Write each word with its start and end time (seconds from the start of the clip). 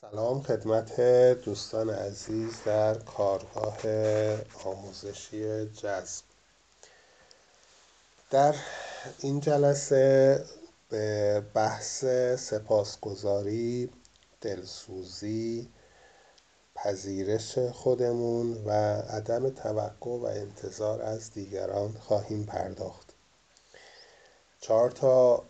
سلام 0.00 0.42
خدمت 0.42 1.00
دوستان 1.44 1.90
عزیز 1.90 2.62
در 2.64 2.94
کارگاه 2.94 3.78
آموزشی 4.64 5.66
جذب. 5.66 6.24
در 8.30 8.54
این 9.18 9.40
جلسه 9.40 10.44
به 10.88 11.42
بحث 11.54 12.04
سپاسگزاری 12.38 13.90
دلسوزی 14.40 15.68
پذیرش 16.74 17.58
خودمون 17.58 18.64
و 18.64 18.70
عدم 19.00 19.50
توقع 19.50 20.10
و 20.10 20.24
انتظار 20.24 21.02
از 21.02 21.32
دیگران 21.32 21.92
خواهیم 21.92 22.44
پرداخت. 22.44 23.12
چهار 24.60 24.90
تا 24.90 25.44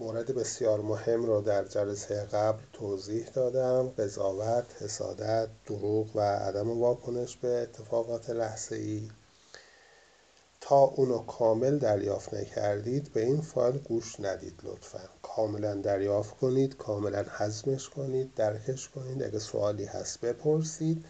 مورد 0.00 0.34
بسیار 0.34 0.80
مهم 0.80 1.24
رو 1.24 1.40
در 1.40 1.64
جلسه 1.64 2.14
قبل 2.14 2.62
توضیح 2.72 3.26
دادم. 3.34 3.88
قضاوت، 3.88 4.82
حسادت، 4.82 5.48
دروغ 5.66 6.16
و 6.16 6.20
عدم 6.20 6.80
واکنش 6.80 7.36
به 7.36 7.48
اتفاقات 7.48 8.30
لحظه 8.30 8.76
ای 8.76 9.10
تا 10.60 10.76
اونو 10.76 11.18
کامل 11.18 11.78
دریافت 11.78 12.34
نکردید 12.34 13.12
به 13.12 13.24
این 13.24 13.40
فایل 13.40 13.78
گوش 13.78 14.20
ندید 14.20 14.60
لطفا. 14.62 15.08
کاملا 15.22 15.74
دریافت 15.74 16.36
کنید 16.36 16.76
کاملا 16.76 17.24
حزمش 17.38 17.88
کنید 17.88 18.34
درکش 18.34 18.88
کنید. 18.88 19.22
اگه 19.22 19.38
سوالی 19.38 19.84
هست 19.84 20.20
بپرسید. 20.20 21.04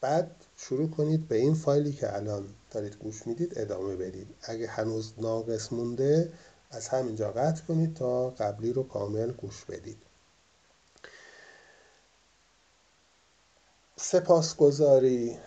بعد 0.00 0.30
شروع 0.56 0.90
کنید 0.90 1.28
به 1.28 1.36
این 1.36 1.54
فایلی 1.54 1.92
که 1.92 2.16
الان 2.16 2.46
دارید 2.70 2.96
گوش 2.96 3.26
می‌دید 3.26 3.58
ادامه 3.58 3.96
بدید. 3.96 4.28
اگه 4.42 4.66
هنوز 4.66 5.12
ناقص 5.18 5.72
مونده 5.72 6.32
از 6.74 6.88
همینجا 6.88 7.30
قطع 7.30 7.62
کنید 7.62 7.94
تا 7.94 8.30
قبلی 8.30 8.72
رو 8.72 8.88
کامل 8.88 9.32
گوش 9.32 9.64
بدید. 9.64 10.02
سپاسگزاری 13.96 15.38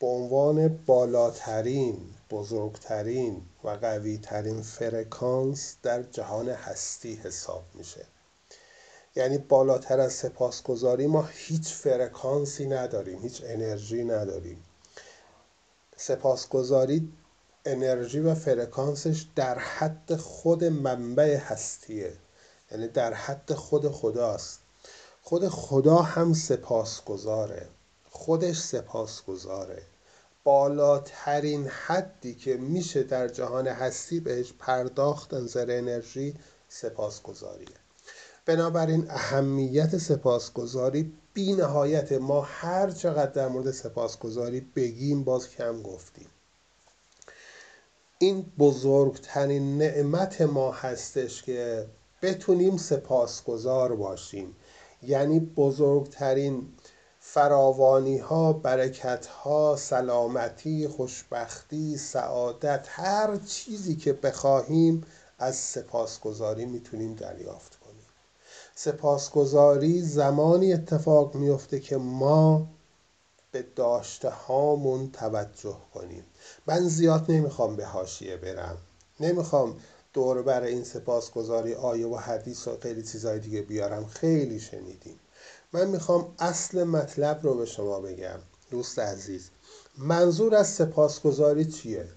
به 0.00 0.06
عنوان 0.06 0.68
بالاترین 0.68 2.14
بزرگترین 2.30 3.42
و 3.64 3.68
قویترین 3.68 4.62
فرکانس 4.62 5.76
در 5.82 6.02
جهان 6.02 6.48
هستی 6.48 7.14
حساب 7.14 7.64
میشه. 7.74 8.06
یعنی 9.16 9.38
بالاتر 9.38 10.00
از 10.00 10.12
سپاسگزاری 10.12 11.06
ما 11.06 11.22
هیچ 11.22 11.68
فرکانسی 11.68 12.66
نداریم 12.66 13.22
هیچ 13.22 13.42
انرژی 13.44 14.04
نداریم. 14.04 14.64
سپاسگزاری 15.96 17.12
انرژی 17.66 18.20
و 18.20 18.34
فرکانسش 18.34 19.26
در 19.36 19.58
حد 19.58 20.16
خود 20.16 20.64
منبع 20.64 21.36
هستیه. 21.36 22.12
یعنی 22.70 22.88
در 22.88 23.14
حد 23.14 23.54
خود 23.54 23.88
خداست. 23.88 24.60
خود 25.22 25.48
خدا 25.48 25.96
هم 25.96 26.34
سپاسگزاره. 26.34 27.68
خودش 28.10 28.60
سپاسگزاره. 28.60 29.82
بالاترین 30.44 31.66
حدی 31.68 32.34
که 32.34 32.56
میشه 32.56 33.02
در 33.02 33.28
جهان 33.28 33.66
هستی 33.66 34.20
بهش 34.20 34.52
پرداخت 34.58 35.34
نظر 35.34 35.66
انرژی 35.70 36.34
سپاسگزاریه. 36.68 37.76
بنابراین 38.46 39.06
اهمیت 39.10 39.98
سپاسگزاری 39.98 41.12
بی 41.34 41.52
نهایت. 41.52 42.12
ما 42.12 42.40
هر 42.40 42.90
چقدر 42.90 43.32
در 43.32 43.48
مورد 43.48 43.70
سپاسگزاری 43.70 44.60
بگیم 44.60 45.24
باز 45.24 45.50
کم 45.50 45.82
گفتیم. 45.82 46.26
این 48.18 48.52
بزرگترین 48.58 49.78
نعمت 49.78 50.40
ما 50.40 50.72
هستش 50.72 51.42
که 51.42 51.86
بتونیم 52.22 52.76
سپاسگزار 52.76 53.96
باشیم. 53.96 54.56
یعنی 55.02 55.40
بزرگترین 55.40 56.68
فراوانی 57.20 58.18
ها 58.18 58.52
برکت 58.52 59.26
ها 59.26 59.76
سلامتی 59.76 60.88
خوشبختی 60.88 61.96
سعادت 61.96 62.86
هر 62.90 63.36
چیزی 63.36 63.96
که 63.96 64.12
بخواهیم 64.12 65.04
از 65.38 65.56
سپاسگزاری 65.56 66.66
می‌تونیم 66.66 67.14
دریافت 67.14 67.76
کنیم. 67.76 68.06
سپاسگزاری 68.74 70.02
زمانی 70.02 70.72
اتفاق 70.72 71.34
میفته 71.34 71.80
که 71.80 71.96
ما 71.96 72.66
به 73.52 73.62
داشته 73.76 74.30
هامون 74.30 75.10
توجه 75.10 75.76
کنیم. 75.94 76.24
من 76.66 76.88
زیاد 76.88 77.24
نمی‌خوام 77.28 77.76
به 77.76 77.86
هاشیه 77.86 78.36
برم. 78.36 78.78
نمی‌خوام 79.20 79.76
دور 80.12 80.42
بر 80.42 80.62
این 80.62 80.84
سپاسگزاری 80.84 81.74
آیه 81.74 82.06
و 82.06 82.16
حدیث 82.16 82.68
و 82.68 82.76
خیلی 82.82 83.02
چیزهای 83.02 83.38
دیگه 83.38 83.62
بیارم. 83.62 84.06
خیلی 84.06 84.60
شنیدیم. 84.60 85.20
من 85.72 85.88
می‌خوام 85.88 86.34
اصل 86.38 86.84
مطلب 86.84 87.40
رو 87.42 87.54
به 87.54 87.66
شما 87.66 88.00
بگم. 88.00 88.38
دوست 88.70 88.98
عزیز 88.98 89.50
منظور 89.98 90.54
از 90.54 90.68
سپاسگزاری 90.68 91.64
چیه؟ 91.64 92.08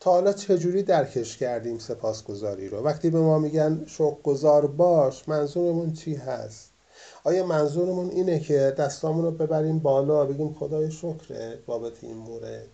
تا 0.00 0.10
حالا 0.10 0.32
چجوری 0.32 0.82
درکش 0.82 1.36
کردیم 1.36 1.78
سپاسگزاری 1.78 2.68
رو؟ 2.68 2.78
وقتی 2.78 3.10
به 3.10 3.20
ما 3.20 3.38
میگن 3.38 3.84
شکرگزار 3.86 4.66
باش 4.66 5.28
منظورمون 5.28 5.92
چی 5.92 6.14
هست؟ 6.14 6.70
آیا 7.24 7.46
منظورمون 7.46 8.10
اینه 8.10 8.40
که 8.40 8.74
دستامون 8.78 9.24
رو 9.24 9.30
ببریم 9.30 9.78
بالا 9.78 10.26
بگیم 10.26 10.54
خدای 10.54 10.90
شکره 10.90 11.58
بابت 11.66 12.04
این 12.04 12.16
مورد؟ 12.16 12.68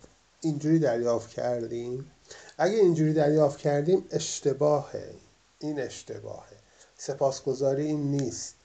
اینجوری 0.47 0.79
دریافت 0.79 1.29
کردیم. 1.29 2.11
اگه 2.57 2.75
اینجوری 2.75 3.13
دریافت 3.13 3.59
کردیم 3.59 4.05
اشتباهه. 4.11 5.13
این 5.59 5.79
اشتباهه. 5.79 6.57
سپاسگزاری 6.97 7.85
این 7.85 8.11
نیست 8.11 8.55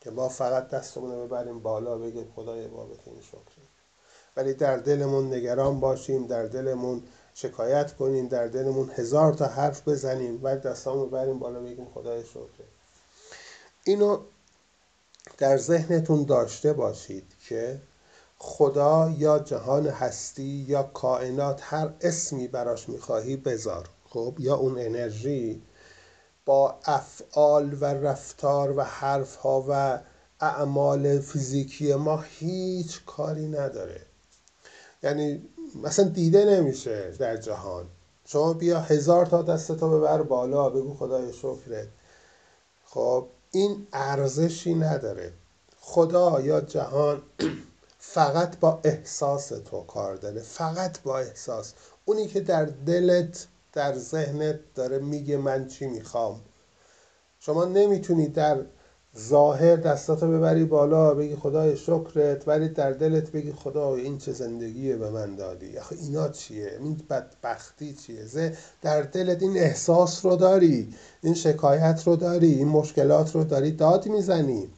که 0.00 0.10
ما 0.10 0.28
فقط 0.28 0.68
دستمون 0.68 1.10
رو 1.10 1.26
ببریم 1.26 1.58
بالا 1.58 1.98
بگیم 1.98 2.32
خدای 2.36 2.68
بابت 2.68 3.08
این 3.08 3.20
شکره 3.20 3.64
ولی 4.36 4.54
در 4.54 4.76
دلمون 4.76 5.34
نگران 5.34 5.80
باشیم 5.80 6.26
در 6.26 6.46
دلمون 6.46 7.02
شکایت 7.34 7.96
کنیم 7.96 8.28
در 8.28 8.46
دلمون 8.46 8.90
هزار 8.90 9.32
تا 9.34 9.46
حرف 9.46 9.88
بزنیم 9.88 10.40
و 10.42 10.56
دستامون 10.56 11.00
رو 11.00 11.06
ببریم 11.06 11.38
بالا 11.38 11.60
بگیم 11.60 11.86
خدای 11.94 12.24
شکره 12.24 12.66
اینو 13.84 14.20
در 15.38 15.56
ذهنتون 15.56 16.24
داشته 16.24 16.72
باشید 16.72 17.32
که 17.48 17.80
خدا 18.38 19.14
یا 19.18 19.38
جهان 19.38 19.86
هستی 19.86 20.64
یا 20.68 20.82
کائنات 20.82 21.60
هر 21.62 21.90
اسمی 22.00 22.48
براش 22.48 22.88
می‌خواهی 22.88 23.36
بذار. 23.36 23.88
خب؟ 24.04 24.34
یا 24.38 24.56
اون 24.56 24.78
انرژی 24.78 25.62
با 26.44 26.78
افعال 26.84 27.76
و 27.80 27.84
رفتار 27.84 28.78
و 28.78 28.82
حرف 28.82 29.36
ها 29.36 29.64
و 29.68 29.98
اعمال 30.40 31.20
فیزیکی 31.20 31.94
ما 31.94 32.24
هیچ 32.38 33.04
کاری 33.04 33.48
نداره. 33.48 34.00
یعنی 35.02 35.48
مثلا 35.82 36.08
دیده 36.08 36.44
نمیشه 36.44 37.10
در 37.10 37.36
جهان. 37.36 37.86
شما 38.24 38.52
بیا 38.52 38.80
هزار 38.80 39.26
تا 39.26 39.42
دستتو 39.42 39.98
ببر 39.98 40.22
بالا 40.22 40.70
بگو 40.70 40.94
خدای 40.94 41.32
شکرت. 41.32 41.88
خب؟ 42.84 43.26
این 43.50 43.86
ارزشی 43.92 44.74
نداره. 44.74 45.32
خدا 45.80 46.40
یا 46.40 46.60
جهان 46.60 47.22
فقط 47.98 48.58
با 48.60 48.80
احساس 48.84 49.48
تو 49.48 49.80
کار 49.80 50.16
داره 50.16 50.40
فقط 50.40 51.00
با 51.02 51.18
احساس. 51.18 51.74
اونی 52.04 52.26
که 52.26 52.40
در 52.40 52.64
دلت 52.64 53.46
در 53.72 53.94
ذهنت 53.98 54.60
داره 54.74 54.98
میگه 54.98 55.36
من 55.36 55.66
چی 55.66 55.86
می‌خوام. 55.86 56.40
شما 57.40 57.64
نمی‌تونی 57.64 58.28
در 58.28 58.64
ظاهر 59.18 59.76
دستاتو 59.76 60.28
ببری 60.28 60.64
بالا 60.64 61.14
بگی 61.14 61.36
خدای 61.36 61.76
شکرت 61.76 62.48
ولی 62.48 62.68
در 62.68 62.92
دلت 62.92 63.30
بگی 63.32 63.52
خدا 63.52 63.94
این 63.94 64.18
چه 64.18 64.32
زندگیه 64.32 64.96
به 64.96 65.10
من 65.10 65.36
دادی. 65.36 65.78
آخه 65.78 65.96
اینا 65.96 66.28
چیه؟ 66.28 66.78
این 66.80 67.00
بدبختی 67.10 67.94
چیه؟ 67.94 68.56
در 68.82 69.02
دلت 69.02 69.42
این 69.42 69.58
احساس 69.58 70.24
رو 70.24 70.36
داری 70.36 70.94
این 71.22 71.34
شکایت 71.34 72.02
رو 72.06 72.16
داری 72.16 72.54
این 72.54 72.68
مشکلات 72.68 73.34
رو 73.34 73.44
داری 73.44 73.72
داد 73.72 74.06
می‌زنی. 74.06 74.70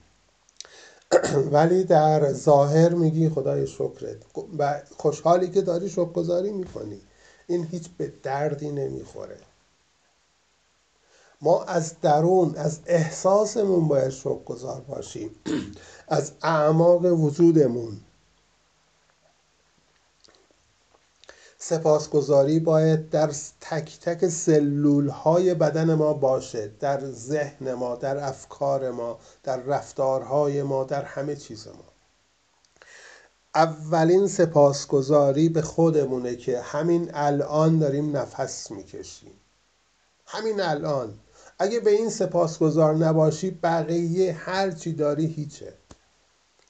ولی 1.53 1.85
در 1.85 2.33
ظاهر 2.33 2.89
میگی 2.95 3.29
خدای 3.29 3.67
شکرت. 3.67 4.17
و 4.59 4.83
خوشحالی 4.97 5.49
که 5.51 5.63
داری 5.63 5.91
شکرگزاری 5.91 6.53
می‌کنی. 6.53 7.01
این 7.47 7.67
هیچ 7.67 7.89
به 7.99 8.13
دردی 8.23 8.71
نمی‌خوره. 8.71 9.37
ما 11.43 11.63
از 11.63 12.01
درون 12.01 12.55
از 12.57 12.81
احساسمون 12.87 13.89
باید 13.89 14.11
شکرگزار 14.11 14.81
باشیم. 14.81 15.31
از 16.09 16.33
اعماق 16.43 17.05
وجودمون. 17.05 18.01
سپاسگزاری 21.63 22.61
باید 22.61 23.11
در 23.11 23.31
تک 23.61 23.99
تک 24.01 24.29
سلول 24.29 25.09
های 25.09 25.55
بدن 25.55 25.95
ما 25.95 26.13
باشه 26.13 26.71
در 26.81 27.01
ذهن 27.11 27.75
ما 27.75 27.97
در 27.97 28.17
افکار 28.17 28.91
ما 28.91 29.19
در 29.43 29.57
رفتارهای 29.57 30.63
ما 30.63 30.85
در 30.85 31.03
همه 31.03 31.37
چیز 31.37 31.67
ما. 31.67 31.85
اولین 33.55 34.29
سپاسگزاری 34.29 35.49
به 35.49 35.63
خودمونه 35.63 36.37
که 36.37 36.61
همین 36.61 37.11
الان 37.15 37.79
داریم 37.79 38.17
نفس 38.17 38.71
می‌کشیم. 38.71 39.33
همین 40.27 40.61
الان. 40.61 41.19
اگه 41.59 41.81
به 41.81 41.91
این 41.91 42.11
سپاسگزار 42.11 42.95
نباشی 42.95 43.51
بقیه 43.51 44.33
هر 44.33 44.71
چی 44.71 44.93
داری 44.93 45.27
هیچه. 45.27 45.75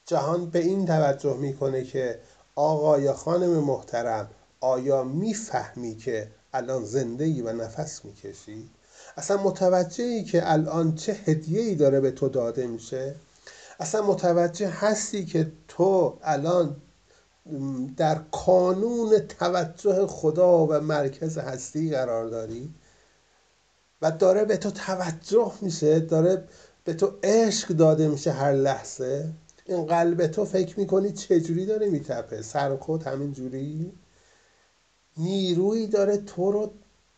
جهان 0.06 0.50
به 0.50 0.58
این 0.58 0.86
توجه 0.86 1.36
می‌کنه 1.36 1.84
که 1.84 2.20
آقا 2.54 2.98
یا 2.98 3.14
خانم 3.14 3.50
محترم 3.50 4.30
آیا 4.60 5.04
می‌فهمی 5.04 5.96
که 5.96 6.28
الان 6.52 6.84
زنده 6.84 7.24
ای 7.24 7.42
و 7.42 7.52
نفس 7.52 8.04
می‌کشی؟ 8.04 8.70
اصلا 9.16 9.42
متوجهی 9.42 10.24
که 10.24 10.52
الان 10.52 10.94
چه 10.94 11.12
هدیه 11.12 11.60
ای 11.60 11.74
داره 11.74 12.00
به 12.00 12.10
تو 12.10 12.28
داده 12.28 12.66
میشه؟ 12.66 13.14
اصلا 13.80 14.02
متوجه 14.02 14.68
هستی 14.68 15.24
که 15.24 15.52
تو 15.68 16.18
الان 16.22 16.76
در 17.96 18.20
کانون 18.32 19.18
توجه 19.18 20.06
خدا 20.06 20.66
و 20.66 20.80
مرکز 20.80 21.38
هستی 21.38 21.90
قرار 21.90 22.28
داری 22.28 22.74
و 24.02 24.10
داره 24.10 24.44
به 24.44 24.56
تو 24.56 24.70
توجه 24.70 25.52
میشه 25.60 26.00
داره 26.00 26.44
به 26.84 26.94
تو 26.94 27.12
عشق 27.22 27.68
داده 27.68 28.08
میشه 28.08 28.32
هر 28.32 28.52
لحظه 28.52 29.28
این 29.66 29.86
قلب 29.86 30.26
تو 30.26 30.44
فکر 30.44 30.80
می‌کنی 30.80 31.12
چجوری 31.12 31.66
داره 31.66 31.90
میتپه 31.90 32.42
سر 32.42 32.76
خود 32.76 33.02
همین 33.02 33.32
جوری 33.32 33.92
نیرویی 35.20 35.86
داره 35.86 36.16
تو 36.16 36.52
رو 36.52 36.72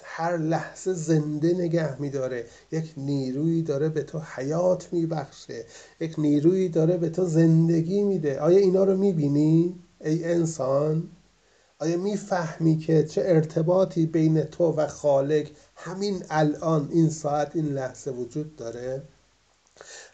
هر 0.05 0.37
لحظه 0.37 0.93
زنده 0.93 1.55
نگه 1.55 2.01
میداره. 2.01 2.45
یک 2.73 2.93
نیرویی 2.97 3.63
داره 3.63 3.89
به 3.89 4.03
تو 4.03 4.19
حیات 4.37 4.93
میبخشه. 4.93 5.65
یک 6.01 6.19
نیرویی 6.19 6.69
داره 6.69 6.97
به 6.97 7.09
تو 7.09 7.25
زندگی 7.25 8.03
میده. 8.03 8.41
آیا 8.41 8.59
اینا 8.59 8.85
رو 8.85 8.97
می‌بینی؟ 8.97 9.75
ای 10.01 10.25
انسان 10.25 11.09
آیا 11.79 11.97
می‌فهمی 11.97 12.79
که 12.79 13.05
چه 13.05 13.23
ارتباطی 13.25 14.07
بین 14.07 14.43
تو 14.43 14.73
و 14.73 14.87
خالق 14.87 15.47
همین 15.77 16.23
الان 16.31 16.89
این 16.93 17.11
ساعت 17.11 17.57
این 17.57 17.67
لحظه 17.67 18.11
وجود 18.11 18.57
داره؟ 18.57 19.03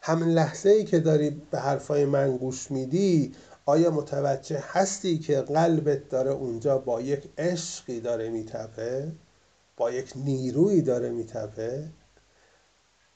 همین 0.03 0.29
لحظه 0.29 0.71
ای 0.71 0.85
که 0.85 0.99
داری 1.01 1.43
به 1.51 1.59
حرفای 1.59 2.05
من 2.05 2.37
گوش 2.37 2.71
میدی 2.71 3.33
آیا 3.69 3.91
متوجه 3.91 4.65
هستی 4.67 5.19
که 5.19 5.41
قلبت 5.41 6.09
داره 6.09 6.31
اونجا 6.31 6.79
با 6.79 7.01
یک 7.01 7.29
عشقی 7.39 8.01
داره 8.01 8.29
میتپه؟ 8.29 9.13
با 9.77 9.91
یک 9.91 10.13
نیرویی 10.17 10.83
داره 10.83 11.11
میتپه؟ 11.11 11.85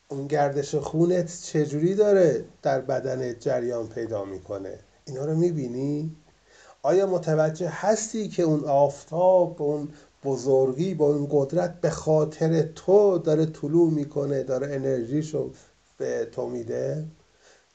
اون 0.08 0.26
گردش 0.26 0.74
خونت 0.74 1.42
چجوری 1.42 1.94
داره 1.94 2.44
در 2.62 2.80
بدن 2.80 3.38
جریان 3.38 3.88
پیدا 3.88 4.24
می‌کنه؟ 4.24 4.78
اینا 5.04 5.24
رو 5.24 5.34
می‌بینی؟ 5.36 6.16
آیا 6.82 7.06
متوجه 7.06 7.68
هستی 7.68 8.28
که 8.28 8.42
اون 8.42 8.64
آفتاب 8.64 9.62
اون 9.62 9.88
بزرگی 10.24 10.94
با 10.94 11.06
اون 11.06 11.28
قدرت 11.30 11.80
به 11.80 11.90
خاطر 11.90 12.62
تو 12.62 13.18
داره 13.18 13.46
طلوع 13.46 13.90
می‌کنه 13.90 14.42
داره 14.42 14.74
انرژیشو 14.74 15.50
به 15.98 16.28
تو 16.32 16.48
میده؟ 16.48 17.04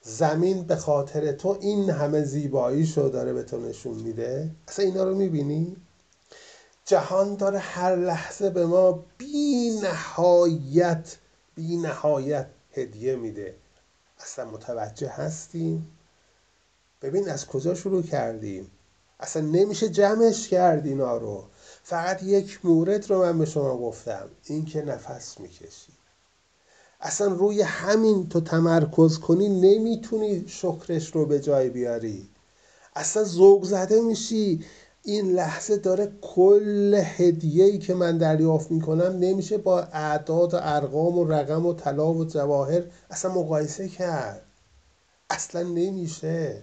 زمین 0.01 0.63
به 0.63 0.75
خاطر 0.75 1.31
تو 1.31 1.57
این 1.61 1.89
همه 1.89 2.23
زیباییشو 2.23 3.09
داره 3.09 3.33
به 3.33 3.44
تو 3.44 3.59
نشون 3.59 3.94
میده؟ 3.94 4.51
اصلا 4.67 4.85
اینا 4.85 5.03
رو 5.03 5.15
می‌بینی؟ 5.15 5.77
جهان 6.85 7.35
داره 7.35 7.59
هر 7.59 7.95
لحظه 7.95 8.49
به 8.49 8.65
ما 8.65 9.05
بی 9.17 9.79
نهایت 9.83 11.17
بی 11.55 11.77
نهایت 11.77 12.47
هدیه 12.71 13.15
میده. 13.15 13.55
اصلا 14.19 14.45
متوجه 14.51 15.09
هستیم؟ 15.09 15.97
ببین 17.01 17.29
از 17.29 17.45
کجا 17.45 17.75
شروع 17.75 18.03
کردیم؟ 18.03 18.71
اصلا 19.19 19.41
نمیشه 19.41 19.89
جمعش 19.89 20.47
کرد 20.47 20.85
اینا 20.85 21.17
رو. 21.17 21.44
فقط 21.83 22.23
یک 22.23 22.65
مورد 22.65 23.09
رو 23.09 23.21
من 23.21 23.39
به 23.39 23.45
شما 23.45 23.77
گفتم 23.77 24.29
این 24.44 24.65
که 24.65 24.81
نفس 24.81 25.39
می‌کشی. 25.39 25.96
اصلا 27.01 27.27
روی 27.27 27.61
همین 27.61 28.29
تو 28.29 28.41
تمرکز 28.41 29.19
کنی 29.19 29.49
نمی‌تونی 29.49 30.47
شکرش 30.47 31.15
رو 31.15 31.25
به 31.25 31.39
جای 31.39 31.69
بیاری. 31.69 32.29
اصلا 32.95 33.23
ذوق 33.23 33.63
زده 33.63 34.01
میشی. 34.01 34.65
این 35.03 35.31
لحظه 35.31 35.77
داره 35.77 36.11
کل 36.21 37.01
هدیه‌ای 37.03 37.77
که 37.77 37.94
من 37.94 38.17
دریافت 38.17 38.71
می‌کنم 38.71 39.17
نمیشه 39.19 39.57
با 39.57 39.79
اعداد 39.79 40.53
و 40.53 40.57
ارقام 40.61 41.17
و 41.17 41.27
رقم 41.27 41.65
و 41.65 41.73
طلا 41.73 42.13
و 42.13 42.25
جواهر 42.25 42.83
اصلا 43.09 43.33
مقایسه 43.33 43.88
کرد. 43.89 44.45
اصلا 45.29 45.61
نمیشه. 45.63 46.61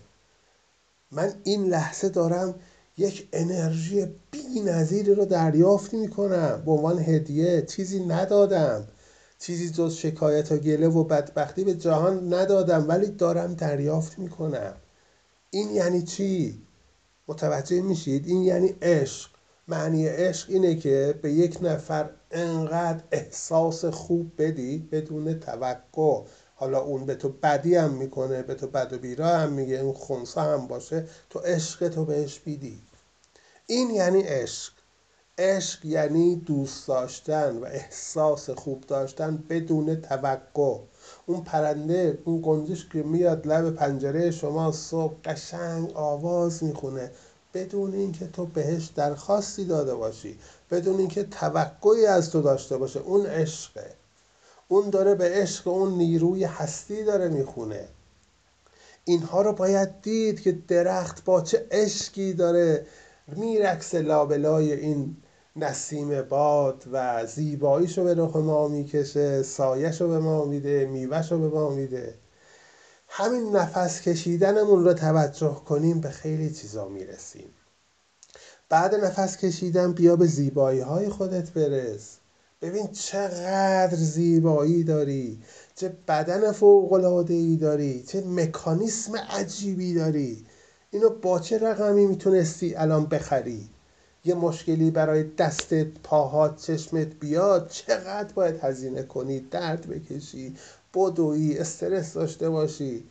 من 1.12 1.32
این 1.44 1.64
لحظه 1.64 2.08
دارم 2.08 2.54
یک 2.98 3.28
انرژی 3.32 4.06
بی 4.30 4.60
نظیری 4.60 5.14
رو 5.14 5.24
دریافت 5.24 5.94
می‌کنم. 5.94 6.62
به 6.66 6.72
عنوان 6.72 6.98
هدیه 6.98 7.62
چیزی 7.62 8.04
ندادم. 8.04 8.88
چیزی 9.38 9.70
جز 9.70 9.94
شکایت 9.94 10.52
و 10.52 10.56
گله 10.56 10.88
و 10.88 11.04
بدبختی 11.04 11.64
به 11.64 11.74
جهان 11.74 12.34
ندادم 12.34 12.88
ولی 12.88 13.06
دارم 13.06 13.54
دریافت 13.54 14.18
می‌کنم. 14.18 14.74
این 15.50 15.70
یعنی 15.70 16.02
چی؟ 16.02 16.62
متوجه 17.28 17.80
میشید؟ 17.80 18.26
این 18.26 18.42
یعنی 18.42 18.74
عشق. 18.82 19.30
معنی 19.68 20.08
عشق 20.08 20.50
اینه 20.50 20.76
که 20.76 21.18
به 21.22 21.32
یک 21.32 21.58
نفر 21.62 22.10
انقدر 22.30 23.04
احساس 23.12 23.84
خوب 23.84 24.32
بدی 24.38 24.78
بدون 24.92 25.40
توقع. 25.40 26.22
حالا 26.54 26.80
اون 26.80 27.06
به 27.06 27.14
تو 27.14 27.28
بدی 27.28 27.76
هم 27.76 27.90
می‌کنه 27.90 28.42
به 28.42 28.54
تو 28.54 28.66
بد 28.66 28.92
و 28.92 28.98
بیرا 28.98 29.28
هم 29.28 29.52
میگه 29.52 29.76
اون 29.76 29.94
خونسا 29.94 30.42
هم 30.42 30.66
باشه 30.66 31.06
تو 31.30 31.38
عشق 31.38 31.88
تو 31.88 32.04
بهش 32.04 32.38
بیدی 32.38 32.82
این 33.66 33.90
یعنی 33.90 34.22
عشق. 34.22 34.72
عشق 35.38 35.84
یعنی 35.84 36.36
دوست 36.36 36.88
داشتن 36.88 37.56
و 37.56 37.64
احساس 37.64 38.50
خوب 38.50 38.80
داشتن 38.80 39.44
بدون 39.48 40.00
توقع. 40.00 40.78
اون 41.26 41.44
پرنده 41.44 42.18
اون 42.24 42.40
گنجش 42.42 42.88
که 42.88 43.02
میاد 43.02 43.46
لب 43.46 43.74
پنجره 43.74 44.30
شما 44.30 44.72
صبح 44.72 45.14
قشنگ 45.24 45.92
آواز 45.94 46.64
می‌خونه. 46.64 47.10
بدون 47.54 47.94
اینکه 47.94 48.26
تو 48.26 48.46
بهش 48.46 48.86
درخواستی 48.86 49.64
داده 49.64 49.94
باشی 49.94 50.38
بدون 50.70 50.98
اینکه 50.98 51.24
توقعی 51.24 52.06
از 52.06 52.30
تو 52.30 52.42
داشته 52.42 52.76
باشه 52.76 53.00
اون 53.00 53.26
عشقه. 53.26 53.90
اون 54.68 54.90
داره 54.90 55.14
به 55.14 55.30
عشق 55.30 55.68
اون 55.68 55.92
نیروی 55.92 56.44
هستی 56.44 57.04
داره 57.04 57.28
می‌خونه. 57.28 57.88
اینها 59.04 59.42
رو 59.42 59.52
باید 59.52 60.00
دید 60.02 60.40
که 60.40 60.52
درخت 60.68 61.24
با 61.24 61.40
چه 61.40 61.66
عشقی 61.70 62.32
داره 62.32 62.86
میرکس 63.28 63.94
لابلای 63.94 64.72
این 64.72 65.16
نسیم 65.56 66.22
باد 66.22 66.84
و 66.92 67.26
زیباییشو 67.26 68.04
به 68.04 68.14
رخ 68.14 68.36
ما 68.36 68.68
می‌کشه 68.68 69.42
سایشو 69.42 70.08
به 70.08 70.18
ما 70.18 70.44
میده 70.44 70.86
میوهشو 70.86 71.38
به 71.38 71.48
ما 71.48 71.70
میده. 71.70 72.18
همین 73.08 73.56
نفس 73.56 74.00
کشیدنمون 74.00 74.84
رو 74.84 74.92
توجه 74.94 75.62
کنیم 75.66 76.00
به 76.00 76.10
خیلی 76.10 76.50
چیزا 76.50 76.88
می‌رسیم. 76.88 77.54
بعد 78.68 78.94
نفس 78.94 79.36
کشیدن 79.36 79.92
بیا 79.92 80.16
به 80.16 80.26
زیبایی 80.26 80.80
های 80.80 81.08
خودت 81.08 81.50
برس. 81.50 82.18
ببین 82.62 82.92
چقدر 82.92 83.96
زیبایی 83.96 84.84
داری 84.84 85.42
چه 85.74 85.96
بدن 86.08 86.52
فوق 86.52 86.92
ای 87.30 87.56
داری 87.56 88.02
چه 88.02 88.20
مکانیسم 88.26 89.16
عجیبی 89.16 89.94
داری. 89.94 90.46
اینو 90.90 91.10
با 91.10 91.38
چه 91.38 91.58
رقمی 91.58 92.06
می‌تونستی 92.06 92.74
الان 92.74 93.06
بخری؟ 93.06 93.73
یه 94.24 94.34
مشکلی 94.34 94.90
برای 94.90 95.22
دستت 95.22 95.86
پاهات 96.02 96.62
چشمت 96.62 97.06
بیاد 97.06 97.68
چقدر 97.68 98.34
باید 98.34 98.64
هزینه 98.64 99.02
کنی؟ 99.02 99.40
درد 99.40 99.86
بکشی 99.86 100.56
بدوی 100.94 101.58
استرس 101.58 102.14
داشته 102.14 102.50
باشی. 102.50 103.08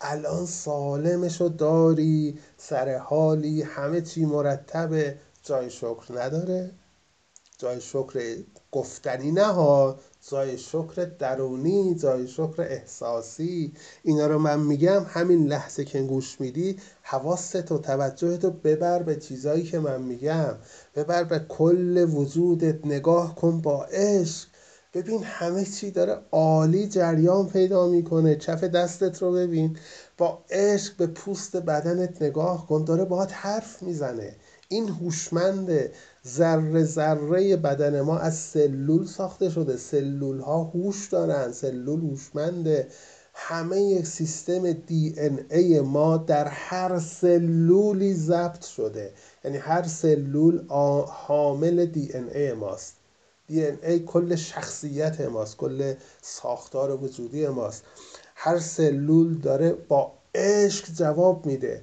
الان 0.00 0.46
سالمشو 0.46 1.48
داری 1.48 2.38
سر 2.56 2.98
حالی 2.98 3.62
همه 3.62 4.00
چی 4.00 4.24
مرتبه. 4.24 5.18
جای 5.42 5.70
شکر 5.70 6.04
نداره. 6.10 6.70
جای 7.58 7.80
شکر 7.80 8.36
گفتنی 8.72 9.32
نه 9.32 9.44
ها 9.46 9.98
جای 10.28 10.58
شکر 10.58 11.10
درونی 11.18 11.94
جای 11.94 12.28
شکر 12.28 12.54
احساسی. 12.58 13.72
اینا 14.02 14.26
رو 14.26 14.38
من 14.38 14.60
میگم 14.60 15.06
همین 15.08 15.46
لحظه 15.46 15.84
که 15.84 16.02
گوش 16.02 16.40
میدی 16.40 16.76
حواست 17.02 17.72
و 17.72 17.78
توجهت 17.78 18.44
رو 18.44 18.50
ببر 18.50 19.02
به 19.02 19.16
چیزایی 19.16 19.62
که 19.62 19.78
من 19.78 20.02
میگم. 20.02 20.54
ببر 20.94 21.24
به 21.24 21.38
کل 21.38 22.06
وجودت 22.14 22.86
نگاه 22.86 23.34
کن 23.34 23.60
با 23.60 23.84
عشق. 23.84 24.48
ببین 24.94 25.22
همه 25.22 25.64
چی 25.64 25.90
داره 25.90 26.18
عالی 26.32 26.88
جریان 26.88 27.48
پیدا 27.48 27.88
می‌کنه. 27.88 28.36
کف 28.36 28.64
دستت 28.64 29.22
رو 29.22 29.32
ببین. 29.32 29.76
با 30.18 30.44
عشق 30.50 30.96
به 30.96 31.06
پوست 31.06 31.56
بدنت 31.56 32.22
نگاه 32.22 32.66
کن. 32.66 32.84
داره 32.84 33.04
باهات 33.04 33.32
حرف 33.32 33.82
می‌زنه. 33.82 34.36
این 34.68 34.88
هوشمنده. 34.88 35.92
ذره 36.26 36.84
ذره 36.84 37.56
بدن 37.56 38.00
ما 38.00 38.18
از 38.18 38.38
سلول 38.38 39.06
ساخته 39.06 39.50
شده. 39.50 39.76
سلول 39.76 40.40
ها 40.40 40.62
هوش 40.62 41.08
دارن 41.08 41.52
سلول 41.52 42.00
هوشمنده. 42.00 42.88
همه 43.34 44.04
سیستم 44.04 44.72
دی 44.72 45.14
ان 45.16 45.40
ای 45.50 45.80
ما 45.80 46.16
در 46.16 46.48
هر 46.48 46.98
سلولی 46.98 48.14
ضبط 48.14 48.64
شده. 48.64 49.12
یعنی 49.44 49.56
هر 49.56 49.82
سلول 49.82 50.66
حامل 51.08 51.86
دی 51.86 52.10
ان 52.14 52.28
ای 52.28 52.52
ماست. 52.52 52.94
دی 53.46 53.64
ای 53.64 54.00
کل 54.00 54.36
شخصیت 54.36 55.20
ماست 55.20 55.56
کل 55.56 55.94
ساختار 56.22 57.04
وجودی 57.04 57.48
ماست. 57.48 57.82
هر 58.34 58.58
سلول 58.58 59.38
داره 59.38 59.72
با 59.72 60.12
عشق 60.34 60.92
جواب 60.94 61.46
میده. 61.46 61.82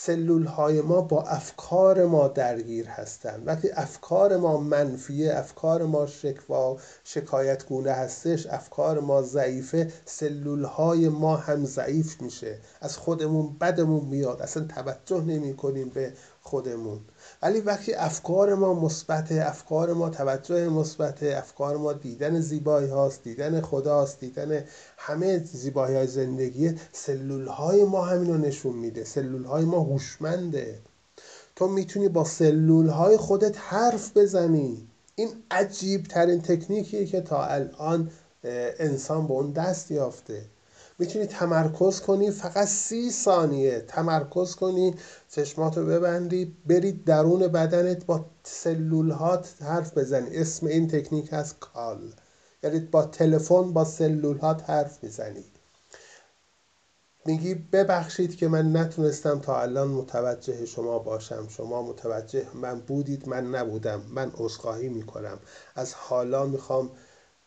سلول 0.00 0.44
های 0.44 0.80
ما 0.80 1.00
با 1.00 1.22
افکار 1.22 2.06
ما 2.06 2.28
درگیر 2.28 2.86
هستند. 2.88 3.46
وقتی 3.46 3.70
افکار 3.70 4.36
ما 4.36 4.56
منفیه 4.56 5.38
افکار 5.38 5.84
ما 5.84 6.06
شکوا 6.06 6.76
شکایت 7.04 7.66
گونه 7.66 7.92
هستش 7.92 8.46
افکار 8.46 9.00
ما 9.00 9.22
ضعیفه 9.22 9.92
سلول 10.04 10.64
های 10.64 11.08
ما 11.08 11.36
هم 11.36 11.64
ضعیف 11.64 12.22
میشه. 12.22 12.58
از 12.80 12.96
خودمون 12.96 13.56
بدمون 13.60 14.04
میاد. 14.04 14.42
اصلا 14.42 14.64
توجه 14.64 15.20
نمی 15.20 15.56
کنیم 15.56 15.88
به 15.88 16.12
خودمون. 16.42 17.00
ولی 17.42 17.60
وقتی 17.60 17.94
افکار 17.94 18.54
ما 18.54 18.74
مثبت 18.74 19.32
افکار 19.32 19.92
ما 19.92 20.10
توجه 20.10 20.68
مثبت 20.68 21.22
افکار 21.22 21.76
ما 21.76 21.92
دیدن 21.92 22.40
زیبایی 22.40 22.88
هاست 22.88 23.22
دیدن 23.22 23.60
خداست 23.60 24.20
دیدن 24.20 24.64
همه 24.96 25.38
زیبایی 25.38 25.96
های 25.96 26.06
زندگی 26.06 26.74
سلول 26.92 27.46
های 27.46 27.84
ما 27.84 28.04
همین 28.04 28.30
رو 28.30 28.38
نشون 28.38 28.76
میده. 28.76 29.04
سلول 29.04 29.44
های 29.44 29.64
ما 29.64 29.80
هوشمنده. 29.80 30.78
تو 31.56 31.68
می‌تونی 31.68 32.08
با 32.08 32.24
سلول 32.24 32.88
های 32.88 33.16
خودت 33.16 33.56
حرف 33.58 34.16
بزنی. 34.16 34.88
این 35.14 35.28
عجیب 35.50 36.02
ترین 36.02 36.42
تکنیکیه 36.42 37.06
که 37.06 37.20
تا 37.20 37.44
الان 37.44 38.10
انسان 38.78 39.26
به 39.26 39.32
اون 39.32 39.52
دست 39.52 39.90
یافته. 39.90 40.42
می‌تونی 40.98 41.26
تمرکز 41.26 42.00
کنی 42.00 42.30
فقط 42.30 42.68
سی 42.68 43.10
ثانیه. 43.10 43.80
تمرکز 43.80 44.54
کنی 44.54 44.94
چشماتو 45.30 45.86
ببندی 45.86 46.56
برید 46.66 47.04
درون 47.04 47.48
بدنت 47.48 48.06
با 48.06 48.24
سلولهات 48.42 49.54
حرف 49.60 49.98
بزنی. 49.98 50.36
اسم 50.36 50.66
این 50.66 50.88
تکنیک 50.88 51.28
هست 51.32 51.56
کال. 51.60 52.12
یعنی 52.62 52.80
با 52.80 53.04
تلفن 53.04 53.72
با 53.72 53.84
سلولهات 53.84 54.70
حرف 54.70 55.04
می‌زنی. 55.04 55.44
میگی 57.24 57.54
ببخشید 57.54 58.36
که 58.36 58.48
من 58.48 58.76
نتونستم 58.76 59.38
تا 59.38 59.60
الان 59.60 59.88
متوجه 59.88 60.66
شما 60.66 60.98
باشم. 60.98 61.48
شما 61.48 61.82
متوجه 61.82 62.46
من 62.54 62.80
بودید 62.80 63.28
من 63.28 63.50
نبودم. 63.50 64.02
من 64.14 64.32
عذرخواهی 64.34 64.88
می‌کنم. 64.88 65.38
از 65.74 65.94
حالا 65.94 66.46
می‌خوام 66.46 66.90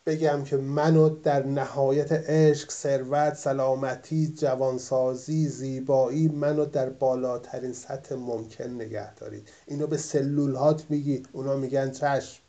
بگم 0.05 0.43
که 0.43 0.57
منو 0.57 1.09
در 1.09 1.45
نهایت 1.45 2.11
عشق 2.11 2.71
ثروت 2.71 3.33
سلامتی 3.33 4.33
جوانسازی 4.37 5.47
زیبایی 5.47 6.27
منو 6.27 6.65
در 6.65 6.89
بالاترین 6.89 7.73
سطح 7.73 8.15
ممکن 8.15 8.69
نگه 8.69 9.15
دارید. 9.15 9.49
اینو 9.67 9.87
به 9.87 9.97
سلول 9.97 10.55
هات 10.55 10.85
میگی 10.89 11.23
اونا 11.31 11.55
میگن 11.55 11.91
چشم. 11.91 12.41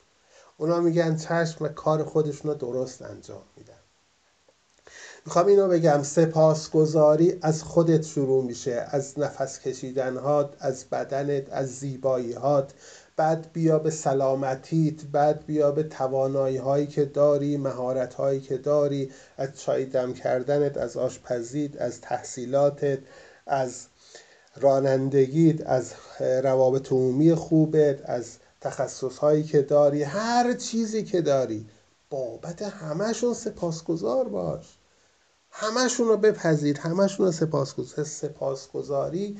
اونا 0.56 0.80
میگن 0.80 1.16
چشم 1.16 1.64
و 1.64 1.68
کار 1.68 2.04
خودشون 2.04 2.50
رو 2.50 2.56
درست 2.56 3.02
انجام 3.02 3.42
میدن. 3.56 3.74
می‌خوام 5.26 5.46
اینو 5.46 5.68
بگم 5.68 6.02
سپاسگزاری 6.02 7.38
از 7.42 7.62
خودت 7.62 8.02
شروع 8.02 8.44
میشه 8.44 8.86
از 8.90 9.18
نفس 9.18 9.60
کشیدن 9.60 10.16
هات 10.16 10.54
از 10.58 10.84
بدنت 10.84 11.52
از 11.52 11.78
زیبایی 11.78 12.32
هات 12.32 12.72
بعد 13.16 13.52
بیا 13.52 13.78
به 13.78 13.90
سلامتیت 13.90 15.04
بعد 15.04 15.46
بیا 15.46 15.70
به 15.70 15.82
توانایی 15.82 16.56
هایی 16.56 16.86
که 16.86 17.04
داری 17.04 17.56
مهارت 17.56 18.14
هایی 18.14 18.40
که 18.40 18.58
داری 18.58 19.12
از 19.36 19.60
چای 19.60 19.84
دم 19.84 20.12
کردنت 20.12 20.76
از 20.76 20.96
آشپزیت 20.96 21.80
از 21.80 22.00
تحصیلاتت 22.00 22.98
از 23.46 23.86
رانندگیت 24.56 25.66
از 25.66 25.92
روابط 26.20 26.92
عمومی 26.92 27.34
خوبت 27.34 28.10
از 28.10 28.36
تخصص 28.60 29.18
هایی 29.18 29.42
که 29.42 29.62
داری 29.62 30.02
هر 30.02 30.52
چیزی 30.52 31.04
که 31.04 31.20
داری. 31.20 31.66
بابت 32.10 32.62
همشون 32.62 33.34
سپاسگزار 33.34 34.28
باش. 34.28 34.78
همشون 35.50 36.08
رو 36.08 36.16
بپذیر 36.16 36.78
همشون 36.78 37.26
رو 37.26 37.32
سپاسگزار 37.32 38.04
سپاسگزاری. 38.04 39.38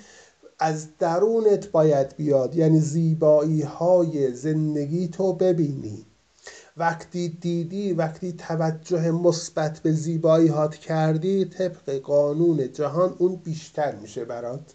از 0.64 0.98
درونت 0.98 1.70
باید 1.70 2.16
بیاد. 2.16 2.56
یعنی 2.56 2.80
زیبایی 2.80 3.62
های 3.62 4.34
زندگی 4.34 5.08
تو 5.08 5.32
ببینی. 5.32 6.06
وقتی 6.76 7.28
دیدی 7.28 7.92
وقتی 7.92 8.32
توجه 8.32 9.10
مثبت 9.10 9.80
به 9.80 9.92
زیبایی 9.92 10.48
هات 10.48 10.74
کردی 10.74 11.44
طبق 11.44 11.90
قانون 11.90 12.72
جهان 12.72 13.14
اون 13.18 13.36
بیشتر 13.36 13.94
میشه 13.94 14.24
برات. 14.24 14.74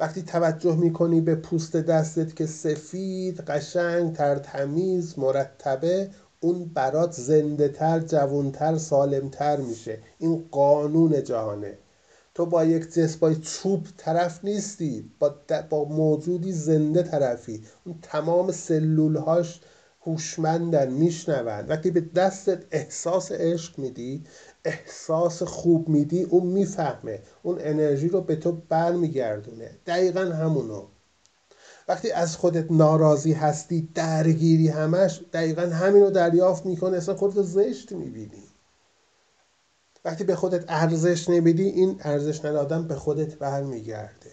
وقتی 0.00 0.22
توجه 0.22 0.76
می‌کنی 0.76 1.20
به 1.20 1.34
پوست 1.34 1.76
دستت 1.76 2.36
که 2.36 2.46
سفید 2.46 3.40
قشنگ 3.40 4.12
تر 4.12 4.38
تمیز 4.38 5.18
مرتبه 5.18 6.10
اون 6.40 6.64
برات 6.74 7.12
زنده 7.12 7.68
تر 7.68 8.00
جوانتر 8.00 8.78
سالمتر 8.78 9.56
میشه. 9.56 9.98
این 10.18 10.44
قانون 10.50 11.24
جهانه. 11.24 11.78
تو 12.36 12.46
با 12.46 12.64
یک 12.64 12.92
جسم 12.92 13.18
با 13.20 13.34
چوب 13.34 13.86
طرف 13.96 14.44
نیستی 14.44 15.10
با, 15.18 15.34
با 15.70 15.84
موجودی 15.84 16.52
زنده 16.52 17.02
طرفی. 17.02 17.64
اون 17.84 17.98
تمام 18.02 18.52
سلولهاش 18.52 19.60
هوشمندن 20.00 20.92
میشنون. 20.92 21.66
وقتی 21.68 21.90
به 21.90 22.00
دستت 22.00 22.62
احساس 22.70 23.32
عشق 23.32 23.78
میدی 23.78 24.24
احساس 24.64 25.42
خوب 25.42 25.88
میدی 25.88 26.22
اون 26.22 26.46
می‌فهمه. 26.46 27.22
اون 27.42 27.58
انرژی 27.60 28.08
رو 28.08 28.20
به 28.20 28.36
تو 28.36 28.52
برمیگردونه. 28.68 29.70
دقیقا 29.86 30.20
همونو. 30.20 30.86
وقتی 31.88 32.10
از 32.10 32.36
خودت 32.36 32.70
ناراضی 32.70 33.32
هستی 33.32 33.88
درگیری 33.94 34.68
همش 34.68 35.22
دقیقا 35.32 35.62
همین 35.62 36.02
رو 36.02 36.10
دریافت 36.10 36.66
می‌کنه. 36.66 36.96
اصلا 36.96 37.14
خودت 37.14 37.42
زشت 37.42 37.92
می‌بینی. 37.92 38.42
وقتی 40.06 40.24
به 40.24 40.36
خودت 40.36 40.64
ارزش 40.68 41.28
نمیدی 41.28 41.62
این 41.62 42.00
ارزش 42.00 42.44
ندادن 42.44 42.88
به 42.88 42.94
خودت 42.94 43.34
برمیگرده. 43.34 44.30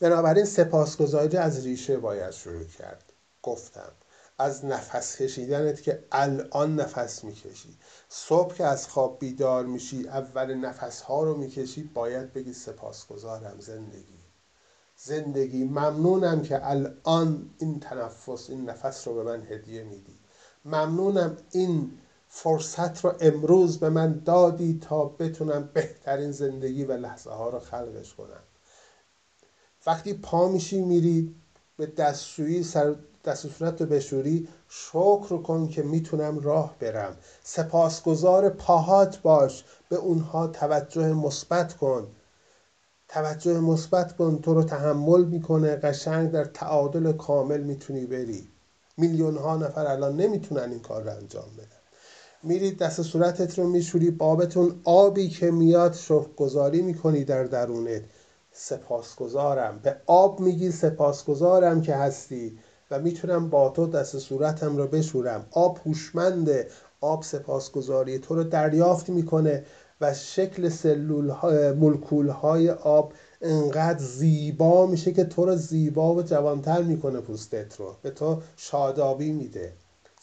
بنابراین 0.00 0.44
سپاسگزاری 0.44 1.36
از 1.36 1.66
ریشه 1.66 1.98
باید 1.98 2.30
شروع 2.30 2.64
کرد. 2.64 3.12
گفتم 3.42 3.92
از 4.38 4.64
نفس 4.64 5.16
کشیدنت 5.16 5.82
که 5.82 6.04
الان 6.12 6.80
نفس 6.80 7.24
می‌کشی. 7.24 7.78
صبح 8.08 8.54
که 8.54 8.64
از 8.64 8.88
خواب 8.88 9.18
بیدار 9.18 9.66
میشی 9.66 10.08
اول 10.08 10.54
نفس 10.54 11.00
ها 11.00 11.22
رو 11.22 11.36
می‌کشی 11.36 11.82
باید 11.82 12.32
بگی 12.32 12.52
سپاسگزارم 12.52 13.60
زندگی. 13.60 14.20
زندگی 14.96 15.64
ممنونم 15.64 16.42
که 16.42 16.70
الان 16.70 17.50
این 17.58 17.80
تنفس 17.80 18.50
این 18.50 18.70
نفس 18.70 19.08
رو 19.08 19.14
به 19.14 19.22
من 19.22 19.42
هدیه 19.42 19.84
میدی. 19.84 20.18
ممنونم 20.64 21.36
این 21.50 21.98
فرصت 22.36 23.04
رو 23.04 23.14
امروز 23.20 23.78
به 23.78 23.90
من 23.90 24.22
دادی 24.24 24.78
تا 24.82 25.04
بتونم 25.04 25.70
بهترین 25.74 26.30
زندگی 26.30 26.84
و 26.84 26.92
لحظه 26.92 27.30
ها 27.30 27.48
رو 27.48 27.58
خلقش 27.58 28.14
کنم. 28.14 28.42
وقتی 29.86 30.14
پا 30.14 30.48
میشی 30.48 30.80
میری 30.80 31.34
به 31.76 31.86
دستشویی 31.86 32.62
سر 32.62 32.94
دست 33.24 33.48
صورت 33.48 33.80
رو 33.80 33.86
بشوری 33.86 34.48
شکر 34.68 35.38
کن 35.42 35.68
که 35.68 35.82
می‌تونم 35.82 36.40
راه 36.40 36.76
برم. 36.78 37.16
سپاسگزار 37.42 38.50
پاهات 38.50 39.18
باش. 39.22 39.64
به 39.88 39.96
اونها 39.96 40.46
توجه 40.46 41.12
مثبت 41.12 41.76
کن. 41.76 42.08
توجه 43.08 43.60
مثبت 43.60 44.16
کن 44.16 44.38
تو 44.38 44.54
رو 44.54 44.62
تحمل 44.62 45.24
می‌کنه. 45.24 45.76
قشنگ 45.76 46.30
در 46.30 46.44
تعادل 46.44 47.12
کامل 47.12 47.60
می‌تونی 47.60 48.06
بری. 48.06 48.48
میلیون 48.96 49.36
ها 49.36 49.56
نفر 49.56 49.86
الان 49.86 50.16
نمی‌تونن 50.16 50.70
این 50.70 50.80
کار 50.80 51.02
رو 51.02 51.10
انجام 51.10 51.56
بدن. 51.58 51.73
میرید 52.44 52.78
دست 52.78 53.02
صورتت 53.02 53.58
رو 53.58 53.68
میشوری 53.68 54.10
بابتون 54.10 54.80
آبی 54.84 55.28
که 55.28 55.50
میاد 55.50 55.96
گذاری 56.36 56.82
می‌کنی 56.82 57.24
در 57.24 57.44
درونت. 57.44 58.02
سپاسگزارم. 58.52 59.80
به 59.82 59.96
آب 60.06 60.40
میگی 60.40 60.70
سپاسگزارم 60.70 61.82
که 61.82 61.94
هستی 61.94 62.58
و 62.90 63.00
می‌تونم 63.00 63.50
با 63.50 63.68
تو 63.68 63.86
دست 63.86 64.18
صورتم 64.18 64.76
رو 64.76 64.86
بشورم 64.86 65.46
آب 65.50 65.78
هوشمنده. 65.86 66.68
آب 67.00 67.22
سپاسگزاری 67.22 68.18
تو 68.18 68.34
رو 68.34 68.44
دریافت 68.44 69.08
می‌کنه 69.08 69.64
و 70.00 70.14
شکل 70.14 70.68
سلول 70.68 71.32
ملکول 71.72 72.28
های 72.28 72.70
آب 72.70 73.12
انقدر 73.42 73.98
زیبا 73.98 74.86
میشه 74.86 75.12
که 75.12 75.24
تو 75.24 75.46
رو 75.46 75.56
زیبا 75.56 76.14
و 76.14 76.22
جوانتر 76.22 76.82
می‌کنه 76.82 77.20
پوستت 77.20 77.76
رو. 77.76 77.94
به 78.02 78.10
تو 78.10 78.42
شادابی 78.56 79.32
میده. 79.32 79.72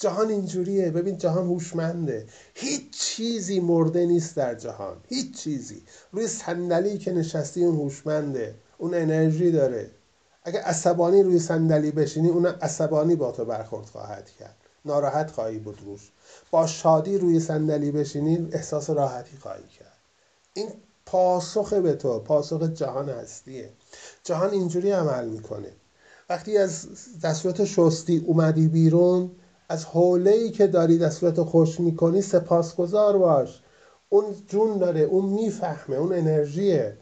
جهان 0.01 0.29
اینجوریه. 0.29 0.91
ببین 0.91 1.17
جهان 1.17 1.48
هوشمنده. 1.48 2.25
هیچ 2.55 2.91
چیزی 2.91 3.60
مرده 3.60 4.05
نیست 4.05 4.36
در 4.36 4.55
جهان. 4.55 4.98
هیچ 5.08 5.38
چیزی. 5.38 5.84
روی 6.12 6.27
صندلی 6.27 6.98
که 6.98 7.12
نشستی 7.12 7.63
اون 7.63 7.75
هوشمنده. 7.75 8.55
اون 8.77 8.93
انرژی 8.93 9.51
داره. 9.51 9.91
اگه 10.43 10.60
عصبانی 10.60 11.24
روی 11.24 11.39
صندلی 11.39 11.91
بشینی 11.91 12.29
اون 12.29 12.46
عصبانی 12.46 13.15
با 13.15 13.31
تو 13.31 13.46
برخورد 13.46 13.86
خواهد 13.86 14.29
کرد. 14.39 14.55
ناراحت 14.86 15.31
خواهی 15.31 15.58
بود 15.58 15.81
روش. 15.86 16.12
با 16.51 16.67
شادی 16.67 17.17
روی 17.17 17.39
صندلی 17.39 17.91
بشینی 17.91 18.48
احساس 18.51 18.89
راحتی 18.89 19.38
خواهی 19.38 19.67
کرد. 19.79 19.98
این 20.53 20.70
پاسخ 21.05 21.74
به 21.74 21.93
تو 21.93 22.20
پاسخ 22.20 22.63
جهان 22.63 23.10
هستیه. 23.10 23.70
جهان 24.24 24.50
اینجوری 24.50 24.91
عمل 24.91 25.27
می‌کنه. 25.27 25.72
وقتی 26.29 26.58
از 26.58 26.88
دستورات 27.24 27.65
شستی 27.65 28.24
اومدی 28.27 28.67
بیرون 28.67 29.31
از 29.72 29.86
حوله 29.86 30.32
ای 30.32 30.51
که 30.51 30.68
داری 30.68 30.98
در 30.98 31.10
صورت 31.10 31.42
خوش 31.42 31.80
می‌کنی 31.80 32.22
سپاسگزار 32.22 33.18
باش. 33.18 33.62
اون 34.10 34.25
جون 34.48 34.78
داره 34.78 35.01
اون 35.01 35.25
می‌فهمه 35.25 35.96
اون 35.96 36.13
انرژیه. 36.13 36.98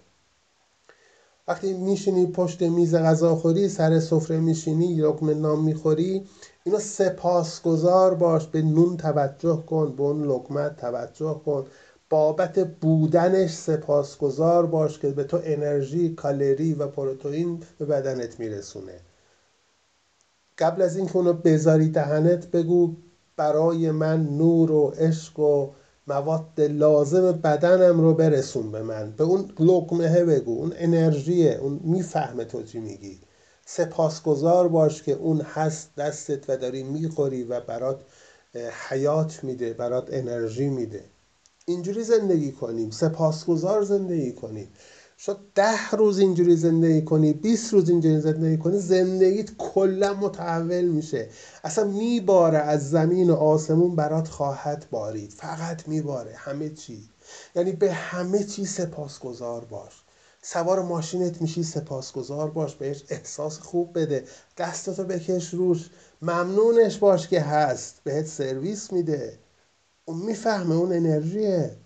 وقتی 1.47 1.73
میشینی 1.73 2.25
پشت 2.25 2.61
میز 2.61 2.95
غذاخوری 2.95 3.69
سر 3.69 3.99
سفره 3.99 4.39
میشینی 4.39 4.95
لقمه 4.95 5.33
نام 5.33 5.63
می‌خوری 5.63 6.27
اینو 6.63 6.79
سپاسگزار 6.79 8.15
باش. 8.15 8.47
به 8.47 8.61
نون 8.61 8.97
توجه 8.97 9.63
کن 9.67 9.95
به 9.95 10.03
اون 10.03 10.23
لقمت 10.23 10.77
توجه 10.77 11.41
کن. 11.45 11.67
بابت 12.09 12.59
بودنش 12.59 13.53
سپاسگزار 13.53 14.65
باش 14.65 14.99
که 14.99 15.09
به 15.09 15.23
تو 15.23 15.39
انرژی 15.43 16.15
کالری 16.15 16.73
و 16.73 16.87
پروتئین 16.87 17.63
به 17.79 17.85
بدنت 17.85 18.39
میرسونه. 18.39 18.99
قبل 20.59 20.81
از 20.81 20.97
اینکه 20.97 21.15
اونو 21.15 21.33
بذاری 21.33 21.89
دهنت 21.89 22.47
بگو 22.51 22.95
برای 23.37 23.91
من 23.91 24.37
نور 24.37 24.71
و 24.71 24.87
عشق 24.87 25.39
و 25.39 25.69
مواد 26.07 26.61
لازم 26.61 27.31
بدنم 27.31 28.01
رو 28.01 28.13
برسون 28.13 28.71
به 28.71 28.83
من. 28.83 29.11
به 29.11 29.23
اون 29.23 29.51
لقمه 29.59 30.23
بگو 30.23 30.59
اون 30.59 30.73
انرژیه 30.77 31.59
اون 31.61 31.79
می‌فهمه 31.83 32.45
تو 32.45 32.63
چی 32.63 32.79
میگی. 32.79 33.19
سپاسگزار 33.65 34.67
باش 34.67 35.03
که 35.03 35.11
اون 35.11 35.41
هست 35.41 35.95
دستت 35.97 36.49
و 36.49 36.57
داری 36.57 36.83
می‌خوری 36.83 37.43
و 37.43 37.59
برات 37.59 38.01
حیات 38.89 39.43
میده 39.43 39.73
برات 39.73 40.07
انرژی 40.11 40.69
میده. 40.69 41.03
اینجوری 41.65 42.03
زندگی 42.03 42.51
کنیم 42.51 42.89
سپاسگزار 42.89 43.81
زندگی 43.81 44.33
کنیم. 44.33 44.67
شاید 45.21 45.37
ده 45.55 45.91
روز 45.91 46.19
اینجوری 46.19 46.55
زندگی 46.55 47.01
کنی 47.01 47.33
20 47.33 47.73
روز 47.73 47.89
اینجوری 47.89 48.19
زندگی 48.19 48.57
کنی 48.57 48.79
زندگیت 48.79 49.49
کلا 49.57 50.13
متحول 50.13 50.85
میشه. 50.85 51.29
اصلا 51.63 51.83
میباره 51.83 52.57
از 52.57 52.89
زمین 52.89 53.29
و 53.29 53.33
آسمون 53.35 53.95
برات 53.95 54.27
خواهد 54.27 54.87
بارید. 54.91 55.31
فقط 55.31 55.87
میباره. 55.87 56.33
همه 56.35 56.69
چی. 56.69 57.09
یعنی 57.55 57.71
به 57.71 57.93
همه 57.93 58.43
چی 58.43 58.65
سپاسگزار 58.65 59.65
باش. 59.65 59.93
سوار 60.41 60.81
ماشینت 60.81 61.41
میشی 61.41 61.63
سپاسگزار 61.63 62.49
باش. 62.49 62.75
بهش 62.75 63.03
احساس 63.09 63.59
خوب 63.59 63.99
بده. 63.99 64.23
دستتو 64.57 65.03
بکش 65.03 65.53
روش. 65.53 65.89
ممنونش 66.21 66.97
باش 66.97 67.27
که 67.27 67.41
هست. 67.41 68.01
بهت 68.03 68.25
سرویس 68.25 68.93
میده. 68.93 69.39
اون 70.05 70.17
می‌فهمه 70.17 70.75
اون 70.75 70.93
انرژیه. 70.93 71.77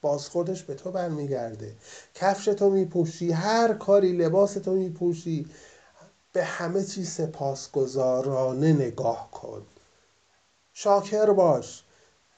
بازخوردش 0.00 0.62
به 0.62 0.74
تو 0.74 0.90
برمیگرده. 0.90 1.76
کفش 2.14 2.44
تو 2.44 2.70
میپوشی 2.70 3.32
هر 3.32 3.74
کاری 3.74 4.12
لباس 4.12 4.54
تو 4.54 4.72
میپوشی. 4.72 5.46
به 6.32 6.44
همه 6.44 6.84
چیز 6.84 7.10
سپاسگزارانه 7.10 8.72
نگاه 8.72 9.30
کن. 9.30 9.62
شاکر 10.72 11.32
باش. 11.32 11.84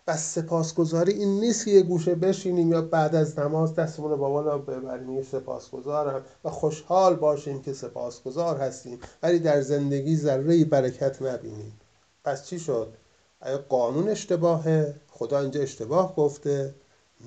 بس 0.06 0.34
سپاسگزاری 0.34 1.12
این 1.12 1.40
نیست 1.40 1.64
که 1.64 1.70
یه 1.70 1.82
گوشه 1.82 2.14
بشینیم 2.14 2.72
یا 2.72 2.82
بعد 2.82 3.14
از 3.14 3.38
نماز 3.38 3.74
دستمون 3.74 4.10
رو 4.10 4.16
با 4.16 4.30
بالا 4.30 4.58
ببریم. 4.58 5.22
سپاسگزارم 5.22 6.24
و 6.44 6.50
خوشحال 6.50 7.16
باشیم 7.16 7.62
که 7.62 7.72
سپاسگزار 7.72 8.56
هستیم. 8.56 8.98
ولی 9.22 9.38
در 9.38 9.60
زندگی 9.60 10.16
ذره 10.16 10.64
برکت 10.64 11.22
نبینیم. 11.22 11.80
پس 12.24 12.46
چی 12.46 12.58
شد؟ 12.58 12.94
آیا 13.40 13.58
قانون 13.58 14.08
اشتباهه؟ 14.08 14.94
خدا 15.10 15.40
اینجا 15.40 15.60
اشتباه 15.60 16.16
گفته. 16.16 16.74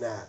نه. 0.02 0.28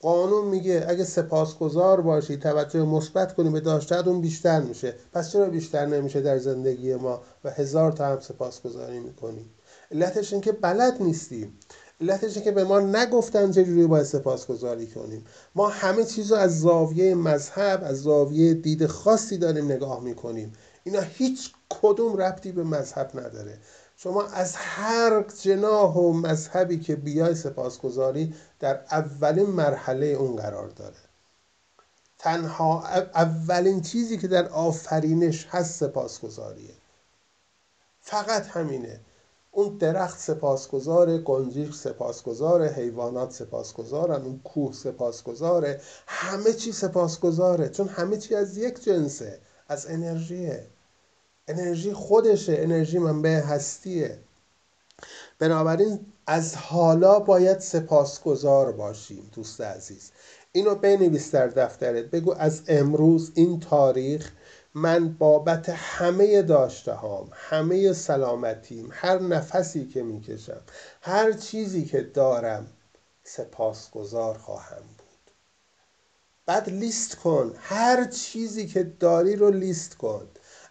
قانون 0.00 0.48
میگه 0.48 0.86
اگه 0.88 1.04
سپاسگزار 1.04 2.00
باشی 2.00 2.36
توجه 2.36 2.82
مثبت 2.82 3.34
کنی 3.34 3.50
به 3.50 3.60
داشتت 3.60 4.06
اون 4.06 4.20
بیشتر 4.20 4.60
میشه. 4.60 4.94
پس 5.12 5.32
چرا 5.32 5.48
بیشتر 5.48 5.86
نمیشه 5.86 6.20
در 6.20 6.38
زندگی 6.38 6.94
ما 6.94 7.22
و 7.44 7.50
هزار 7.50 7.92
تا 7.92 8.06
هم 8.06 8.20
سپاسگزاری 8.20 8.98
می‌کنیم 8.98 9.50
علتش 9.92 10.32
این 10.32 10.42
که 10.42 10.52
بلد 10.52 11.02
نیستیم 11.02 11.58
علتش 12.00 12.36
این 12.36 12.44
که 12.44 12.52
به 12.52 12.64
ما 12.64 12.80
نگفتن 12.80 13.50
چجوری 13.52 13.86
باید 13.86 14.04
سپاسگزاری 14.04 14.86
کنیم. 14.86 15.24
ما 15.54 15.68
همه 15.68 16.04
چیز 16.04 16.32
از 16.32 16.60
زاویه 16.60 17.14
مذهب 17.14 17.82
از 17.84 18.02
زاویه 18.02 18.54
دید 18.54 18.86
خاصی 18.86 19.38
داریم 19.38 19.64
نگاه 19.64 20.00
می‌کنیم. 20.04 20.52
اینا 20.84 21.00
هیچ 21.00 21.52
کدوم 21.68 22.16
ربطی 22.16 22.52
به 22.52 22.64
مذهب 22.64 23.10
نداره. 23.14 23.58
شما 24.00 24.22
از 24.22 24.56
هر 24.56 25.24
جناح 25.42 25.94
و 25.94 26.12
مذهبی 26.12 26.80
که 26.80 26.96
بیای 26.96 27.34
سپاسگزاری 27.34 28.34
در 28.60 28.80
اولین 28.90 29.46
مرحله 29.46 30.06
اون 30.06 30.36
قرار 30.36 30.68
داره. 30.68 30.96
تنها 32.18 32.86
اولین 33.14 33.82
چیزی 33.82 34.18
که 34.18 34.28
در 34.28 34.48
آفرینش 34.48 35.46
هست 35.50 35.80
سپاسگزاریه. 35.80 36.74
فقط 38.00 38.46
همینه. 38.46 39.00
اون 39.50 39.76
درخت 39.76 40.18
سپاسگزاره 40.18 41.18
گنجیش 41.18 41.74
سپاسگزاره 41.74 42.68
حیوانات 42.68 43.32
سپاسگزارن 43.32 44.22
اون 44.22 44.40
کوه 44.44 44.72
سپاسگزاره. 44.72 45.80
همه 46.06 46.52
چی 46.52 46.72
سپاسگزاره 46.72 47.68
چون 47.68 47.88
همه 47.88 48.16
چی 48.16 48.34
از 48.34 48.56
یک 48.56 48.84
جنسه 48.84 49.40
از 49.68 49.86
انرژیه. 49.86 50.66
انرژی 51.48 51.92
خودشه 51.92 52.56
انرژی 52.58 52.98
منبع 52.98 53.40
هستیه. 53.40 54.18
بنابراین 55.38 56.06
از 56.26 56.56
حالا 56.56 57.20
باید 57.20 57.58
سپاسگزار 57.58 58.72
باشیم 58.72 59.30
دوست 59.34 59.60
عزیز. 59.60 60.10
اینو 60.52 60.74
بنویس 60.74 61.30
در 61.30 61.46
دفترت. 61.46 62.04
بگو 62.04 62.34
از 62.34 62.62
امروز 62.68 63.32
این 63.34 63.60
تاریخ 63.60 64.32
من 64.74 65.12
بابت 65.12 65.68
همه 65.68 66.42
داشته 66.42 66.92
هام 66.92 67.30
همه 67.32 67.92
سلامتیم 67.92 68.88
هر 68.92 69.18
نفسی 69.18 69.86
که 69.86 70.02
می‌کشم 70.02 70.60
هر 71.02 71.32
چیزی 71.32 71.84
که 71.84 72.00
دارم 72.00 72.66
سپاسگزار 73.24 74.38
خواهم 74.38 74.82
بود. 74.98 75.08
بعد 76.46 76.68
لیست 76.68 77.16
کن. 77.16 77.54
هر 77.58 78.04
چیزی 78.04 78.66
که 78.66 78.82
داری 78.82 79.36
رو 79.36 79.50
لیست 79.50 79.96
کن. 79.96 80.28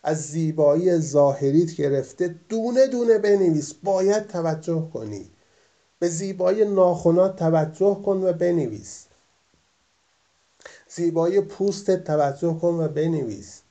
از 0.08 0.28
زیبایی 0.28 0.98
ظاهریت 0.98 1.76
گرفته 1.76 2.36
دونه 2.50 2.88
دونه 2.88 3.18
بنویس. 3.18 3.74
باید 3.74 4.28
توجه 4.28 4.90
کنی. 4.94 5.32
به 6.00 6.08
زیبایی 6.10 6.66
ناخونات 6.66 7.36
توجه 7.36 8.02
کن 8.06 8.24
و 8.24 8.34
بنویس. 8.34 9.06
زیبایی 10.90 11.42
پوستت 11.42 12.04
توجه 12.04 12.54
کن 12.62 12.74
و 12.74 12.88
بنویس. 12.88 13.62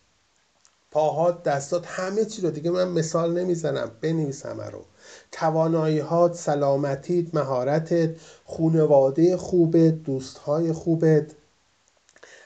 پاهات 0.91 1.43
دستات 1.43 1.87
همه 1.87 2.25
چی 2.25 2.43
رو. 2.43 2.51
دیگه 2.51 2.71
من 2.71 2.89
مثال 2.89 3.39
نمی‌زنم. 3.39 3.91
بنویس 4.01 4.47
همه 4.47 4.71
رو. 4.71 4.85
تواناییهات 5.33 6.35
سلامتیت 6.35 7.35
مهارتت 7.35 8.17
خونواده 8.45 9.37
خوبت 9.37 10.03
دوستهای 10.03 10.73
خوبت. 10.73 11.27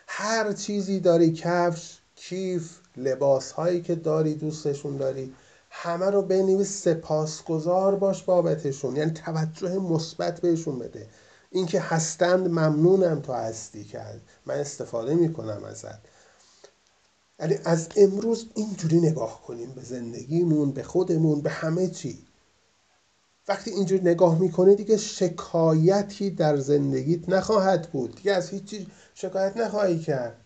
هر 0.07 0.53
چیزی 0.53 1.01
داری 1.01 1.33
کفش 1.33 1.99
کیف 2.17 2.80
لباس 2.97 3.53
هایی 3.53 3.83
که 3.83 3.95
داری 3.95 4.35
دوستشون 4.35 4.97
داری 4.97 5.35
همه 5.71 6.07
رو 6.07 6.23
بنویس 6.23 6.83
سپاسگزار 6.85 7.97
باش 7.97 8.23
بابتشون. 8.23 8.97
یعنی 8.97 9.11
توجه 9.11 9.79
مثبت 9.79 10.41
بهشون 10.41 10.79
بده. 10.79 11.07
اینکه 11.51 11.81
هستند 11.81 12.49
ممنونم 12.49 13.21
تو 13.21 13.33
هستی 13.33 13.85
کرد 13.85 14.21
من 14.47 14.55
استفاده 14.55 15.15
می‌کنم 15.15 15.65
ازت. 15.65 15.99
یعنی 17.41 17.59
از 17.65 17.89
امروز 17.97 18.47
اینجوری 18.55 19.01
نگاه 19.01 19.43
کنیم 19.43 19.71
به 19.71 19.83
زندگیمون 19.83 20.73
به 20.73 20.83
خودمون 20.83 21.41
به 21.41 21.51
همه 21.51 21.89
چی. 21.89 22.27
وقتی 23.49 23.71
اینجوری 23.71 24.03
نگاه 24.03 24.39
می‌کنی 24.39 24.75
دیگه 24.75 24.97
شکایتی 24.97 26.31
در 26.31 26.57
زندگیت 26.57 27.29
نخواهد 27.29 27.91
بود. 27.91 28.17
دیگه 28.17 28.33
از 28.33 28.51
هیچی 28.51 28.87
شکایت 29.15 29.57
نخواهی 29.57 29.99
کرد. 29.99 30.37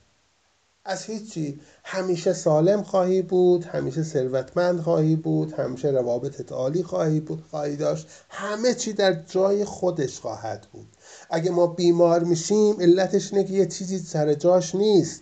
از 0.85 1.05
هیچی. 1.05 1.61
همیشه 1.85 2.33
سالم 2.33 2.83
خواهی 2.83 3.23
بود 3.23 3.64
همیشه 3.64 4.03
ثروتمند 4.03 4.81
خواهی 4.81 5.16
بود 5.16 5.53
همیشه 5.53 5.88
روابط 5.88 6.53
عالی 6.53 6.83
خواهی 6.83 7.20
بود 7.20 7.44
خواهی 7.51 7.77
داشت. 7.77 8.07
همه 8.29 8.75
چی 8.75 8.92
در 8.92 9.12
جای 9.12 9.64
خودش 9.64 10.20
خواهد 10.20 10.66
بود. 10.73 10.87
اگه 11.31 11.51
ما 11.51 11.66
بیمار 11.66 12.25
میشیم 12.25 12.81
علتش 12.81 13.33
اینه 13.33 13.44
که 13.44 13.53
یه 13.53 13.66
چیزی 13.66 13.99
سر 13.99 14.35
جاش 14.35 14.75
نیست. 14.75 15.20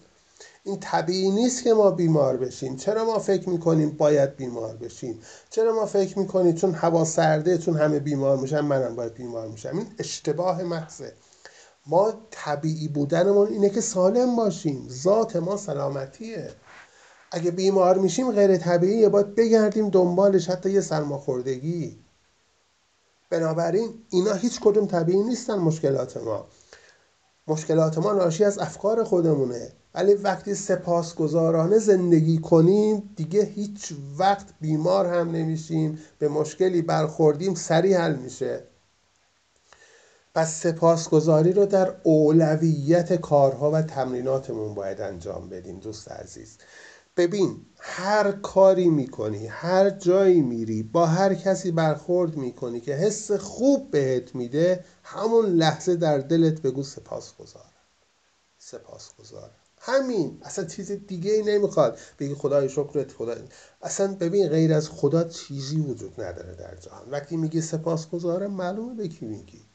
این 0.65 0.81
طبیعی 0.81 1.31
نیست 1.31 1.65
که 1.65 1.75
ما 1.75 1.91
بیمار 1.91 2.37
بشیم. 2.37 2.77
چرا 2.77 3.05
ما 3.05 3.19
فکر 3.19 3.49
می‌کنیم 3.49 3.91
باید 3.91 4.37
بیمار 4.37 4.77
بشیم؟ 4.77 5.21
چرا 5.51 5.75
ما 5.75 5.87
فکر 5.87 6.19
می‌کنیم 6.19 6.55
چون 6.55 6.75
هوا 6.75 7.05
سرده 7.05 7.59
چون 7.59 7.77
همه 7.77 7.99
بیمار 7.99 8.37
میشن 8.37 8.61
منم 8.61 8.97
باید 8.97 9.15
بیمار 9.15 9.49
میشم؟ 9.49 9.79
این 9.79 9.87
اشتباه 9.99 10.63
محضه. 10.63 11.13
ما 11.87 12.13
طبیعی 12.31 12.89
بودنمون 12.89 13.49
اینه 13.49 13.71
که 13.71 13.81
سالم 13.81 14.37
باشیم. 14.37 14.89
ذات 14.89 15.37
ما 15.37 15.57
سلامتیه. 15.57 16.51
اگه 17.31 17.51
بیمار 17.51 17.99
میشیم 17.99 18.33
غیر 18.33 18.57
طبیعیه. 18.57 19.09
باید 19.09 19.35
بگردیم 19.35 19.89
دنبالش 19.89 20.51
حتی 20.51 20.71
یه 20.71 20.81
سرماخوردگی. 20.81 21.99
بنابراین 23.31 23.89
اینا 24.11 24.33
هیچ 24.33 24.61
کدوم 24.61 24.87
طبیعی 24.87 25.23
نیستن 25.23 25.55
مشکلات 25.55 26.17
ما. 26.17 26.47
مشکلات 27.49 27.99
ما 27.99 28.13
ناشی 28.13 28.45
از 28.45 28.59
افکار 28.59 29.05
خودمونه. 29.05 29.73
ولی 29.95 30.15
وقتی 30.15 30.55
سپاسگزارانه 30.55 31.79
زندگی 31.79 32.39
کنیم 32.39 33.11
دیگه 33.17 33.45
هیچ 33.45 33.93
وقت 34.19 34.47
بیمار 34.61 35.07
هم 35.07 35.31
نمیشیم. 35.31 35.99
به 36.19 36.29
مشکلی 36.29 36.83
برخوردیم 36.83 37.55
سریع 37.55 37.99
حل 37.99 38.17
میشه. 38.17 38.72
پس 40.35 40.63
سپاسگزاری 40.63 41.53
رو 41.53 41.67
در 41.67 41.95
اولویت 42.03 43.13
کارها 43.21 43.71
و 43.71 43.83
تمریناتمون 43.83 44.75
باید 44.75 45.01
انجام 45.01 45.49
بدیم 45.49 45.81
دوست 45.81 46.13
عزیز. 46.13 46.59
ببین 47.17 47.67
هر 47.79 48.33
کاری 48.33 48.89
می‌کنی 48.89 49.47
هر 49.47 49.91
جایی 49.91 50.43
میری 50.43 50.83
با 50.83 51.07
هر 51.07 51.35
کسی 51.35 51.71
برخورد 51.71 52.37
می‌کنی 52.37 52.81
که 52.81 52.95
حس 52.95 53.33
خوب 53.33 53.91
بهت 53.91 54.35
میده 54.35 54.85
همون 55.03 55.47
لحظه 55.47 55.97
در 55.97 56.19
دلت 56.19 56.63
بگو 56.63 56.83
سپاسگزارم. 56.83 57.67
سپاسگزارم. 58.59 59.55
همین. 59.79 60.39
اصلا 60.43 60.65
چیز 60.65 60.93
دیگه 60.93 61.33
ای 61.33 61.43
نمی‌خواد. 61.43 61.99
بگی 62.19 62.35
خدای 62.35 62.69
شکرت 62.69 63.13
خدا 63.13 63.35
اصلا 63.83 64.15
ببین 64.15 64.49
غیر 64.49 64.75
از 64.75 64.89
خدا 64.89 65.25
چیزی 65.25 65.81
وجود 65.81 66.21
نداره 66.21 66.55
در 66.55 66.77
جهان. 66.77 67.11
وقتی 67.11 67.37
میگی 67.37 67.61
سپاسگزارم 67.61 68.51
معلومه 68.51 68.95
به 68.95 69.09
کی 69.09 69.27
میگی. 69.27 69.72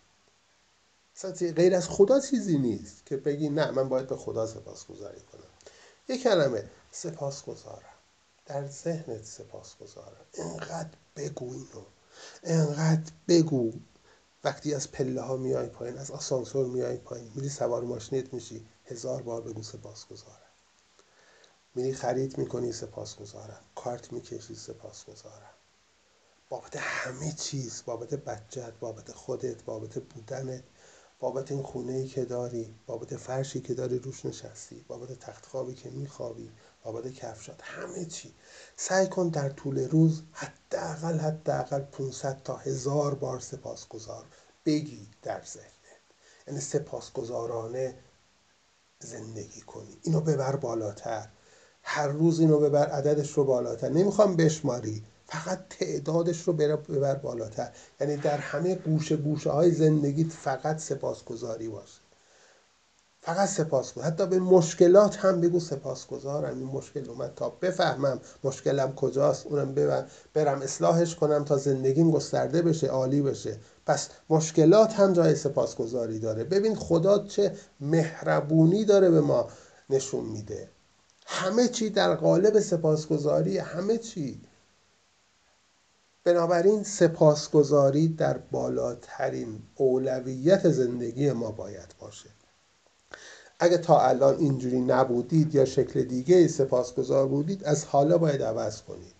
اصلا 1.17 1.31
غیر 1.31 1.75
از 1.75 1.89
خدا 1.89 2.19
چیزی 2.19 2.57
نیست 2.57 3.05
که 3.05 3.17
بگی 3.17 3.49
نه 3.49 3.71
من 3.71 3.89
باید 3.89 4.07
به 4.07 4.17
خدا 4.17 4.47
سپاسگزاری 4.47 5.21
کنم. 5.21 5.49
یه 6.09 6.17
کلمه 6.17 6.69
سپاسگزارم. 6.91 7.95
در 8.45 8.67
ذهنت 8.67 9.23
سپاسگزارم. 9.23 10.25
انقدر 10.33 10.89
بگو 11.15 11.53
اینو. 11.53 11.85
انقدر 12.43 13.11
بگو. 13.27 13.73
وقتی 14.43 14.73
از 14.73 14.91
پله 14.91 15.21
ها 15.21 15.37
میای 15.37 15.67
پایین 15.67 15.97
از 15.97 16.11
آسانسور 16.11 16.67
میای 16.67 16.97
پایین 16.97 17.31
میری 17.35 17.49
سوار 17.49 17.83
ماشینت 17.83 18.33
میشی 18.33 18.65
هزار 18.85 19.21
بار 19.21 19.41
بگو 19.41 19.63
سپاسگزارم. 19.63 20.51
میری 21.75 21.93
خرید 21.93 22.37
می‌کنی 22.37 22.71
سپاسگزارم. 22.71 23.61
کارت 23.75 24.13
می‌کشی 24.13 24.55
سپاسگزارم. 24.55 25.53
بابت 26.49 26.75
همه 26.75 27.31
چیز 27.31 27.83
بابت 27.85 28.13
بچت 28.13 28.73
بابت 28.79 29.11
خودت 29.11 29.63
بابت 29.63 29.97
بودنت 29.97 30.63
بابت 31.19 31.51
این 31.51 31.63
خونه 31.63 31.93
ای 31.93 32.07
که 32.07 32.25
داری 32.25 32.75
بابت 32.87 33.17
فرشی 33.17 33.61
که 33.61 33.73
داری 33.73 33.99
روش 33.99 34.25
نشستی 34.25 34.85
بابت 34.87 35.19
تخت 35.19 35.45
خوابی 35.45 35.73
که 35.73 35.89
میخوابی 35.89 36.51
بابت 36.83 37.13
کفشات 37.13 37.59
همه 37.61 38.05
چی. 38.05 38.33
سعی 38.75 39.07
کن 39.07 39.29
در 39.29 39.49
طول 39.49 39.89
روز 39.89 40.21
حداقل 40.31 41.17
حداقل 41.19 41.79
500 41.79 42.43
تا 42.43 42.55
هزار 42.55 43.15
بار 43.15 43.39
سپاسگزار 43.39 44.25
بگی 44.65 45.07
در 45.21 45.41
ذهنت. 45.45 45.71
یعنی 46.47 46.59
سپاسگزارانه 46.59 47.97
زندگی 48.99 49.61
کنی. 49.61 49.97
اینو 50.03 50.21
ببر 50.21 50.55
بالاتر. 50.55 51.29
هر 51.83 52.07
روز 52.07 52.39
اینو 52.39 52.59
ببر 52.59 52.87
عددش 52.87 53.31
رو 53.31 53.43
بالاتر. 53.43 53.89
نمی‌خوام 53.89 54.35
بشماری. 54.35 55.03
فقط 55.27 55.59
تعدادش 55.69 56.41
رو 56.41 56.53
ببر 56.53 57.15
بالاتر. 57.15 57.71
یعنی 58.01 58.17
در 58.17 58.37
همه 58.37 58.75
گوشه 58.75 59.15
گوشه 59.17 59.49
های 59.49 59.71
زندگیت 59.71 60.31
فقط 60.31 60.79
سپاسگزاری 60.79 61.67
باشه. 61.67 61.99
فقط 63.21 63.49
سپاسگزار. 63.49 64.05
حتی 64.05 64.25
به 64.25 64.39
مشکلات 64.39 65.17
هم 65.17 65.41
بگو 65.41 65.59
سپاسگزارم. 65.59 66.59
این 66.59 66.67
مشکل 66.67 67.09
اومد 67.09 67.33
تا 67.35 67.49
بفهمم 67.49 68.19
مشکلم 68.43 68.95
کجاست. 68.95 69.45
اونم 69.45 69.75
برم 70.33 70.61
اصلاحش 70.61 71.15
کنم 71.15 71.43
تا 71.43 71.57
زندگیم 71.57 72.11
گسترده 72.11 72.61
بشه 72.61 72.87
عالی 72.87 73.21
بشه. 73.21 73.57
پس 73.85 74.09
مشکلات 74.29 74.93
هم 74.93 75.13
جای 75.13 75.35
سپاسگزاری 75.35 76.19
داره. 76.19 76.43
ببین 76.43 76.75
خدا 76.75 77.27
چه 77.27 77.55
مهربونی 77.79 78.85
داره 78.85 79.09
به 79.09 79.21
ما 79.21 79.47
نشون 79.89 80.25
میده. 80.25 80.69
همه 81.25 81.67
چی 81.67 81.89
در 81.89 82.15
قالب 82.15 82.59
سپاسگزاری 82.59 83.57
همه 83.57 83.97
چی. 83.97 84.41
بنابراین 86.27 86.83
سپاسگزاری 86.83 88.07
در 88.07 88.37
بالاترین 88.37 89.59
اولویت 89.75 90.69
زندگی 90.69 91.31
ما 91.31 91.51
باید 91.51 91.95
باشه. 91.99 92.29
اگه 93.59 93.77
تا 93.77 94.01
الان 94.01 94.37
اینجوری 94.37 94.81
نبودید 94.81 95.55
یا 95.55 95.65
شکل 95.65 96.03
دیگه 96.03 96.47
سپاسگزار 96.47 97.27
بودید 97.27 97.63
از 97.63 97.85
حالا 97.85 98.17
باید 98.17 98.43
عوض 98.43 98.81
کنید. 98.81 99.13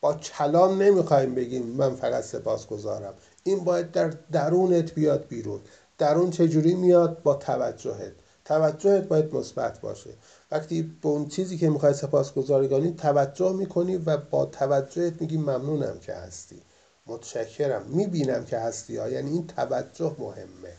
با 0.00 0.14
کلام 0.14 0.82
نمی‌خوایم 0.82 1.34
بگیم 1.34 1.66
من 1.66 1.94
فقط 1.94 2.24
سپاسگزارم. 2.24 3.14
این 3.42 3.64
باید 3.64 3.90
در 3.90 4.08
درونت 4.32 4.94
بیاد 4.94 5.26
بیرون. 5.28 5.60
درون 5.98 6.30
چجوری 6.30 6.74
میاد؟ 6.74 7.22
با 7.22 7.34
توجهت. 7.34 8.12
توجهت 8.44 9.08
باید 9.08 9.34
مثبت 9.34 9.80
باشه. 9.80 10.10
وقتی 10.50 10.82
به 11.02 11.08
اون 11.08 11.28
چیزی 11.28 11.58
که 11.58 11.70
می‌خوای 11.70 11.94
سپاسگزاری 11.94 12.68
کنی 12.68 12.92
توجه 12.92 13.52
می‌کنی 13.52 13.96
و 13.96 14.16
با 14.16 14.46
توجهت 14.46 15.20
میگی 15.20 15.36
ممنونم 15.36 15.98
که 16.00 16.12
هستی. 16.12 16.62
متشکرم. 17.06 17.82
می‌بینم 17.88 18.44
که 18.44 18.58
هستی 18.58 18.96
ها. 18.96 19.08
یعنی 19.08 19.30
این 19.30 19.46
توجه 19.46 20.16
مهمه. 20.18 20.72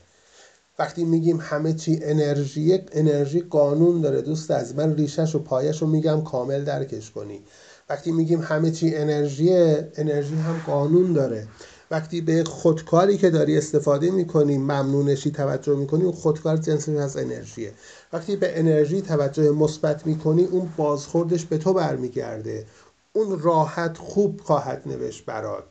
وقتی 0.80 1.04
میگیم 1.04 1.40
همه 1.40 1.74
چی 1.74 2.00
انرژی 2.04 2.80
انرژی 2.92 3.42
قانون 3.42 4.02
داره 4.02 4.22
دوست 4.22 4.52
از 4.52 4.76
من 4.76 4.96
ریشش 4.96 5.36
و 5.36 5.40
پایش 5.40 5.82
رو 5.82 5.88
میگم 5.88 6.24
کامل 6.24 6.64
درکش 6.64 7.12
کنی. 7.12 7.42
وقتی 7.90 8.12
میگیم 8.12 8.42
همه 8.42 8.72
چی 8.72 8.96
انرژی 8.96 9.54
انرژی 9.96 10.36
هم 10.36 10.62
قانون 10.68 11.14
داره. 11.14 11.48
وقتی 11.92 12.22
به 12.22 12.44
خودکاری 12.44 13.18
که 13.18 13.30
داری 13.30 13.58
استفاده 13.58 14.12
می‌کنی 14.12 14.58
ممنونشی 14.58 15.32
توجه 15.32 15.76
می‌کنی 15.76 16.04
اون 16.04 16.12
خودکار 16.12 16.58
جنسش 16.58 16.90
از 16.96 17.18
انرژیه 17.18 17.74
وقتی 18.14 18.36
به 18.36 18.60
انرژی 18.60 19.02
توجه 19.02 19.52
مثبت 19.52 20.08
می‌کنی 20.08 20.46
اون 20.46 20.70
بازخوردش 20.78 21.46
به 21.46 21.58
تو 21.58 21.74
برمیگرده. 21.74 22.66
اون 23.14 23.40
راحت 23.40 23.98
خوب 23.98 24.42
خواهد 24.42 24.84
نوشت 24.86 25.26
برات. 25.26 25.64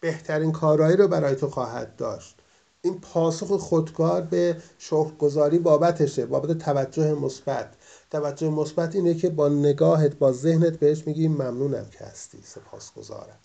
بهترین 0.00 0.52
کارهایی 0.52 0.96
رو 0.96 1.08
برای 1.08 1.34
تو 1.36 1.50
خواهد 1.50 1.96
داشت. 1.96 2.36
این 2.82 3.00
پاسخ 3.00 3.46
خودکار 3.46 4.20
به 4.20 4.56
شکرگزاری 4.78 5.58
بابتشه 5.58 6.26
بابت 6.26 6.58
توجه 6.58 7.14
مثبت. 7.14 7.74
توجه 8.10 8.50
مثبت 8.50 8.94
اینه 8.94 9.14
که 9.14 9.30
با 9.30 9.48
نگاهت 9.48 10.18
با 10.18 10.32
ذهنت 10.32 10.78
بهش 10.78 11.06
میگی 11.06 11.28
ممنونم 11.28 11.86
که 11.98 12.04
هستی 12.04 12.38
سپاسگزارم. 12.44 13.38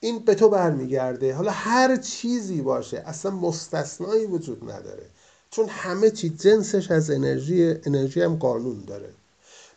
این 0.00 0.18
به 0.18 0.34
تو 0.34 0.48
برمیگرده. 0.48 1.34
حالا 1.34 1.50
هر 1.50 1.96
چیزی 1.96 2.62
باشه 2.62 3.02
اصلا 3.06 3.30
مستثنایی 3.30 4.26
وجود 4.26 4.70
نداره. 4.70 5.06
چون 5.50 5.68
همه 5.68 6.10
چی 6.10 6.28
جنسش 6.28 6.90
از 6.90 7.10
انرژی 7.10 7.74
انرژی 7.86 8.22
هم 8.22 8.36
قانون 8.36 8.84
داره. 8.86 9.08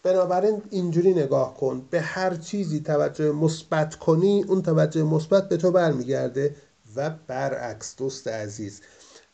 بنابراین 0.03 0.61
اینجوری 0.69 1.13
نگاه 1.13 1.57
کن 1.57 1.87
به 1.89 2.01
هر 2.01 2.35
چیزی 2.35 2.79
توجه 2.79 3.31
مثبت 3.31 3.95
کنی 3.95 4.43
اون 4.43 4.61
توجه 4.61 5.03
مثبت 5.03 5.49
به 5.49 5.57
تو 5.57 5.71
برمیگرده 5.71 6.55
و 6.95 7.09
برعکس 7.27 7.95
دوست 7.95 8.27
عزیز. 8.27 8.81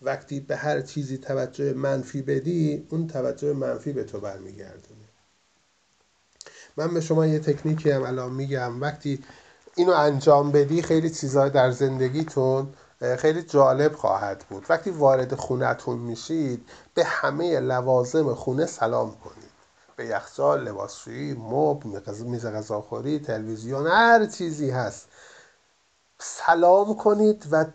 وقتی 0.01 0.39
به 0.39 0.55
هر 0.55 0.81
چیزی 0.81 1.17
توجه 1.17 1.73
منفی 1.73 2.21
بدی 2.21 2.87
اون 2.89 3.07
توجه 3.07 3.53
منفی 3.53 3.93
به 3.93 4.03
تو 4.03 4.19
برمیگردونه. 4.19 5.05
من 6.77 6.93
به 6.93 7.01
شما 7.01 7.27
یه 7.27 7.39
تکنیکی 7.39 7.91
هم 7.91 8.03
الان 8.03 8.31
میگم. 8.31 8.81
وقتی 8.81 9.19
اینو 9.75 9.91
انجام 9.91 10.51
بدی 10.51 10.81
خیلی 10.81 11.09
چیزها 11.09 11.49
در 11.49 11.71
زندگیتون 11.71 12.73
خیلی 13.17 13.43
جالب 13.43 13.95
خواهد 13.95 14.45
بود. 14.49 14.65
وقتی 14.69 14.89
وارد 14.89 15.35
خونتون 15.35 15.97
میشید 15.97 16.69
به 16.93 17.03
همه 17.03 17.59
لوازم 17.59 18.33
خونه 18.33 18.65
سلام 18.65 19.15
کنید. 19.23 19.55
به 19.95 20.05
یخچال 20.05 20.63
لباسشویی 20.63 21.33
مبل 21.33 21.99
میز 22.25 22.45
غذاخوری 22.45 23.19
تلویزیون 23.19 23.87
هر 23.87 24.25
چیزی 24.25 24.69
هست. 24.69 25.07
سلام 26.19 26.97
کنید 26.97 27.47
و 27.51 27.65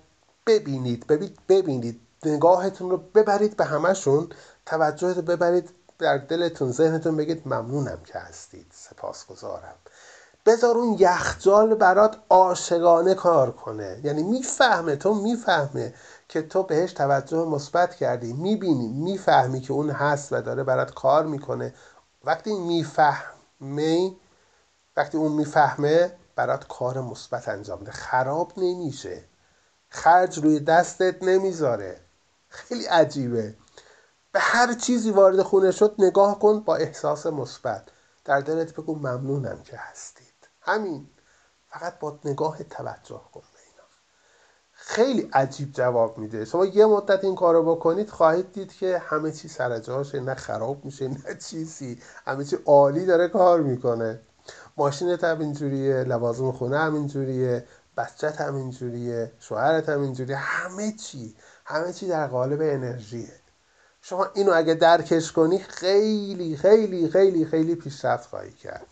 ببینید. 0.46 1.06
ببینید 1.06 1.38
ببینید. 1.48 2.00
نگاهتون 2.24 2.90
رو 2.90 2.96
ببرید 2.96 3.56
به 3.56 3.64
همشون 3.64 4.28
توجهت 4.66 5.16
رو 5.16 5.22
ببرید. 5.22 5.70
در 5.98 6.18
دلتون 6.18 6.72
ذهنتون 6.72 7.16
بگید 7.16 7.42
ممنونم 7.46 7.98
که 8.04 8.18
هستید. 8.18 8.66
سپاسگزارم. 8.74 9.74
بذار 10.50 10.76
اون 10.76 10.96
یخجال 10.98 11.74
برات 11.74 12.16
عاشقانه 12.30 13.14
کار 13.14 13.50
کنه. 13.50 14.00
یعنی 14.04 14.22
می‌فهمه 14.22 14.96
تو 14.96 15.14
می‌فهمه 15.14 15.94
که 16.28 16.42
تو 16.42 16.62
بهش 16.62 16.92
توجه 16.92 17.38
مثبت 17.38 17.94
کردی. 17.94 18.32
می‌بینی 18.32 18.88
می‌فهمی 18.88 19.60
که 19.60 19.72
اون 19.72 19.90
هست 19.90 20.32
و 20.32 20.40
داره 20.40 20.64
برات 20.64 20.94
کار 20.94 21.26
می‌کنه. 21.26 21.74
وقتی 22.24 22.54
می‌فهمی 22.54 24.16
وقتی 24.96 25.18
اون 25.18 25.32
می‌فهمه 25.32 26.12
برات 26.36 26.68
کار 26.68 27.00
مثبت 27.00 27.48
انجام 27.48 27.84
ده 27.84 27.92
خراب 27.92 28.52
نمیشه. 28.56 29.24
خرج 29.88 30.38
روی 30.38 30.60
دستت 30.60 31.22
نمی‌ذاره. 31.22 32.00
خیلی 32.48 32.84
عجیبه. 32.84 33.54
به 34.32 34.40
هر 34.40 34.74
چیزی 34.74 35.10
وارد 35.10 35.42
خونه 35.42 35.70
شد 35.70 35.94
نگاه 35.98 36.38
کن 36.38 36.60
با 36.60 36.76
احساس 36.76 37.26
مثبت. 37.26 37.82
در 38.24 38.40
دلت 38.40 38.72
بگو 38.72 38.94
ممنونم 38.94 39.62
که 39.64 39.76
هستید 39.76 40.19
همین 40.70 41.06
فقط 41.68 41.98
با 41.98 42.18
نگاه 42.24 42.62
توجه 42.62 43.20
کن 43.32 43.40
به 43.40 43.58
اینا. 43.70 43.84
خیلی 44.72 45.30
عجیب 45.32 45.72
جواب 45.72 46.18
میده. 46.18 46.44
شما 46.44 46.66
یه 46.66 46.86
مدت 46.86 47.24
این 47.24 47.34
کارو 47.34 47.76
بکنید 47.76 48.10
خواهید 48.10 48.52
دید 48.52 48.72
که 48.72 48.98
همه 48.98 49.32
چی 49.32 49.48
سر 49.48 49.78
جاشه 49.78 50.20
نه 50.20 50.34
خراب 50.34 50.84
میشه 50.84 51.08
نه 51.08 51.34
چیزی. 51.34 52.02
همه 52.26 52.44
چی 52.44 52.56
عالی 52.66 53.06
داره 53.06 53.28
کار 53.28 53.60
می‌کنه. 53.60 54.20
ماشینت 54.76 55.24
هم 55.24 55.40
اینجوریه 55.40 56.04
لوازم 56.04 56.52
خونه 56.52 56.78
هم 56.78 56.94
اینجوریه 56.94 57.66
بچت 57.96 58.40
هم 58.40 58.54
اینجوریه 58.54 59.32
شوهرت 59.40 59.88
هم 59.88 60.00
اینجوریه. 60.02 60.36
همه 60.36 60.92
چی 60.92 61.36
همه 61.64 61.92
چی 61.92 62.08
در 62.08 62.26
قالب 62.26 62.60
انرژیه. 62.60 63.32
شما 64.02 64.26
اینو 64.34 64.52
اگه 64.52 64.74
درکش 64.74 65.32
کنی 65.32 65.58
خیلی 65.58 66.56
خیلی 66.56 67.08
خیلی 67.08 67.46
خیلی 67.46 67.74
پیشرفت 67.74 68.28
خواهی 68.28 68.52
کرد. 68.52 68.86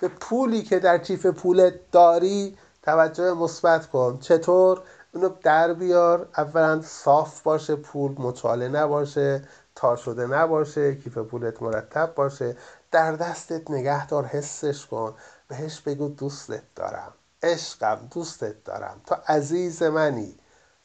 به 0.00 0.08
پولی 0.08 0.62
که 0.62 0.78
در 0.78 0.98
کیف 0.98 1.26
پولت 1.26 1.74
داری 1.92 2.58
توجه 2.82 3.32
مثبت 3.34 3.86
کن. 3.86 4.18
چطور؟ 4.20 4.82
اونو 5.12 5.28
در 5.42 5.72
بیار. 5.72 6.28
اولا 6.36 6.82
صاف 6.82 7.42
باشه 7.42 7.76
پول 7.76 8.14
مچاله 8.18 8.68
نباشه 8.68 9.42
تا 9.74 9.96
شده 9.96 10.26
نباشه 10.26 10.94
کیف 10.94 11.18
پولت 11.18 11.62
مرتب 11.62 12.14
باشه. 12.14 12.56
در 12.90 13.12
دستت 13.12 13.70
نگه 13.70 14.06
دار 14.06 14.24
حسش 14.24 14.86
کن. 14.86 15.14
بهش 15.48 15.80
بگو 15.80 16.08
دوستت 16.08 16.62
دارم. 16.76 17.12
عشقم 17.42 18.08
دوستت 18.10 18.64
دارم. 18.64 19.00
تو 19.06 19.16
عزیز 19.26 19.82
منی. 19.82 20.38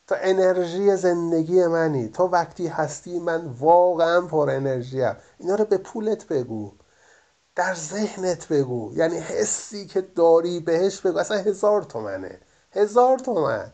تو 0.08 0.16
انرژی 0.22 0.96
زندگی 0.96 1.66
منی. 1.68 2.08
تو 2.08 2.24
وقتی 2.24 2.68
هستی 2.68 3.20
من 3.20 3.46
واقعا 3.60 4.22
پر 4.22 4.50
انرژیم. 4.50 5.16
اینا 5.38 5.56
رو 5.56 5.66
به 5.66 5.78
پولت 5.78 6.28
بگو. 6.28 6.72
در 7.56 7.76
ذهنت 7.76 8.48
بگو. 8.48 8.92
یعنی 8.96 9.18
حسی 9.20 9.86
که 9.86 10.02
داری 10.02 10.60
بهش 10.60 11.00
بگو. 11.00 11.18
اصلا 11.18 11.38
هزار 11.38 11.82
تومنه. 11.84 12.40
هزار 12.72 13.20
تومن. 13.20 13.72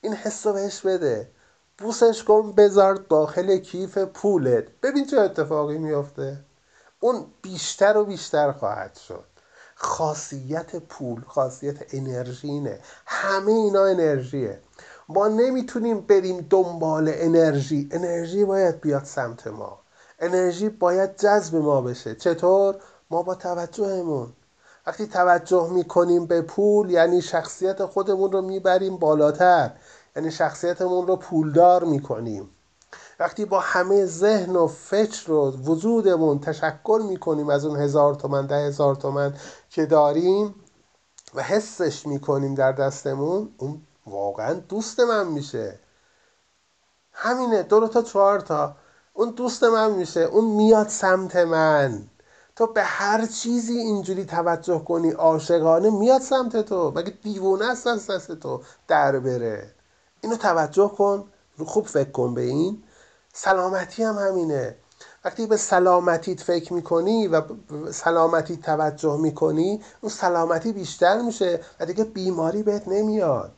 این 0.00 0.14
حس 0.14 0.46
رو 0.46 0.52
بهش 0.52 0.80
بده. 0.80 1.30
بوسش 1.78 2.24
کن 2.24 2.52
بذار 2.52 2.94
داخل 2.94 3.58
کیف 3.58 3.98
پولت. 3.98 4.64
ببین 4.82 5.06
چه 5.06 5.20
اتفاقی 5.20 5.78
میافته. 5.78 6.44
اون 7.00 7.26
بیشتر 7.42 7.96
و 7.96 8.04
بیشتر 8.04 8.52
خواهد 8.52 8.98
شد. 9.08 9.24
خاصیت 9.74 10.76
پول 10.76 11.20
خاصیت 11.26 11.94
انرژینه 11.94 12.78
همه 13.06 13.52
اینا 13.52 13.84
انرژیه. 13.84 14.60
ما 15.08 15.28
نمی‌تونیم 15.28 16.00
بریم 16.00 16.46
دنبال 16.50 17.12
انرژی. 17.14 17.88
انرژی 17.92 18.44
باید 18.44 18.80
بیاد 18.80 19.04
سمت 19.04 19.46
ما. 19.46 19.80
انرژی 20.18 20.68
باید 20.68 21.16
جذب 21.16 21.56
ما 21.56 21.80
بشه. 21.80 22.14
چطور؟ 22.14 22.76
ما 23.12 23.22
با 23.22 23.34
توجهمون. 23.34 24.32
وقتی 24.86 25.06
توجه 25.06 25.70
می‌کنیم 25.70 26.26
به 26.26 26.42
پول 26.42 26.90
یعنی 26.90 27.22
شخصیت 27.22 27.84
خودمون 27.84 28.32
رو 28.32 28.42
می‌بریم 28.42 28.96
بالاتر 28.96 29.70
یعنی 30.16 30.30
شخصیتمون 30.30 31.06
رو 31.06 31.16
پولدار 31.16 31.84
می‌کنیم. 31.84 32.50
وقتی 33.20 33.44
با 33.44 33.60
همه 33.60 34.06
ذهن 34.06 34.56
و 34.56 34.66
فکر 34.66 35.32
و 35.32 35.50
وجودمون 35.50 36.38
تشکر 36.38 37.02
می‌کنیم 37.08 37.48
از 37.48 37.64
اون 37.64 37.80
هزار 37.80 38.14
تومن 38.14 38.46
ده 38.46 38.66
هزار 38.66 38.94
تومن 38.94 39.34
که 39.70 39.86
داریم 39.86 40.54
و 41.34 41.42
حسش 41.42 42.06
می‌کنیم 42.06 42.54
در 42.54 42.72
دستمون 42.72 43.48
اون 43.58 43.82
واقعا 44.06 44.52
دوست 44.52 45.00
من 45.00 45.26
میشه. 45.26 45.78
همینه 47.12 47.62
دو 47.62 47.88
تا 47.88 48.02
چهار 48.02 48.40
تا. 48.40 48.76
اون 49.12 49.30
دوست 49.30 49.64
من 49.64 49.90
میشه 49.90 50.20
اون 50.20 50.44
میاد 50.44 50.88
سمت 50.88 51.36
من. 51.36 52.08
تو 52.56 52.66
به 52.66 52.82
هر 52.82 53.26
چیزی 53.26 53.78
اینجوری 53.78 54.24
توجه 54.24 54.84
کنی 54.84 55.10
عاشقانه 55.10 55.90
میاد 55.90 56.20
سمت 56.20 56.56
تو. 56.56 56.92
مگه 56.96 57.10
دیوونه 57.22 57.70
است 57.70 57.86
از 57.86 58.10
دست 58.10 58.32
تو 58.32 58.62
در 58.88 59.18
بره؟ 59.18 59.70
اینو 60.20 60.36
توجه 60.36 60.88
کن. 60.88 61.24
خوب 61.64 61.86
فکر 61.86 62.10
کن 62.10 62.34
به 62.34 62.40
این. 62.40 62.82
سلامتی 63.32 64.02
هم 64.02 64.14
همینه. 64.14 64.76
وقتی 65.24 65.46
به 65.46 65.56
سلامتیت 65.56 66.40
فکر 66.40 66.72
می‌کنی 66.72 67.28
و 67.28 67.42
سلامتی 67.90 68.56
توجه 68.56 69.16
می‌کنی 69.16 69.82
اون 70.00 70.12
سلامتی 70.12 70.72
بیشتر 70.72 71.20
میشه 71.20 71.60
و 71.80 71.86
دیگه 71.86 72.04
بیماری 72.04 72.62
بهت 72.62 72.88
نمیاد. 72.88 73.52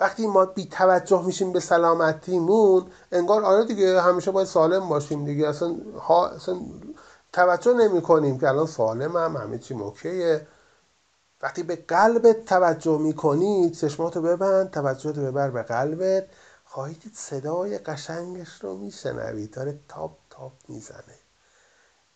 وقتی 0.00 0.26
ما 0.26 0.46
بی 0.46 0.66
توجه 0.66 1.22
میشیم 1.26 1.52
به 1.52 1.60
سلامتیمون 1.60 2.86
انگار 3.12 3.44
آره 3.44 3.64
دیگه 3.64 4.02
همیشه 4.02 4.30
باید 4.30 4.48
سالم 4.48 4.88
باشیم 4.88 5.24
دیگه. 5.24 5.48
اصلا, 5.48 5.76
ها 6.00 6.28
اصلا 6.28 6.56
توجه 7.32 7.74
نمی 7.74 8.02
کنیم 8.02 8.38
که 8.38 8.48
الان 8.48 8.66
سالم 8.66 9.16
هم 9.16 9.36
همه 9.36 9.58
چی 9.58 9.74
موکیه 9.74 10.46
وقتی 11.42 11.62
به 11.62 11.76
قلبت 11.76 12.44
توجه 12.44 12.98
می‌کنی 12.98 13.70
چشماتو 13.70 14.22
ببند 14.22 14.70
توجه 14.70 15.12
ببر 15.12 15.50
به 15.50 15.62
قلبت. 15.62 16.26
خواهید 16.64 17.00
دید 17.00 17.14
صدای 17.14 17.78
قشنگش 17.78 18.64
رو 18.64 18.76
میشنوید 18.76 19.50
داره 19.50 19.80
تاپ 19.88 20.18
تاپ 20.30 20.52
می‌زنه 20.68 21.18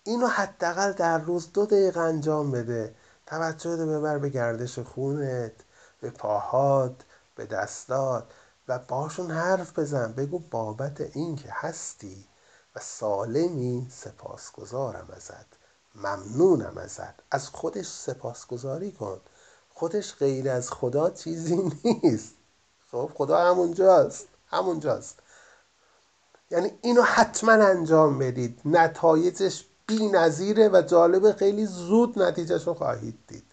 اینو 0.05 0.27
حداقل 0.27 0.93
در 0.93 1.19
روز 1.19 1.53
دو 1.53 1.67
دقیقه 1.67 2.01
انجام 2.01 2.51
بده. 2.51 2.95
توجه 3.27 3.87
ببر 3.87 4.19
به 4.19 4.29
گردش 4.29 4.79
خونت 4.79 5.53
به 6.01 6.11
پاهات 6.11 7.05
به 7.35 7.47
دستات 7.47 8.25
و 8.69 8.79
باشون 8.79 9.31
حرف 9.31 9.79
بزن. 9.79 10.13
بگو 10.13 10.39
بابت 10.39 11.01
این 11.01 11.37
که 11.37 11.49
هستی. 11.53 12.29
و 12.77 12.81
سالمی 12.81 13.87
سپاسگزارم 13.91 15.09
ازت. 15.17 15.47
ممنونم 15.95 16.79
ازت. 16.79 17.15
از 17.31 17.49
خودش 17.49 17.87
سپاسگزاری 17.87 18.93
کن. 18.93 19.21
خودش 19.71 20.15
غیر 20.15 20.51
از 20.51 20.71
خدا 20.71 21.11
چیزی 21.11 21.57
نیست. 21.85 22.35
خب 22.91 23.11
خدا 23.15 23.39
همونجاست. 23.39 24.29
همونجاست. 24.47 25.19
یعنی 26.51 26.79
اینو 26.83 27.03
حتما 27.03 27.53
انجام 27.53 28.19
بدید. 28.19 28.61
نتایجش 28.65 29.65
بی 29.87 30.09
نظیره 30.09 30.69
و 30.69 30.83
جالب 30.83 31.37
خیلی 31.37 31.67
زود 31.67 32.19
نتیجهش 32.23 32.67
رو 32.67 32.75
خواهید 32.75 33.19
دید. 33.27 33.53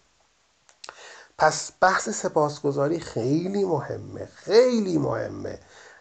پس 1.38 1.72
بحث 1.80 2.08
سپاسگزاری 2.08 3.00
خیلی 3.00 3.64
مهمه. 3.64 4.26
خیلی 4.26 4.98
مهمه. 4.98 5.60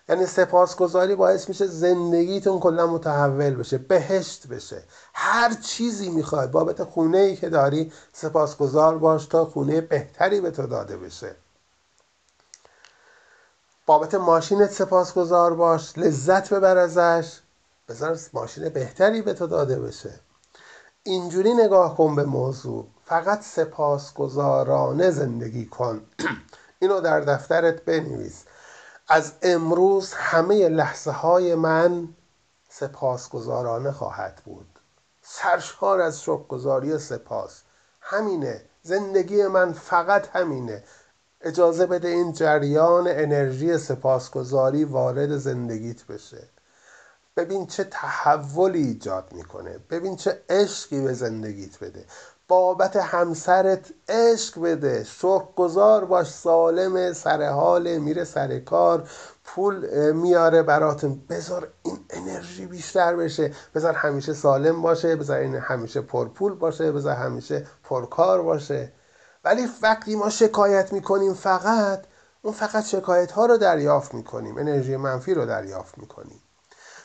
یعنی 0.10 0.26
سپاسگزاری 0.26 1.16
باعث 1.16 1.50
میشه 1.50 1.68
زندگیتون 1.68 2.60
کلا 2.60 2.88
متحول 2.88 3.56
بشه 3.56 3.78
بهشت 3.78 4.48
بشه. 4.48 4.84
هر 5.14 5.54
چیزی 5.54 6.10
می‌خوای 6.10 6.48
بابت 6.48 6.84
خونه 6.84 7.18
ای 7.18 7.36
که 7.36 7.50
داری 7.50 7.92
سپاسگزار 8.14 8.98
باش 8.98 9.26
تا 9.26 9.46
خونه 9.46 9.82
بهتری 9.82 10.42
به 10.42 10.52
تو 10.52 10.68
داده 10.68 10.98
بشه. 10.98 11.36
بابت 13.86 14.16
ماشینت 14.16 14.72
سپاسگزار 14.72 15.54
باش 15.54 15.98
لذت 15.98 16.54
ببر 16.54 16.78
ازش 16.78 17.40
بذار 17.90 18.20
ماشین 18.34 18.70
بهتری 18.70 19.22
به 19.22 19.34
تو 19.34 19.48
داده 19.48 19.80
بشه. 19.80 20.20
اینجوری 21.04 21.54
نگاه 21.54 21.98
کن 21.98 22.16
به 22.16 22.24
موضوع 22.24 22.88
فقط 23.06 23.42
سپاسگزارانه 23.42 25.12
زندگی 25.12 25.66
کن. 25.66 26.02
اینو 26.82 27.02
در 27.02 27.22
دفترت 27.22 27.86
بنویس. 27.86 28.44
از 29.12 29.34
امروز 29.42 30.14
همه 30.14 30.70
لحظه 30.70 31.12
های 31.12 31.56
من 31.56 32.08
سپاسگزارانه 32.70 33.92
خواهد 33.92 34.42
بود. 34.46 34.80
سرشار 35.22 36.02
از 36.02 36.22
شکرگزاری 36.22 36.98
سپاس. 36.98 37.62
همینه. 38.02 38.62
زندگی 38.82 39.48
من 39.48 39.74
فقط 39.74 40.28
همینه. 40.28 40.84
اجازه 41.42 41.86
بده 41.86 42.08
این 42.08 42.34
جریان 42.34 43.08
انرژی 43.08 43.78
سپاسگزاری 43.78 44.84
وارد 44.84 45.38
زندگیت 45.38 46.06
بشه. 46.06 46.50
ببین 47.38 47.68
چه 47.68 47.84
تحولی 47.84 48.82
ایجاد 48.84 49.34
می‌کنه. 49.34 49.78
ببین 49.90 50.16
چه 50.16 50.42
عشقی 50.50 51.02
به 51.02 51.14
زندگیت 51.14 51.80
بده. 51.80 52.06
بابت 52.50 52.96
همسرت 52.96 53.86
عشق 54.10 54.62
بده. 54.62 55.06
گذار 55.56 56.06
باش 56.06 56.32
سالم 56.32 57.14
سر 57.14 57.50
حال 57.50 57.98
میره 57.98 58.24
سر 58.24 58.60
کار. 58.60 59.10
پول 59.46 60.12
میاره 60.12 60.64
براتون. 60.64 61.22
بذار 61.30 61.68
این 61.84 61.98
انرژی 62.10 62.66
بیشتر 62.66 63.16
بشه. 63.16 63.54
بذار 63.76 63.94
همیشه 63.94 64.34
سالم 64.34 64.82
باشه 64.82 65.16
بذار 65.16 65.38
این 65.38 65.56
همیشه 65.56 66.02
پرپول 66.02 66.56
باشه 66.56 66.92
بذار 66.92 67.16
همیشه 67.16 67.68
پرکار 67.84 68.42
باشه. 68.42 68.92
ولی 69.44 69.68
وقتی 69.82 70.16
ما 70.16 70.30
شکایت 70.30 70.94
می‌کنیم 70.94 71.34
فقط 71.34 72.04
اون 72.42 72.54
فقط 72.54 72.86
شکایت 72.86 73.32
ها 73.32 73.46
رو 73.46 73.58
دریافت 73.58 74.14
می‌کنیم. 74.14 74.58
انرژی 74.58 74.98
منفی 74.98 75.34
رو 75.34 75.46
دریافت 75.46 75.98
می‌کنیم. 75.98 76.42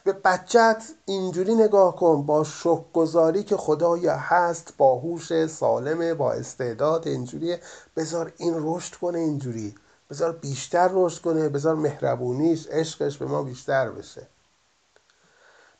به 0.04 0.12
بچت 0.12 0.84
اینجوری 1.04 1.54
نگاه 1.54 1.96
کن 1.96 2.26
با 2.26 2.46
گذاری 2.92 3.44
که 3.44 3.56
خدای 3.56 4.06
هست 4.06 4.74
با 4.76 4.98
هوش 4.98 5.46
سالمه 5.46 6.14
با 6.14 6.32
استعداد 6.32 7.08
اینجوری 7.08 7.56
بذار 7.96 8.32
این 8.36 8.54
رشد 8.56 8.94
کنه 8.94 9.18
اینجوری. 9.18 9.74
بذار 10.10 10.32
بیشتر 10.32 10.90
رشد 10.92 11.22
کنه 11.22 11.48
بذار 11.48 11.74
مهربونیش 11.74 12.66
عشقش 12.66 13.18
به 13.18 13.26
ما 13.26 13.42
بیشتر 13.42 13.90
بشه. 13.90 14.26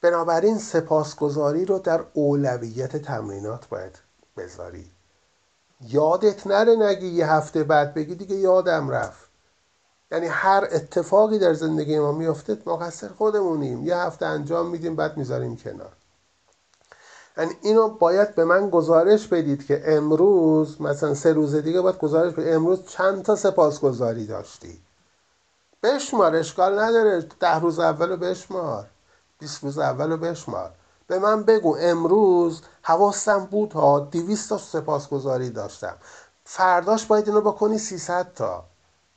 بنابراین 0.01 0.59
سپاسگزاری 0.59 1.65
رو 1.65 1.79
در 1.79 2.05
اولویت 2.13 2.97
تمرینات 2.97 3.69
باید 3.69 3.99
بذاری. 4.37 4.91
یادت 5.81 6.47
نره 6.47 6.77
نگی 6.77 7.09
یه 7.09 7.33
هفته 7.33 7.65
بعد 7.65 7.95
بگی 7.95 8.15
دیگه 8.15 8.37
یادم 8.37 8.91
رفت. 8.91 9.24
یعنی 10.11 10.27
هر 10.27 10.69
اتفاقی 10.73 11.39
در 11.39 11.55
زندگی 11.55 11.99
ما 11.99 12.13
میفته 12.13 12.59
مقصر 12.67 13.09
خودمونیم. 13.09 13.87
یه 13.87 13.97
هفته 13.97 14.27
انجام 14.27 14.67
میدیم 14.67 14.97
بعد 14.97 15.17
می‌ذاریم 15.17 15.57
کنار. 15.57 15.93
یعنی 17.37 17.53
اینو 17.63 17.89
باید 17.89 18.35
به 18.35 18.45
من 18.45 18.71
گزارش 18.71 19.27
بدید 19.27 19.67
که 19.67 19.83
امروز 19.87 20.81
مثلا 20.83 21.15
سه 21.15 21.33
روز 21.33 21.55
دیگه 21.55 21.81
باید 21.81 21.99
گزارش 21.99 22.33
بدید. 22.33 22.55
امروز 22.55 22.87
چند 22.87 23.23
تا 23.23 23.37
سپاسگزاری 23.37 24.27
داشتی؟ 24.27 24.81
بشمار 25.83 26.37
اشکال 26.37 26.79
نداره. 26.79 27.29
ده 27.41 27.59
روز 27.59 27.79
اول 27.79 28.11
رو 28.11 28.17
بشمار. 28.17 28.87
بیست 29.39 29.65
روز 29.65 29.79
اول 29.79 30.11
رو 30.11 30.17
بشمار. 30.17 30.71
به 31.07 31.19
من 31.19 31.43
بگو 31.43 31.77
امروز 31.81 32.63
حواستم 32.83 33.45
بود 33.45 33.73
ها 33.73 34.09
دیویست 34.11 34.49
تا 34.49 34.59
سپاسگزاری 34.59 35.51
داشتم. 35.51 35.97
فرداش 36.45 37.07
باید 37.07 37.29
اینو 37.29 37.41
بکنی 37.41 37.79
300 37.79 38.35
تا. 38.35 38.65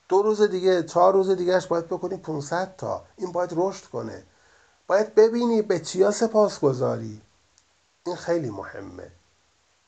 دو 0.09 0.21
روز 0.21 0.41
دیگه 0.41 0.83
چهار 0.83 1.13
روز 1.13 1.29
دیگهش 1.29 1.65
باید 1.67 1.87
بکنی 1.87 2.17
500 2.17 2.75
تا. 2.75 3.05
این 3.17 3.31
باید 3.31 3.53
رشد 3.55 3.85
کنه. 3.85 4.23
باید 4.87 5.15
ببینی 5.15 5.61
به 5.61 5.79
چیا 5.79 6.11
سپاسگزاری. 6.11 7.21
این 8.05 8.15
خیلی 8.15 8.49
مهمه. 8.49 9.11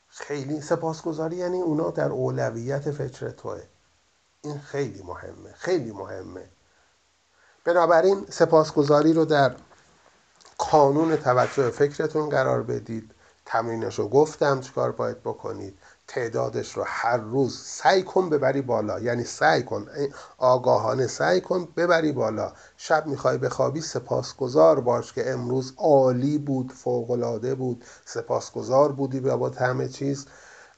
خیلی 0.08 0.60
سپاسگزاری 0.60 1.36
یعنی 1.36 1.60
اونا 1.60 1.90
در 1.90 2.08
اولویت 2.08 2.90
فکر 2.90 3.30
توه. 3.30 3.62
این 4.42 4.58
خیلی 4.58 5.02
مهمه. 5.02 5.52
خیلی 5.54 5.92
مهمه. 5.92 6.48
بنابراین 7.64 8.26
سپاسگزاری 8.28 9.12
رو 9.12 9.24
در 9.24 9.54
کانون 10.58 11.16
توجه 11.16 11.70
فکرتون 11.70 12.28
قرار 12.28 12.62
بدید. 12.62 13.14
تمرینش 13.44 13.98
رو 13.98 14.08
گفتم 14.08 14.60
چیکار 14.60 14.92
باید 14.92 15.22
بکنید. 15.22 15.78
تعدادش 16.10 16.76
رو 16.76 16.84
هر 16.86 17.16
روز 17.16 17.58
سعی 17.58 18.02
کن 18.02 18.30
ببری 18.30 18.62
بالا. 18.62 19.00
یعنی 19.00 19.24
سعی 19.24 19.62
کن 19.62 19.86
آگاهانه 20.38 21.06
سعی 21.06 21.40
کن 21.40 21.68
ببری 21.76 22.12
بالا. 22.12 22.52
شب 22.76 23.06
می‌خوای 23.06 23.38
بخوابی 23.38 23.80
سپاسگزار 23.80 24.80
باش 24.80 25.12
که 25.12 25.30
امروز 25.30 25.74
عالی 25.76 26.38
بود 26.38 26.72
فوقالعاده 26.72 27.54
بود. 27.54 27.84
سپاسگزار 28.04 28.92
بودی 28.92 29.20
با 29.20 29.48
همه 29.48 29.88
چیز. 29.88 30.26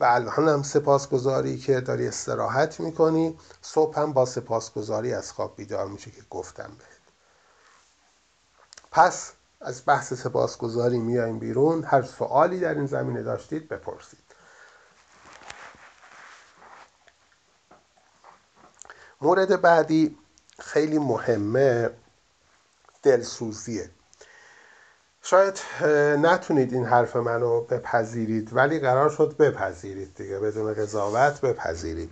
و 0.00 0.04
الان 0.04 0.48
هم 0.48 0.62
سپاسگزاری 0.62 1.58
که 1.58 1.80
داری 1.80 2.08
استراحت 2.08 2.80
می‌کنی. 2.80 3.38
صبح 3.62 4.00
هم 4.00 4.12
با 4.12 4.24
سپاسگزاری 4.24 5.14
از 5.14 5.32
خواب 5.32 5.56
بیدار 5.56 5.86
میشه 5.86 6.10
که 6.10 6.22
گفتم 6.30 6.70
بهت. 6.78 7.02
پس 8.90 9.32
از 9.60 9.82
بحث 9.86 10.12
سپاسگزاری 10.12 10.98
میایم 10.98 11.38
بیرون. 11.38 11.84
هر 11.84 12.02
سوالی 12.02 12.60
در 12.60 12.74
این 12.74 12.86
زمینه 12.86 13.22
داشتید 13.22 13.68
بپرسید. 13.68 14.21
مورد 19.22 19.60
بعدی 19.60 20.18
خیلی 20.58 20.98
مهمه 20.98 21.90
دلسوزیه. 23.02 23.90
شاید 25.22 25.60
نتونید 26.22 26.72
این 26.72 26.84
حرف 26.84 27.16
منو 27.16 27.60
بپذیرید 27.60 28.56
ولی 28.56 28.78
قرار 28.78 29.10
شد 29.10 29.36
بپذیرید 29.38 30.14
دیگه. 30.14 30.38
بدون 30.38 30.74
قضاوت 30.74 31.40
بپذیرید. 31.40 32.10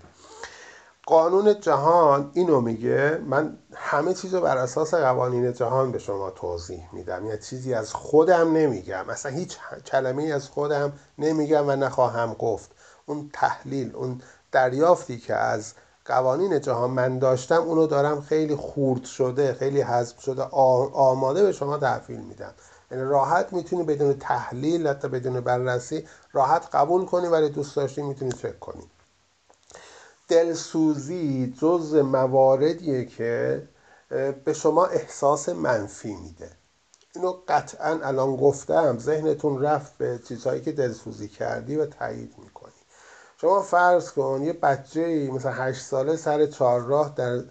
قانون 1.07 1.61
جهان 1.61 2.31
اینو 2.35 2.61
میگه. 2.61 3.20
من 3.27 3.59
همه 3.75 4.14
چیز 4.14 4.35
رو 4.35 4.40
بر 4.40 4.59
اساس 4.59 4.94
قوانین 4.94 5.53
جهان 5.53 5.92
به 5.92 5.99
شما 5.99 6.31
توضیح 6.31 6.88
میدم. 6.92 7.27
یعنی 7.27 7.38
چیزی 7.38 7.75
از 7.75 7.94
خودم 7.94 8.53
نمیگم. 8.53 9.11
اصلا 9.11 9.33
هیچ 9.33 9.59
کلمه 9.87 10.23
از 10.23 10.49
خودم 10.49 10.92
نمیگم 11.18 11.68
و 11.68 11.70
نخواهم 11.70 12.35
گفت. 12.35 12.70
اون 13.07 13.31
تحلیل 13.33 13.96
اون 13.96 14.23
دریافتی 14.53 15.18
که 15.18 15.35
از 15.35 15.75
قوانین 16.11 16.61
جهان 16.61 16.90
من 16.90 17.18
داشتم 17.18 17.62
اونو 17.62 17.87
دارم 17.87 18.20
خیلی 18.20 18.55
خورد 18.55 19.05
شده 19.05 19.55
خیلی 19.55 19.81
حذف 19.81 20.20
شده 20.20 20.42
آماده 20.92 21.42
به 21.42 21.53
شما 21.53 21.79
تحویل 21.79 22.20
میدم. 22.20 22.55
یعنی 22.90 23.05
راحت 23.05 23.53
می‌تونی 23.53 23.83
بدون 23.83 24.14
تحلیل 24.14 24.88
حتی 24.88 25.09
بدون 25.09 25.40
بررسی 25.40 26.07
راحت 26.33 26.68
قبول 26.73 27.05
کنی 27.05 27.27
ولی 27.27 27.49
دوست 27.49 27.77
داشتی 27.77 28.03
می‌تونی 28.03 28.33
چک 28.33 28.61
کنی. 28.61 28.90
دلسوزی 30.29 31.55
جز 31.61 31.94
مواردیه 31.94 33.05
که 33.05 33.62
به 34.44 34.53
شما 34.53 34.87
احساس 34.87 35.49
منفی 35.49 36.14
میده. 36.14 36.51
اینو 37.14 37.35
قطعا 37.49 38.01
الان 38.03 38.37
گفتم 38.37 38.99
ذهنتون 38.99 39.62
رفت 39.62 39.99
به 39.99 40.20
چیزهایی 40.29 40.61
که 40.61 40.73
دلسوزی 40.73 41.29
کردی 41.29 41.77
و 41.77 41.87
تایید 41.87 42.35
می‌کنی 42.38 42.49
شما 43.40 43.62
فرض 43.62 44.11
کن 44.11 44.42
یه 44.42 44.53
بچه 44.53 45.31
مثلا 45.33 45.53
هشت 45.53 45.83
ساله 45.83 46.16
سر 46.16 46.46
چهارراه 46.46 47.14
در 47.16 47.42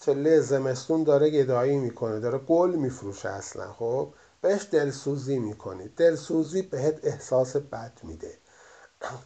چله 0.00 0.40
زمستون 0.40 1.04
داره 1.04 1.30
گدایی 1.30 1.76
می‌کنه 1.76 2.20
داره 2.20 2.38
گل 2.38 2.70
میفروشه 2.70 3.28
اصلا 3.28 3.72
خب؟ 3.72 4.14
بهش 4.40 4.66
دلسوزی 4.70 5.38
می‌کنی. 5.38 5.88
دلسوزی 5.88 6.62
بهت 6.62 7.00
احساس 7.02 7.56
بد 7.56 7.92
میده. 8.02 8.38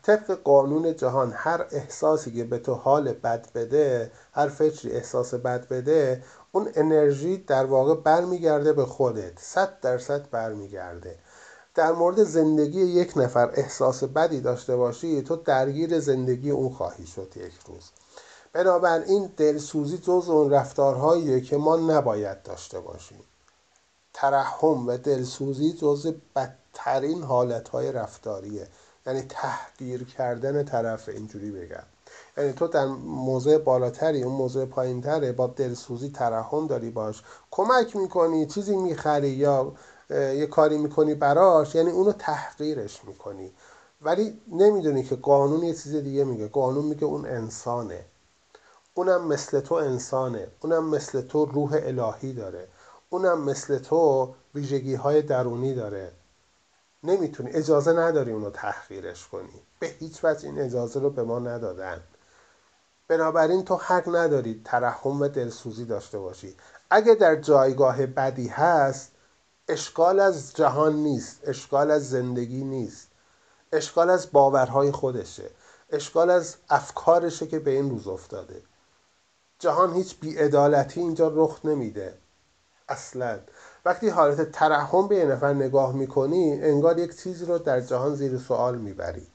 طبق 0.02 0.30
قانون 0.44 0.96
جهان 0.96 1.32
هر 1.36 1.66
احساسی 1.70 2.32
که 2.32 2.44
به 2.44 2.58
تو 2.58 2.74
حال 2.74 3.12
بد 3.12 3.52
بده 3.54 4.10
هر 4.32 4.48
فکری 4.48 4.92
احساس 4.92 5.34
بد 5.34 5.68
بده 5.68 6.22
اون 6.52 6.68
انرژی 6.74 7.36
در 7.38 7.64
واقع 7.64 7.94
برمیگرده 7.94 8.72
به 8.72 8.84
خودت 8.84 9.38
صد 9.38 9.80
درصد 9.80 10.30
برمیگرده. 10.30 11.18
در 11.74 11.92
مورد 11.92 12.24
زندگی 12.24 12.80
یک 12.80 13.12
نفر 13.16 13.50
احساس 13.54 14.04
بدی 14.04 14.40
داشته 14.40 14.76
باشی 14.76 15.22
تو 15.22 15.36
درگیر 15.36 16.00
زندگی 16.00 16.50
اون 16.50 16.70
خواهی 16.70 17.06
شد 17.06 17.32
یک 17.36 17.52
روز. 17.66 17.90
بنابراین 18.52 19.30
دلسوزی 19.36 19.98
جز 19.98 20.28
اون 20.28 20.50
رفتارهاییه 20.50 21.40
که 21.40 21.56
ما 21.56 21.76
نباید 21.76 22.42
داشته 22.42 22.80
باشیم. 22.80 23.20
ترحم 24.14 24.88
و 24.88 24.96
دلسوزی 24.96 25.72
جز 25.72 26.14
بدترین 26.36 27.22
حالتهای 27.22 27.92
رفتاریه. 27.92 28.68
یعنی 29.06 29.22
تحقیر 29.22 30.04
کردن 30.04 30.64
طرف 30.64 31.08
اینجوری 31.08 31.50
بگم. 31.50 31.84
یعنی 32.36 32.52
تو 32.52 32.66
در 32.66 32.86
موضع 33.04 33.58
بالاتری 33.58 34.22
اون 34.22 34.34
موضع 34.34 34.64
پایینتره 34.64 35.32
با 35.32 35.46
دلسوزی 35.46 36.10
ترحم 36.10 36.66
داری 36.66 36.90
باش. 36.90 37.22
کمک 37.50 37.96
می‌کنی 37.96 38.46
چیزی 38.46 38.76
می‌خری 38.76 39.28
یا 39.28 39.72
یه 40.12 40.46
کاری 40.46 40.78
می‌کنی 40.78 41.14
براش 41.14 41.74
یعنی 41.74 41.90
اونو 41.90 42.12
تحقیرش 42.12 43.04
می‌کنی. 43.04 43.52
ولی 44.02 44.40
نمی‌دونی 44.52 45.02
که 45.02 45.16
قانون 45.16 45.62
یه 45.62 45.74
چیز 45.74 45.96
دیگه 45.96 46.24
میگه. 46.24 46.48
قانون 46.48 46.84
میگه 46.84 47.04
اون 47.04 47.26
انسانه. 47.26 48.04
اونم 48.94 49.26
مثل 49.26 49.60
تو 49.60 49.74
انسانه. 49.74 50.48
اونم 50.60 50.88
مثل 50.88 51.20
تو 51.20 51.44
روح 51.44 51.80
الهی 51.82 52.32
داره. 52.32 52.68
اونم 53.10 53.44
مثل 53.44 53.78
تو 53.78 54.34
ویژگی 54.54 54.94
های 54.94 55.22
درونی 55.22 55.74
داره. 55.74 56.12
نمی‌تونی 57.04 57.50
اجازه 57.50 57.92
نداری 57.92 58.32
اونو 58.32 58.50
تحقیرش 58.50 59.28
کنی. 59.28 59.62
به 59.80 59.86
هیچ 59.86 60.24
وجه 60.24 60.48
این 60.48 60.60
اجازه 60.60 61.00
رو 61.00 61.10
به 61.10 61.22
ما 61.22 61.38
ندادن. 61.38 62.00
بنابراین 63.08 63.64
تو 63.64 63.76
حق 63.76 64.16
نداری 64.16 64.62
ترحم 64.64 65.20
و 65.20 65.28
دلسوزی 65.28 65.84
داشته 65.84 66.18
باشی. 66.18 66.56
اگه 66.90 67.14
در 67.14 67.36
جایگاه 67.36 68.06
بدی 68.06 68.48
هست 68.48 69.11
اشکال 69.68 70.20
از 70.20 70.52
جهان 70.54 70.94
نیست 70.94 71.40
اشکال 71.44 71.90
از 71.90 72.10
زندگی 72.10 72.64
نیست 72.64 73.08
اشکال 73.72 74.10
از 74.10 74.32
باورهای 74.32 74.92
خودشه 74.92 75.50
اشکال 75.90 76.30
از 76.30 76.56
افکارشه 76.68 77.46
که 77.46 77.58
به 77.58 77.70
این 77.70 77.90
روز 77.90 78.08
افتاده. 78.08 78.62
جهان 79.58 79.94
هیچ 79.94 80.20
بیعدالتی 80.20 81.00
اینجا 81.00 81.32
رخ 81.34 81.60
نمیده 81.64 82.18
اصلا. 82.88 83.38
وقتی 83.84 84.08
حالت 84.08 84.52
ترحم 84.52 85.08
به 85.08 85.16
یه 85.16 85.24
نفر 85.24 85.52
نگاه 85.52 85.92
می‌کنی 85.92 86.62
انگار 86.62 86.98
یک 86.98 87.16
چیزی 87.16 87.44
رو 87.44 87.58
در 87.58 87.80
جهان 87.80 88.14
زیر 88.14 88.38
سوال 88.38 88.78
می‌بری. 88.78 89.26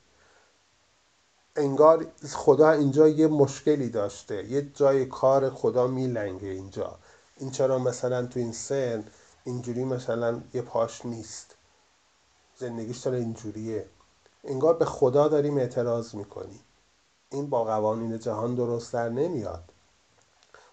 انگار 1.56 2.06
خدا 2.34 2.72
اینجا 2.72 3.08
یه 3.08 3.28
مشکلی 3.28 3.90
داشته 3.90 4.52
یه 4.52 4.62
جای 4.62 5.06
کار 5.06 5.50
خدا 5.50 5.88
میلنگه 5.88 6.48
اینجا. 6.48 7.00
این 7.38 7.52
چرا 7.52 7.80
مثلا 7.80 8.26
تو 8.26 8.40
این 8.40 8.52
سن 8.52 9.04
اینجوری 9.48 9.84
مثلا 9.84 10.42
یه 10.54 10.62
پاش 10.62 11.06
نیست. 11.06 11.56
زندگیش 12.58 12.98
داره 12.98 13.18
اینجوریه؟ 13.18 13.90
انگار 14.44 14.74
به 14.74 14.86
خدا 14.86 15.28
داریم 15.28 15.58
اعتراض 15.58 16.16
می‌کنی 16.16 16.60
این 17.30 17.50
با 17.50 17.64
قوانین 17.64 18.20
جهان 18.20 18.56
درست 18.56 18.94
در 18.94 19.10
نمیاد. 19.10 19.64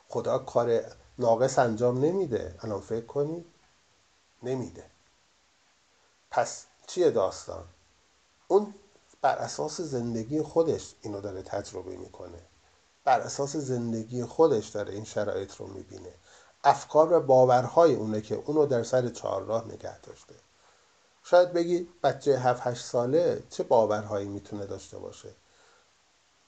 خدا 0.09 0.39
کار 0.39 0.83
ناقص 1.19 1.59
انجام 1.59 2.05
نمیده. 2.05 2.55
الان 2.61 2.81
فکر 2.81 3.07
کنید. 3.07 3.47
نمیده. 4.43 4.85
پس 6.31 6.67
چیه 6.87 7.11
داستان؟ 7.11 7.65
اون 8.49 8.75
بر 9.23 9.37
اساس 9.37 9.81
زندگی 9.81 10.43
خودش 10.43 10.95
اینو 11.03 11.21
داره 11.21 11.43
تجربه 11.43 11.97
می‌کنه. 11.97 12.41
بر 13.05 13.21
اساس 13.21 13.57
زندگی 13.57 14.25
خودش 14.25 14.69
داره 14.69 14.93
این 14.93 15.05
شرایط 15.05 15.55
رو 15.57 15.67
می‌بینه. 15.67 16.15
افکار 16.65 17.13
و 17.13 17.21
باورهای 17.21 17.95
اونه 17.95 18.21
که 18.21 18.43
اونو 18.47 18.67
در 18.67 18.83
سر 18.83 19.09
چهارراه 19.09 19.65
نگه 19.65 20.01
داشته. 20.01 20.35
شاید 21.23 21.53
بگی 21.53 21.89
بچه 22.03 22.39
7 22.39 22.67
8 22.67 22.85
ساله 22.85 23.43
چه 23.51 23.63
باورهایی 23.63 24.29
می‌تونه 24.29 24.67
داشته 24.67 24.99
باشه؟ 24.99 25.29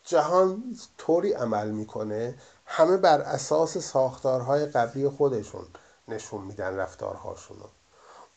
جهان 0.04 0.76
طوری 0.98 1.32
عمل 1.32 1.70
می‌کنه 1.70 2.34
همه 2.66 2.96
بر 2.96 3.20
اساس 3.20 3.78
ساختارهای 3.78 4.66
قبلی 4.66 5.08
خودشون 5.08 5.66
نشون 6.08 6.40
میدن 6.44 6.76
رفتارهاشون 6.76 7.56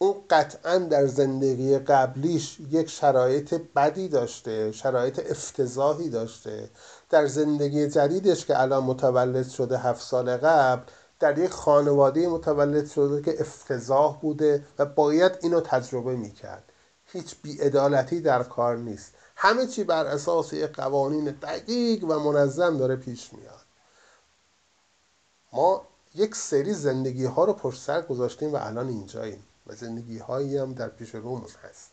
اون 0.02 0.16
قطعا 0.30 0.78
در 0.78 1.08
زندگی 1.08 1.80
قبلیش 1.80 2.60
یک 2.60 2.90
شرایط 2.90 3.54
بدی 3.76 4.08
داشته 4.08 4.72
شرایط 4.72 5.32
افتضاحی 5.32 6.10
داشته. 6.10 6.70
در 7.10 7.26
زندگی 7.26 7.88
جدیدش 7.90 8.46
که 8.46 8.62
الان 8.62 8.84
متولد 8.84 9.50
شده 9.50 9.78
هفت 9.78 10.02
سال 10.02 10.38
قبل 10.38 10.82
در 11.20 11.38
یک 11.38 11.52
خانواده 11.52 12.28
متولد 12.28 12.88
شده 12.88 13.22
که 13.22 13.42
افتضاح 13.42 14.20
بوده 14.20 14.66
و 14.80 14.86
باید 14.86 15.32
اینو 15.42 15.62
تجربه 15.62 16.16
می‌کرد. 16.16 16.72
هیچ 17.06 17.36
بیعدالتی 17.42 18.22
در 18.22 18.44
کار 18.44 18.78
نیست. 18.78 19.14
همه 19.36 19.68
چی 19.68 19.84
بر 19.84 20.06
اساس 20.06 20.54
یک 20.54 20.72
قوانین 20.72 21.26
دقیق 21.26 22.04
و 22.04 22.20
منظم 22.20 22.78
داره 22.78 22.96
پیش 22.96 23.34
میاد. 23.34 23.66
ما 25.54 25.88
یک 26.16 26.36
سری 26.36 26.74
زندگی 26.74 27.26
ها 27.26 27.46
رو 27.46 27.54
پشت 27.54 27.82
سر 27.82 28.02
گذاشتیم 28.02 28.54
و 28.54 28.58
الان 28.62 28.88
اینجاییم 28.88 29.44
و 29.68 29.76
زندگی 29.76 30.18
هایی 30.18 30.58
هم 30.58 30.74
در 30.74 30.90
پیش 30.90 31.16
رومون 31.16 31.42
هست. 31.42 31.92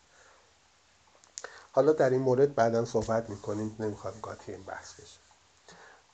حالا 1.71 1.93
در 1.93 2.09
این 2.09 2.21
مورد 2.21 2.55
بعدا 2.55 2.85
صحبت 2.85 3.29
می‌کنیم. 3.29 3.75
نمی‌خواد 3.79 4.13
قاطی 4.21 4.51
این 4.51 4.63
بحث 4.63 4.93
بشه. 4.93 5.26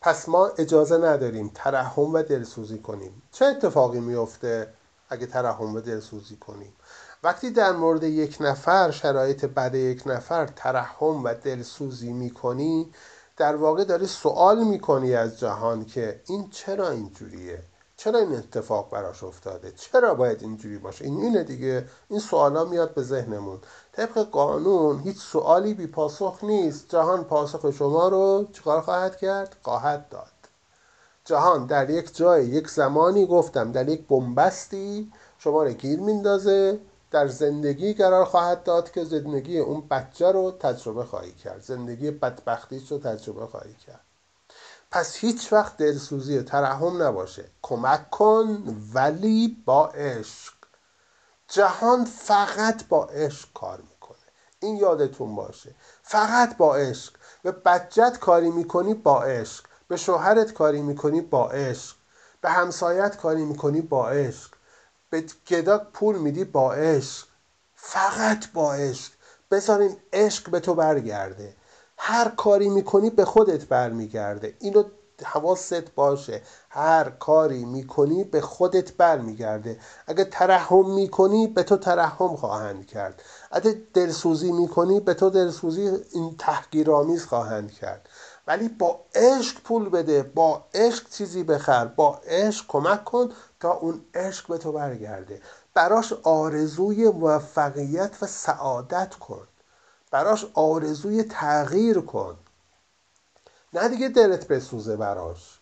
پس 0.03 0.29
ما 0.29 0.47
اجازه 0.57 0.97
نداریم 0.97 1.51
ترحم 1.55 2.13
و 2.13 2.23
دلسوزی 2.23 2.77
کنیم. 2.77 3.21
چه 3.31 3.45
اتفاقی 3.45 3.99
میفته 3.99 4.73
اگه 5.09 5.25
ترحم 5.25 5.75
و 5.75 5.81
دلسوزی 5.81 6.35
کنیم؟ 6.35 6.73
وقتی 7.23 7.51
در 7.51 7.71
مورد 7.71 8.03
یک 8.03 8.37
نفر 8.39 8.91
شرایط 8.91 9.45
بد 9.45 9.75
یک 9.75 10.03
نفر 10.05 10.45
ترحم 10.45 11.23
و 11.23 11.33
دلسوزی 11.33 12.13
می‌کنی 12.13 12.91
در 13.37 13.55
واقع 13.55 13.83
داری 13.83 14.07
سوال 14.07 14.63
می‌کنی 14.63 15.15
از 15.15 15.39
جهان 15.39 15.85
که 15.85 16.21
این 16.27 16.49
چرا 16.49 16.89
اینجوریه؟ 16.89 17.63
چرا 18.03 18.19
این 18.19 18.35
اتفاق 18.35 18.89
براش 18.89 19.23
افتاده؟ 19.23 19.71
چرا 19.71 20.13
باید 20.13 20.41
اینجوری 20.41 20.77
باشه؟ 20.77 21.05
این 21.05 21.17
اینه 21.21 21.43
دیگه. 21.43 21.85
این 22.09 22.19
سوالا 22.19 22.65
میاد 22.65 22.93
به 22.93 23.03
ذهنمون. 23.03 23.59
طبق 23.91 24.13
قانون 24.13 24.99
هیچ 24.99 25.17
سوالی 25.17 25.73
بی 25.73 25.87
پاسخ 25.87 26.39
نیست. 26.43 26.89
جهان 26.89 27.23
پاسخ 27.23 27.71
شما 27.71 28.07
رو 28.07 28.47
چیکار 28.53 28.81
خواهد 28.81 29.17
کرد؟ 29.17 29.55
خواهد 29.61 30.09
داد. 30.09 30.31
جهان 31.25 31.65
در 31.65 31.89
یک 31.89 32.15
جای 32.15 32.45
یک 32.45 32.69
زمانی 32.69 33.25
گفتم 33.25 33.71
در 33.71 33.89
یک 33.89 34.07
بنبستی 34.07 35.11
شما 35.37 35.63
رو 35.63 35.69
گیر 35.69 35.99
میندازه. 35.99 36.79
در 37.11 37.27
زندگی 37.27 37.93
قرار 37.93 38.25
خواهد 38.25 38.63
داد 38.63 38.91
که 38.91 39.03
زندگی 39.03 39.59
اون 39.59 39.87
بچه 39.91 40.31
رو 40.31 40.51
تجربه 40.51 41.03
خواهی 41.03 41.31
کرد. 41.31 41.61
زندگی 41.61 42.11
بدبختیش 42.11 42.91
رو 42.91 42.97
تجربه 42.97 43.45
خواهی 43.45 43.73
کرد. 43.73 44.02
پس 44.93 45.15
هیچ 45.15 45.53
وقت 45.53 45.77
دلسوزی 45.77 46.37
و 46.37 46.43
ترحم 46.43 47.03
نباشه. 47.03 47.49
کمک 47.61 48.09
کن 48.09 48.77
ولی 48.93 49.63
با 49.65 49.87
عشق. 49.87 50.53
جهان 51.47 52.05
فقط 52.05 52.87
با 52.87 53.05
عشق 53.05 53.53
کار 53.53 53.81
می‌کنه. 53.81 54.17
این 54.59 54.77
یادتون 54.77 55.35
باشه. 55.35 55.75
فقط 56.03 56.57
با 56.57 56.75
عشق. 56.75 57.13
به 57.43 57.51
بچت 57.51 58.19
کاری 58.19 58.51
می‌کنی 58.51 58.93
با 58.93 59.23
عشق. 59.23 59.65
به 59.87 59.97
شوهرت 59.97 60.53
کاری 60.53 60.81
می‌کنی 60.81 61.21
با 61.21 61.49
عشق. 61.49 61.95
به 62.41 62.49
همسایت 62.49 63.17
کاری 63.17 63.45
می‌کنی 63.45 63.81
با 63.81 64.09
عشق. 64.09 64.51
به 65.09 65.25
گدا 65.47 65.77
پول 65.77 66.17
میدی 66.17 66.43
با 66.43 66.73
عشق. 66.73 67.27
فقط 67.75 68.51
با 68.53 68.73
عشق. 68.73 69.11
بذارین 69.51 69.97
عشق 70.13 70.49
به 70.49 70.59
تو 70.59 70.75
برگرده. 70.75 71.55
هر 72.05 72.29
کاری 72.29 72.69
می‌کنی 72.69 73.09
به 73.09 73.25
خودت 73.25 73.65
برمیگرده. 73.65 74.53
اینو 74.59 74.83
حواست 75.25 75.95
باشه. 75.95 76.41
هر 76.69 77.09
کاری 77.09 77.65
می‌کنی 77.65 78.23
به 78.23 78.41
خودت 78.41 78.91
برمیگرده. 78.93 79.79
اگه 80.07 80.23
ترحم 80.23 80.89
می‌کنی 80.89 81.47
به 81.47 81.63
تو 81.63 81.77
ترحم 81.77 82.35
خواهند 82.35 82.87
کرد. 82.87 83.21
اگه 83.51 83.81
دلسوزی 83.93 84.51
می‌کنی 84.51 84.99
به 84.99 85.13
تو 85.13 85.29
دلسوزی 85.29 85.91
این 86.11 86.35
تحقیرآمیز 86.39 87.25
خواهند 87.25 87.71
کرد. 87.71 88.09
ولی 88.47 88.69
با 88.69 88.99
عشق 89.15 89.61
پول 89.61 89.89
بده. 89.89 90.23
با 90.23 90.65
عشق 90.73 91.09
چیزی 91.09 91.43
بخر. 91.43 91.85
با 91.85 92.19
عشق 92.27 92.65
کمک 92.67 93.03
کن 93.03 93.29
تا 93.59 93.71
اون 93.71 94.01
عشق 94.13 94.47
به 94.47 94.57
تو 94.57 94.71
برگرده. 94.71 95.41
براش 95.73 96.13
آرزوی 96.23 97.09
موفقیت 97.09 98.11
و 98.21 98.27
سعادت 98.27 99.15
کن. 99.15 99.47
براش 100.13 100.45
آرزوی 100.53 101.23
تغییر 101.23 102.01
کن. 102.01 102.37
نه 103.73 103.89
دیگه 103.89 104.09
دلت 104.09 104.47
بسوزه 104.47 104.97
براش. 104.97 105.59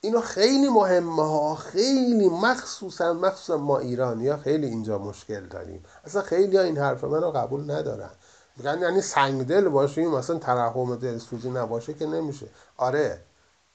اینو 0.00 0.20
خیلی 0.20 0.68
مهمه 0.68 1.22
ها. 1.22 1.54
خیلی 1.54 2.28
مخصوصا 2.28 3.12
مخصوصا 3.12 3.56
ما 3.56 3.78
ایرانی 3.78 4.28
ها 4.28 4.36
خیلی 4.36 4.66
اینجا 4.66 4.98
مشکل 4.98 5.46
داریم. 5.46 5.84
اصلا 6.04 6.22
خیلی 6.22 6.56
ها 6.56 6.62
این 6.62 6.78
حرف 6.78 7.04
من 7.04 7.22
رو 7.22 7.30
قبول 7.30 7.70
ندارن. 7.70 8.10
میگن 8.56 8.78
یعنی 8.80 9.00
سنگدل 9.00 9.68
باشیم 9.68 10.10
مثلا 10.10 10.38
ترحم 10.38 10.96
دلسوزی 10.96 11.50
نباشه 11.50 11.94
که 11.94 12.06
نمیشه. 12.06 12.46
آره 12.76 13.20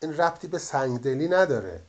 این 0.02 0.18
ربطی 0.18 0.48
به 0.48 0.58
سنگدلی 0.58 1.28
نداره. 1.28 1.82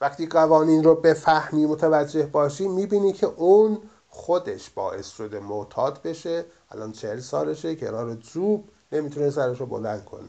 وقتی 0.00 0.26
قوانین 0.26 0.84
رو 0.84 0.94
بفهمی 0.94 1.66
متوجه 1.66 2.26
باشی 2.26 2.68
می‌بینی 2.68 3.12
که 3.12 3.26
اون 3.26 3.90
خودش 4.14 4.70
باعث 4.70 5.08
شده 5.08 5.40
معتاد 5.40 6.02
بشه 6.02 6.44
الان 6.70 6.92
چهل 6.92 7.20
سالشه 7.20 7.76
کنار 7.76 8.14
جوب 8.14 8.68
نمی‌تونه 8.92 9.30
سرش 9.30 9.60
رو 9.60 9.66
بلند 9.66 10.04
کنه. 10.04 10.28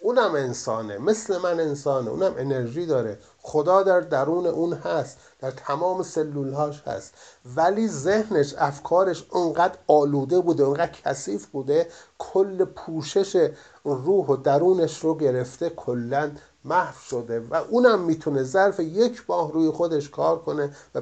اونم 0.00 0.34
انسانه 0.34 0.98
مثل 0.98 1.38
من 1.38 1.60
انسانه 1.60 2.10
اونم 2.10 2.34
انرژی 2.38 2.86
داره. 2.86 3.18
خدا 3.38 3.82
در 3.82 4.00
درون 4.00 4.46
اون 4.46 4.72
هست 4.72 5.18
در 5.40 5.50
تمام 5.50 6.02
سلولهاش 6.02 6.82
هست. 6.86 7.14
ولی 7.56 7.88
ذهنش 7.88 8.54
افکارش 8.58 9.24
اونقدر 9.30 9.78
آلوده 9.86 10.40
بوده 10.40 10.64
اونقدر 10.64 10.92
کثیف 10.92 11.46
بوده 11.46 11.88
کل 12.18 12.64
پوشش 12.64 13.50
روح 13.84 14.26
و 14.26 14.36
درونش 14.36 14.98
رو 14.98 15.14
گرفته 15.14 15.70
کلا 15.70 16.30
محو 16.64 17.00
شده. 17.00 17.40
و 17.40 17.54
اونم 17.54 18.00
می‌تونه 18.00 18.42
ظرف 18.42 18.80
یک 18.80 19.22
ماه 19.28 19.52
روی 19.52 19.70
خودش 19.70 20.10
کار 20.10 20.38
کنه 20.38 20.76
و 20.94 21.00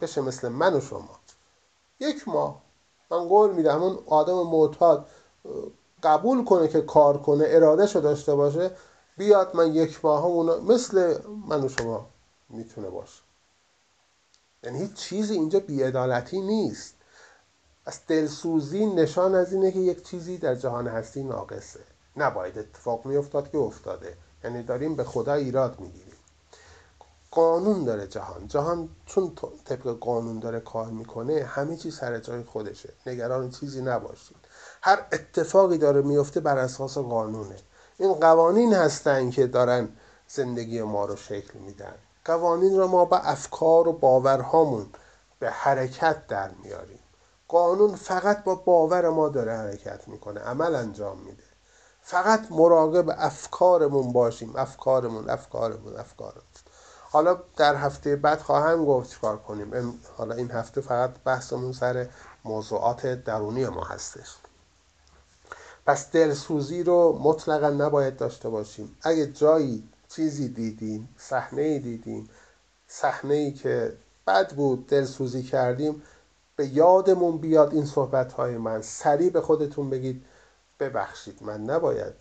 بشه 0.00 0.20
مثل 0.20 0.48
من 0.48 0.74
و 0.74 0.80
شما. 0.80 1.19
یک 2.00 2.28
ماه. 2.28 2.62
من 3.10 3.28
قول 3.28 3.54
میدم 3.54 3.82
اون 3.82 3.98
آدم 4.06 4.42
معتاد 4.42 5.06
قبول 6.02 6.44
کنه 6.44 6.68
که 6.68 6.80
کار 6.80 7.18
کنه 7.18 7.44
ارادهشو 7.48 8.00
داشته 8.00 8.34
باشه 8.34 8.70
بیاد 9.16 9.56
من 9.56 9.74
یک 9.74 10.04
ماه 10.04 10.24
اون 10.24 10.60
مثل 10.64 11.18
من 11.48 11.64
و 11.64 11.68
شما 11.68 12.06
می‌تونه 12.48 12.90
باشه. 12.90 13.22
یعنی 14.64 14.78
هیچ 14.78 14.94
چیزی 14.94 15.34
اینجا 15.34 15.60
بیعدالتی 15.60 16.40
نیست. 16.40 16.94
از 17.86 18.00
دلسوزی 18.06 18.86
نشان 18.86 19.34
از 19.34 19.52
اینه 19.52 19.72
که 19.72 19.78
یک 19.78 20.02
چیزی 20.04 20.38
در 20.38 20.54
جهان 20.54 20.88
هستی 20.88 21.22
ناقصه. 21.22 21.80
نباید 22.16 22.58
اتفاق 22.58 23.06
میافتاد 23.06 23.50
که 23.50 23.58
افتاده. 23.58 24.16
یعنی 24.44 24.62
داریم 24.62 24.96
به 24.96 25.04
خدا 25.04 25.34
ایراد 25.34 25.80
می‌گیریم. 25.80 26.09
قانون 27.30 27.84
داره 27.84 28.06
جهان. 28.06 28.48
جهان 28.48 28.88
چون 29.06 29.32
طبق 29.64 29.98
قانون 30.00 30.38
داره 30.38 30.60
کار 30.60 30.86
می‌کنه 30.86 31.44
همه 31.44 31.76
چیز 31.76 31.96
سر 31.96 32.18
جای 32.18 32.42
خودشه. 32.42 32.92
نگران 33.06 33.50
چیزی 33.50 33.82
نباشید. 33.82 34.36
هر 34.82 35.06
اتفاقی 35.12 35.78
داره 35.78 36.02
میفته 36.02 36.40
بر 36.40 36.58
اساس 36.58 36.98
قانونه. 36.98 37.56
این 37.98 38.14
قوانین 38.14 38.74
هستن 38.74 39.30
که 39.30 39.46
دارن 39.46 39.88
زندگی 40.28 40.82
ما 40.82 41.04
رو 41.04 41.16
شکل 41.16 41.58
میدن. 41.58 41.94
قوانین 42.24 42.76
رو 42.76 42.86
ما 42.88 43.04
با 43.04 43.16
افکار 43.16 43.88
و 43.88 43.92
باورهامون 43.92 44.86
به 45.38 45.50
حرکت 45.50 46.26
در 46.26 46.50
میاریم. 46.62 46.98
قانون 47.48 47.94
فقط 47.94 48.44
با 48.44 48.54
باور 48.54 49.08
ما 49.08 49.28
داره 49.28 49.56
حرکت 49.56 50.08
می‌کنه 50.08 50.40
عمل 50.40 50.74
انجام 50.74 51.18
میده. 51.18 51.42
فقط 52.02 52.46
مراقب 52.50 53.14
افکارمون 53.18 54.12
باشیم. 54.12 54.56
افکارمون 54.56 55.30
افکارمون 55.30 55.96
افکارمون. 55.96 56.42
حالا 57.12 57.38
در 57.56 57.76
هفته 57.76 58.16
بعد 58.16 58.40
خواهم 58.40 58.84
گفت 58.84 59.10
چیکار 59.10 59.36
کنیم؟ 59.36 59.98
حالا 60.16 60.34
این 60.34 60.50
هفته 60.50 60.80
فقط 60.80 61.10
بحثمون 61.24 61.72
سر 61.72 62.06
موضوعات 62.44 63.06
درونی 63.06 63.66
ما 63.66 63.84
هستش. 63.84 64.36
پس 65.86 66.10
دلسوزی 66.10 66.82
رو 66.82 67.18
مطلقا 67.22 67.70
نباید 67.70 68.16
داشته 68.16 68.48
باشیم. 68.48 68.96
اگه 69.02 69.26
جایی 69.26 69.88
چیزی 70.08 70.48
دیدیم 70.48 71.08
صحنه 71.16 71.62
ای 71.62 71.78
دیدیم 71.78 72.30
صحنه 72.88 73.34
ای 73.34 73.52
که 73.52 73.96
بد 74.26 74.54
بود 74.54 74.86
دلسوزی 74.86 75.42
کردیم 75.42 76.02
به 76.56 76.66
یادمون 76.66 77.38
بیاد 77.38 77.74
این 77.74 77.86
صحبت 77.86 78.32
های 78.32 78.58
من. 78.58 78.82
سریع 78.82 79.30
به 79.30 79.40
خودتون 79.40 79.90
بگید 79.90 80.24
ببخشید. 80.80 81.42
من 81.42 81.60
نباید 81.60 82.14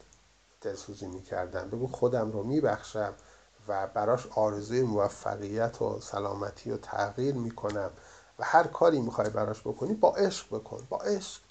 دلسوزی 0.61 1.07
می‌کردم. 1.07 1.69
بگو 1.69 1.87
خودم 1.87 2.31
رو 2.31 2.43
میبخشم. 2.43 3.13
و 3.67 3.87
براش 3.87 4.27
آرزوی 4.35 4.81
موفقیت 4.81 5.81
و 5.81 5.99
سلامتی 6.01 6.71
و 6.71 6.77
تغییر 6.77 7.35
می‌کنم. 7.35 7.89
و 8.39 8.43
هر 8.43 8.63
کاری 8.63 9.01
می‌خوای 9.01 9.29
براش 9.29 9.61
بکنی 9.61 9.93
با 9.93 10.15
عشق 10.15 10.47
بکن. 10.55 10.87
با 10.89 10.97
عشق. 10.97 11.41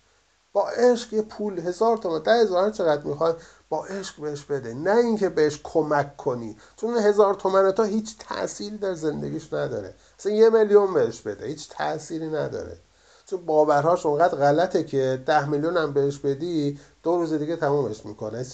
با 0.53 0.69
عشق 0.69 1.13
یه 1.13 1.23
پول 1.23 1.59
هزار 1.59 1.97
تومن 1.97 2.23
ده 2.23 2.33
هزار 2.33 2.71
چقدر 2.71 3.03
می‌خواد 3.03 3.41
با 3.69 3.85
عشق 3.85 4.21
بهش 4.21 4.45
بده. 4.45 4.75
نه 4.75 4.97
اینکه 4.97 5.29
بهش 5.29 5.61
کمک 5.65 6.17
کنی. 6.17 6.57
چون 6.77 6.97
هزار 6.97 7.35
تومن 7.35 7.73
تا 7.73 7.83
هیچ 7.83 8.19
تأثیری 8.19 8.79
در 8.79 8.95
زندگیش 8.95 9.53
نداره. 9.53 9.95
مثلا 10.19 10.33
یه 10.33 10.51
میلیون 10.51 10.95
بهش 10.95 11.21
بده. 11.21 11.47
هیچ 11.47 11.69
تأثیری 11.69 12.29
نداره. 12.29 12.79
چون 13.27 13.47
باورهاش 13.47 14.07
اونقدر 14.07 14.39
غلطه 14.39 14.85
که 14.85 15.23
ده 15.27 15.49
میلیون 15.49 15.77
هم 15.77 15.93
بهش 15.93 16.19
بدی 16.19 16.81
دو 17.03 17.17
روز 17.17 17.33
دیگه 17.33 17.57
تمومش 17.57 18.07
می‌کنه. 18.07 18.47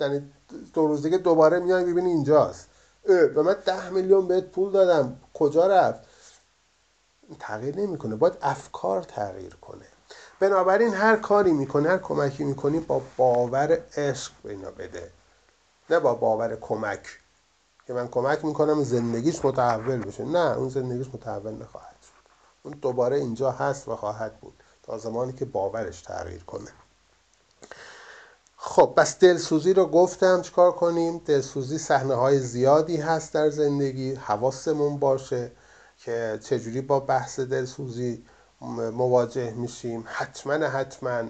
یعنی 0.00 0.32
دو 0.74 0.86
روز 0.86 1.02
دیگه 1.02 1.18
دوباره 1.18 1.58
میای 1.58 1.84
ببینی 1.84 2.10
اینجاست. 2.10 2.68
به 3.04 3.42
من 3.42 3.56
ده 3.64 3.90
میلیون 3.90 4.28
بهت 4.28 4.44
پول 4.44 4.72
دادم. 4.72 5.20
کجا 5.34 5.66
رفت؟ 5.66 6.00
تغییر 7.40 7.76
نمی‌کنه. 7.76 8.16
باید 8.16 8.38
افکار 8.42 9.02
تغییر 9.02 9.54
کنه. 9.54 9.86
بنابراین 10.40 10.94
هر 10.94 11.16
کاری 11.16 11.52
می‌کنه 11.52 11.88
هر 11.88 11.98
کمکی 11.98 12.44
می‌کنی 12.44 12.80
با 12.80 13.02
باور 13.16 13.78
عشق 13.96 14.32
به 14.42 14.50
اینا 14.50 14.70
بده. 14.70 15.10
نه 15.90 16.00
با 16.00 16.14
باور 16.14 16.56
کمک. 16.56 17.06
که 17.86 17.92
من 17.92 18.08
کمک 18.08 18.44
می‌کنم 18.44 18.82
زندگیش 18.82 19.44
متحول 19.44 19.98
بشه. 20.04 20.24
نه 20.24 20.56
اون 20.58 20.68
زندگیش 20.68 21.06
متحول 21.14 21.52
نخواهد 21.54 21.96
شد. 22.02 22.28
اون 22.62 22.74
دوباره 22.74 23.16
اینجا 23.16 23.50
هست 23.50 23.88
و 23.88 23.96
خواهد 23.96 24.40
بود. 24.40 24.62
تا 24.82 24.98
زمانی 24.98 25.32
که 25.32 25.44
باورش 25.44 26.02
تغییر 26.02 26.44
کنه. 26.44 26.70
خب 28.64 28.94
بس 28.96 29.18
دلسوزی 29.18 29.72
رو 29.72 29.86
گفتم 29.86 30.42
چیکار 30.42 30.72
کنیم؟ 30.72 31.18
دلسوزی 31.18 31.78
صحنه 31.78 32.14
های 32.14 32.38
زیادی 32.38 32.96
هست 32.96 33.34
در 33.34 33.50
زندگی 33.50 34.14
حواسمون 34.14 34.98
باشه 34.98 35.52
که 35.98 36.38
چجوری 36.44 36.80
با 36.80 37.00
بحث 37.00 37.40
دلسوزی 37.40 38.24
مواجه 38.92 39.50
میشیم. 39.50 40.04
حتما 40.06 40.52
حتما 40.52 41.22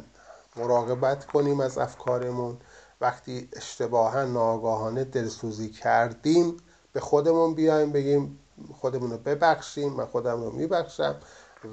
مراقبت 0.56 1.26
کنیم 1.26 1.60
از 1.60 1.78
افکارمون. 1.78 2.58
وقتی 3.00 3.48
اشتباها 3.52 4.24
ناگاهانه 4.24 5.04
دلسوزی 5.04 5.68
کردیم 5.68 6.56
به 6.92 7.00
خودمون 7.00 7.54
بیایم 7.54 7.92
بگیم 7.92 8.38
خودمون 8.80 9.10
رو 9.10 9.18
ببخشیم 9.18 9.92
من 9.92 10.06
خودم 10.06 10.44
رو 10.44 10.50
میبخشم 10.50 11.16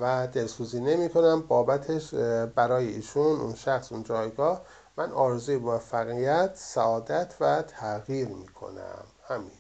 و 0.02 0.28
دلسوزی 0.28 0.80
نمی 0.80 1.10
کنم 1.10 1.42
بابتش 1.42 2.14
برای 2.56 2.88
ایشون 2.88 3.40
اون 3.40 3.56
شخص 3.56 3.92
اون 3.92 4.04
جایگاه 4.04 4.62
من 5.00 5.12
آرزوی 5.12 5.58
موفقیت 5.58 6.52
سعادت 6.56 7.36
و 7.40 7.62
تغییر 7.62 8.28
می 8.28 8.48
کنم 8.48 9.06
همین. 9.28 9.52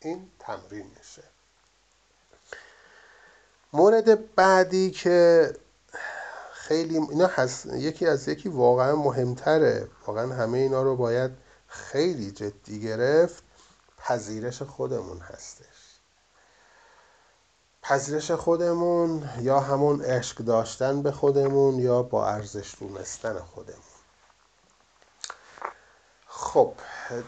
این 0.00 0.30
تمرینشه. 0.38 1.22
مورد 3.72 4.34
بعدی 4.34 4.90
که 4.90 5.52
خیلی 6.52 6.98
اینا 6.98 7.26
هست 7.26 7.66
یکی 7.66 8.06
از 8.06 8.28
یکی 8.28 8.48
واقعا 8.48 8.96
مهمتره. 8.96 9.88
واقعا 10.06 10.34
همه 10.34 10.58
اینا 10.58 10.82
رو 10.82 10.96
باید 10.96 11.30
خیلی 11.66 12.30
جدی 12.30 12.80
گرفت. 12.80 13.42
پذیرش 13.98 14.62
خودمون 14.62 15.18
هستش. 15.18 15.98
پذیرش 17.82 18.30
خودمون 18.30 19.28
یا 19.40 19.60
همون 19.60 20.02
عشق 20.02 20.38
داشتن 20.38 21.02
به 21.02 21.12
خودمون 21.12 21.78
یا 21.78 22.02
با 22.02 22.28
ارزش 22.28 22.74
دونستن 22.80 23.38
خودمون. 23.38 23.87
خب 26.40 26.72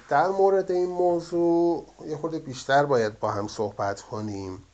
در 0.09 0.29
مورد 0.29 0.71
این 0.71 0.91
موضوع 0.91 1.87
یه 2.07 2.17
خورده 2.17 2.39
بیشتر 2.39 2.85
باید 2.85 3.19
با 3.19 3.31
هم 3.31 3.49
صحبت 3.49 4.01
کنیم. 4.01 4.65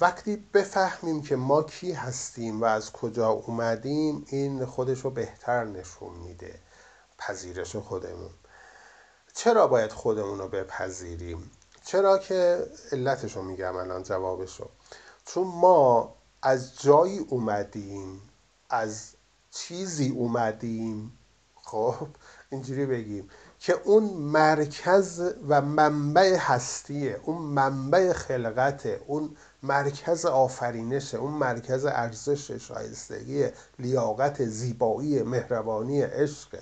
وقتی 0.00 0.36
بفهمیم 0.54 1.22
که 1.22 1.36
ما 1.36 1.62
کی 1.62 1.92
هستیم 1.92 2.60
و 2.60 2.64
از 2.64 2.92
کجا 2.92 3.28
اومدیم 3.28 4.24
این 4.28 4.64
خودش 4.64 5.00
رو 5.00 5.10
بهتر 5.10 5.64
نشون 5.64 6.14
میده 6.14 6.58
پذیرش 7.18 7.76
خودمون. 7.76 8.30
چرا 9.34 9.66
باید 9.66 9.92
خودمون 9.92 10.38
رو 10.38 10.48
بپذیریم؟ 10.48 11.50
چرا 11.84 12.18
که 12.18 12.66
علتش 12.92 13.36
رو 13.36 13.42
میگم 13.42 13.76
الان 13.76 14.02
جوابش 14.02 14.60
رو 14.60 14.68
چون 15.24 15.46
ما 15.46 16.14
از 16.42 16.78
جایی 16.80 17.18
اومدیم 17.18 18.22
از 18.70 19.14
چیزی 19.50 20.08
اومدیم 20.08 21.18
خب 21.62 22.08
اینجوری 22.52 22.86
بگیم 22.86 23.28
که 23.58 23.72
اون 23.84 24.04
مرکز 24.04 25.32
و 25.48 25.62
منبع 25.62 26.36
هستیه 26.36 27.20
اون 27.22 27.38
منبع 27.42 28.12
خلقت 28.12 28.86
اون 29.06 29.36
مرکز 29.62 30.26
آفرینشه 30.26 31.18
اون 31.18 31.32
مرکز 31.32 31.84
ارزش 31.84 32.50
شایستگی 32.50 33.46
لیاقت 33.78 34.44
زیبایی 34.44 35.22
مهربانی 35.22 36.02
عشق. 36.02 36.58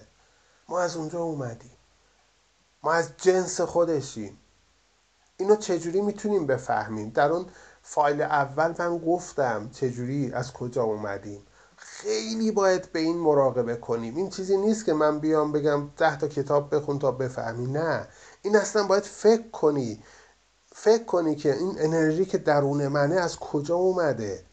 ما 0.68 0.80
از 0.80 0.96
اونجا 0.96 1.18
اومدیم. 1.18 1.76
ما 2.82 2.92
از 2.92 3.10
جنس 3.16 3.60
خودشیم. 3.60 4.38
اینو 5.36 5.56
چجوری 5.56 6.00
می‌تونیم 6.00 6.46
بفهمیم؟ 6.46 7.10
در 7.10 7.32
اون 7.32 7.46
فایل 7.82 8.22
اول 8.22 8.74
من 8.78 8.98
گفتم 8.98 9.70
چجوری 9.72 10.32
از 10.32 10.52
کجا 10.52 10.82
اومدیم؟ 10.82 11.42
خیلی 12.02 12.50
باید 12.50 12.92
به 12.92 12.98
این 12.98 13.16
مراقبه 13.16 13.76
کنیم. 13.76 14.16
این 14.16 14.30
چیزی 14.30 14.56
نیست 14.56 14.84
که 14.84 14.92
من 14.92 15.18
بیام 15.18 15.52
بگم 15.52 15.90
ده 15.96 16.18
تا 16.18 16.28
کتاب 16.28 16.74
بخون 16.74 16.98
تا 16.98 17.10
بفهمی. 17.10 17.66
نه. 17.66 18.08
این 18.42 18.56
اصلا 18.56 18.82
باید 18.86 19.02
فکر 19.02 19.50
کنی. 19.50 20.02
فکر 20.72 21.04
کنی 21.04 21.34
که 21.34 21.56
این 21.56 21.74
انرژی 21.78 22.24
که 22.24 22.38
درون 22.38 22.88
منه 22.88 23.14
از 23.14 23.36
کجا 23.36 23.74
اومده؟ 23.74 24.44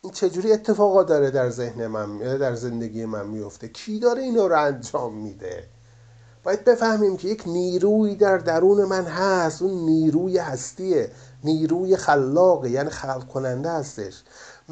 این 0.00 0.12
چجوری 0.12 0.52
اتفاقا 0.52 1.02
داره 1.02 1.30
در 1.30 1.50
ذهن 1.50 1.86
من 1.86 2.18
در 2.18 2.54
زندگی 2.54 3.04
من 3.04 3.26
میفته؟ 3.26 3.68
کی 3.68 3.98
داره 3.98 4.22
اینو 4.22 4.48
رو 4.48 4.60
انجام 4.60 5.14
میده؟ 5.14 5.68
باید 6.44 6.64
بفهمیم 6.64 7.16
که 7.16 7.28
یک 7.28 7.42
نیروی 7.46 8.16
در 8.16 8.38
درون 8.38 8.84
من 8.84 9.04
هست. 9.04 9.62
اون 9.62 9.86
نیروی 9.86 10.38
هستیه. 10.38 11.10
نیروی 11.44 11.96
خلاقه 11.96 12.70
یعنی 12.70 12.90
خلق 12.90 13.28
کننده 13.28 13.70
هستش. 13.70 14.22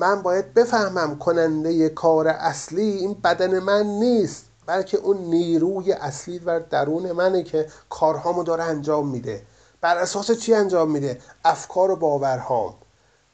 من 0.00 0.22
باید 0.22 0.54
بفهمم 0.54 1.18
کننده 1.18 1.88
کار 1.88 2.28
اصلی 2.28 2.90
این 2.90 3.14
بدن 3.14 3.58
من 3.58 3.86
نیست 3.86 4.44
بلکه 4.66 4.98
اون 4.98 5.16
نیروی 5.16 5.92
اصلی 5.92 6.38
و 6.38 6.60
درون 6.60 7.12
منه 7.12 7.42
که 7.42 7.66
کارهامو 7.90 8.42
داره 8.42 8.64
انجام 8.64 9.08
میده. 9.08 9.42
بر 9.80 9.98
اساس 9.98 10.30
چی 10.30 10.54
انجام 10.54 10.90
میده؟ 10.90 11.20
افکار 11.44 11.90
و 11.90 11.96
باورهام. 11.96 12.74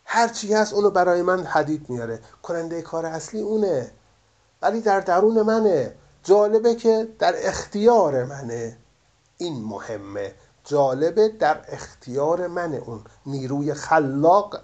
هر 0.04 0.28
چی 0.28 0.54
هست 0.54 0.72
اونو 0.72 0.90
برای 0.90 1.22
من 1.22 1.44
حدید 1.44 1.90
میاره. 1.90 2.20
کننده 2.42 2.82
کار 2.82 3.06
اصلی 3.06 3.40
اونه. 3.40 3.90
ولی 4.62 4.80
در 4.80 5.00
درون 5.00 5.42
منه. 5.42 5.94
جالبه 6.22 6.74
که 6.74 7.08
در 7.18 7.34
اختیار 7.48 8.24
منه. 8.24 8.76
این 9.38 9.64
مهمه. 9.64 10.34
جالبه 10.64 11.28
در 11.28 11.60
اختیار 11.68 12.46
منه 12.46 12.76
اون. 12.86 13.00
نیروی 13.26 13.74
خلاق 13.74 14.60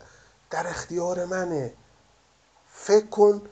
در 0.50 0.66
اختیار 0.66 1.24
منه. 1.24 1.72
فکر 2.84 3.06
کن 3.06 3.42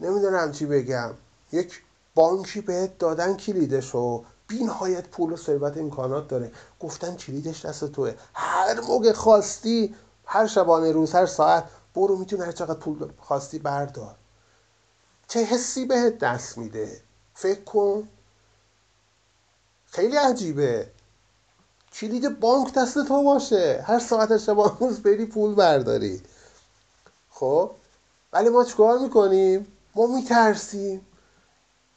نمی‌دونم 0.00 0.52
چی 0.52 0.66
بگم. 0.66 1.14
یک 1.52 1.82
بانکی 2.14 2.60
بهت 2.60 2.98
دادن 2.98 3.36
کلیدشو 3.36 4.24
بی 4.46 4.64
نهایت 4.64 5.08
پول 5.08 5.32
و 5.32 5.36
ثروت 5.36 5.78
امکانات 5.78 6.28
داره. 6.28 6.52
گفتن 6.80 7.16
کلیدش 7.16 7.64
دست 7.64 7.84
توه. 7.92 8.14
هر 8.34 8.80
موقع 8.80 9.12
خواستی 9.12 9.94
هر 10.26 10.46
شبانه 10.46 10.92
روز 10.92 11.12
هر 11.12 11.26
ساعت 11.26 11.64
برو 11.94 12.16
می‌تونی 12.16 12.42
هر 12.42 12.52
چقدر 12.52 12.78
پول 12.78 13.10
خواستی 13.18 13.58
بردار. 13.58 14.14
چه 15.28 15.44
حسی 15.44 15.84
بهت 15.84 16.18
دست 16.18 16.58
میده؟ 16.58 17.00
فکر 17.34 17.60
کن. 17.60 18.08
خیلی 19.86 20.16
عجیبه. 20.16 20.90
کلید 21.92 22.40
بانک 22.40 22.74
دست 22.74 23.04
تو 23.04 23.22
باشه. 23.22 23.84
هر 23.86 23.98
ساعت 23.98 24.36
شبانه 24.36 24.78
روز 24.80 25.02
بری 25.02 25.26
پول 25.26 25.54
برداری. 25.54 26.22
خب؟ 27.30 27.70
ولی 28.32 28.48
ما 28.48 28.64
چیکار 28.64 28.98
می‌کنیم؟ 28.98 29.66
ما 29.94 30.06
میترسیم. 30.06 31.06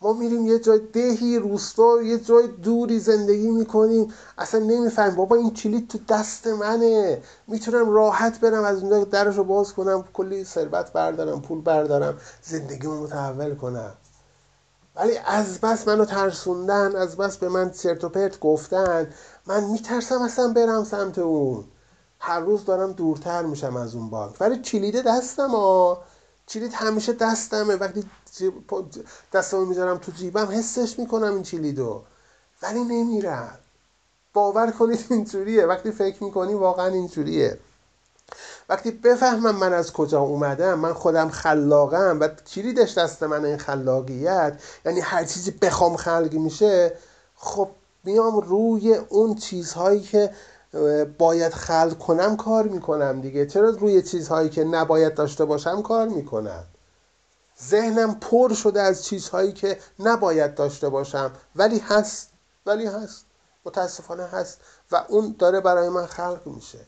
ما 0.01 0.13
میریم 0.13 0.47
یه 0.47 0.59
جای 0.59 0.79
دهی 0.79 1.39
روستا 1.39 2.01
یه 2.01 2.19
جای 2.19 2.47
دوری 2.47 2.99
زندگی 2.99 3.51
می‌کنیم. 3.51 4.13
اصلا 4.37 4.59
نمی‌فهمیم. 4.59 5.15
بابا 5.15 5.35
این 5.35 5.53
کلید 5.53 5.87
تو 5.87 5.99
دست 6.09 6.47
منه. 6.47 7.21
می‌تونم 7.47 7.89
راحت 7.89 8.39
برم 8.39 8.63
از 8.63 8.83
اونجا 8.83 9.03
درش 9.03 9.35
رو 9.35 9.43
باز 9.43 9.73
کنم 9.73 10.03
کلی 10.13 10.43
ثروت 10.43 10.93
بردارم 10.93 11.41
پول 11.41 11.61
بردارم 11.61 12.17
زندگیمو 12.43 13.03
متحول 13.03 13.55
کنم. 13.55 13.91
ولی 14.95 15.17
از 15.25 15.61
بس 15.61 15.87
منو 15.87 16.05
ترسوندن 16.05 16.95
از 16.95 17.17
بس 17.17 17.37
به 17.37 17.49
من 17.49 17.71
سرت 17.71 18.03
و 18.03 18.09
پرت 18.09 18.39
گفتن 18.39 19.13
من 19.45 19.63
میترسم 19.63 20.21
اصلا 20.21 20.47
برم 20.47 20.83
سمت 20.83 21.19
اون. 21.19 21.63
هر 22.19 22.39
روز 22.39 22.65
دارم 22.65 22.91
دورتر 22.91 23.43
میشم 23.43 23.75
از 23.75 23.95
اون 23.95 24.09
بانک. 24.09 24.35
ولی 24.41 24.57
کلید 24.57 25.01
دستم 25.01 25.49
ها 25.49 26.01
کلید 26.51 26.73
همیشه 26.73 27.13
دستمه. 27.13 27.75
وقتی 27.75 28.03
دستمو 29.33 29.65
می‌ذارم 29.65 29.97
تو 29.97 30.11
جیبم 30.11 30.47
حسش 30.51 30.99
می‌کنم 30.99 31.33
این 31.33 31.43
کلیدو 31.43 32.03
ولی 32.61 32.83
نمیرم. 32.83 33.59
باور 34.33 34.71
کنید 34.71 35.05
اینجوریه 35.09 35.65
وقتی 35.65 35.91
فکر 35.91 36.23
می‌کنی 36.23 36.53
واقعا 36.53 36.87
اینجوریه 36.87 37.59
وقتی 38.69 38.91
بفهمم 38.91 39.55
من 39.55 39.73
از 39.73 39.93
کجا 39.93 40.19
اومدم 40.19 40.79
من 40.79 40.93
خودم 40.93 41.29
خلاقم 41.29 42.17
و 42.19 42.27
کلیدش 42.27 42.97
دست 42.97 43.23
من 43.23 43.45
این 43.45 43.57
خلاقیت 43.57 44.61
یعنی 44.85 44.99
هر 44.99 45.23
چیزی 45.25 45.51
بخوام 45.51 45.95
خلقی 45.95 46.37
میشه 46.37 46.93
خب 47.35 47.69
میام 48.03 48.39
روی 48.39 48.95
اون 48.95 49.35
چیزهایی 49.35 50.01
که 50.01 50.31
باید 51.17 51.53
خلق 51.53 51.97
کنم 51.97 52.37
کار 52.37 52.63
می‌کنم 52.63 53.21
دیگه. 53.21 53.45
چرا 53.45 53.69
روی 53.69 54.01
چیزهایی 54.01 54.49
که 54.49 54.63
نباید 54.63 55.15
داشته 55.15 55.45
باشم 55.45 55.81
کار 55.81 56.07
می‌کنم؟ 56.07 56.63
ذهنم 57.63 58.15
پر 58.15 58.53
شده 58.53 58.81
از 58.81 59.05
چیزهایی 59.05 59.51
که 59.51 59.77
نباید 59.99 60.55
داشته 60.55 60.89
باشم. 60.89 61.31
ولی 61.55 61.79
هست 61.79 62.29
ولی 62.65 62.85
هست. 62.85 63.25
متاسفانه 63.65 64.23
هست. 64.23 64.59
و 64.91 65.03
اون 65.07 65.35
داره 65.39 65.59
برای 65.59 65.89
من 65.89 66.05
خلق 66.05 66.41
میشه. 66.45 66.79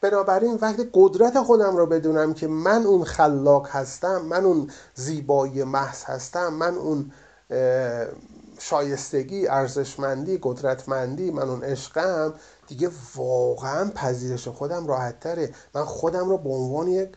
بنابراین 0.00 0.58
وقتی 0.60 0.90
قدرت 0.94 1.42
خودم 1.42 1.76
رو 1.76 1.86
بدونم 1.86 2.34
که 2.34 2.46
من 2.46 2.82
اون 2.82 3.04
خلاق 3.04 3.68
هستم 3.68 4.22
من 4.22 4.44
اون 4.44 4.70
زیبایی 4.94 5.64
محض 5.64 6.04
هستم 6.04 6.54
من 6.54 6.74
اون 6.74 7.12
شایستگی 8.58 9.46
ارزشمندی 9.46 10.38
قدرتمندی 10.42 11.30
من 11.30 11.48
اون 11.48 11.64
عشقم 11.64 12.34
دیگه 12.68 12.90
واقعا 13.14 13.90
پذیرش 13.90 14.48
خودم 14.48 14.86
راحت 14.86 15.20
تره 15.20 15.54
من 15.74 15.84
خودم 15.84 16.28
رو 16.28 16.38
به 16.38 16.50
عنوان 16.50 16.88
یک 16.88 17.08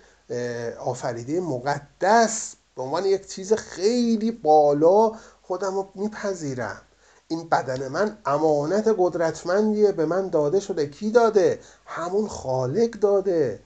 آفریده 0.79 1.39
مقدس 1.39 2.55
به 2.75 2.81
عنوان 2.81 3.05
یک 3.05 3.27
چیز 3.27 3.53
خیلی 3.53 4.31
بالا 4.31 5.11
خودم 5.41 5.75
رو 5.75 5.87
میپذیرم. 5.95 6.81
این 7.27 7.49
بدن 7.49 7.87
من 7.87 8.17
امانت 8.25 8.95
قدرتمندیه. 8.97 9.91
به 9.91 10.05
من 10.05 10.29
داده 10.29 10.59
شده. 10.59 10.87
کی 10.87 11.11
داده؟ 11.11 11.59
همون 11.85 12.27
خالق 12.27 12.89
داده. 12.89 13.59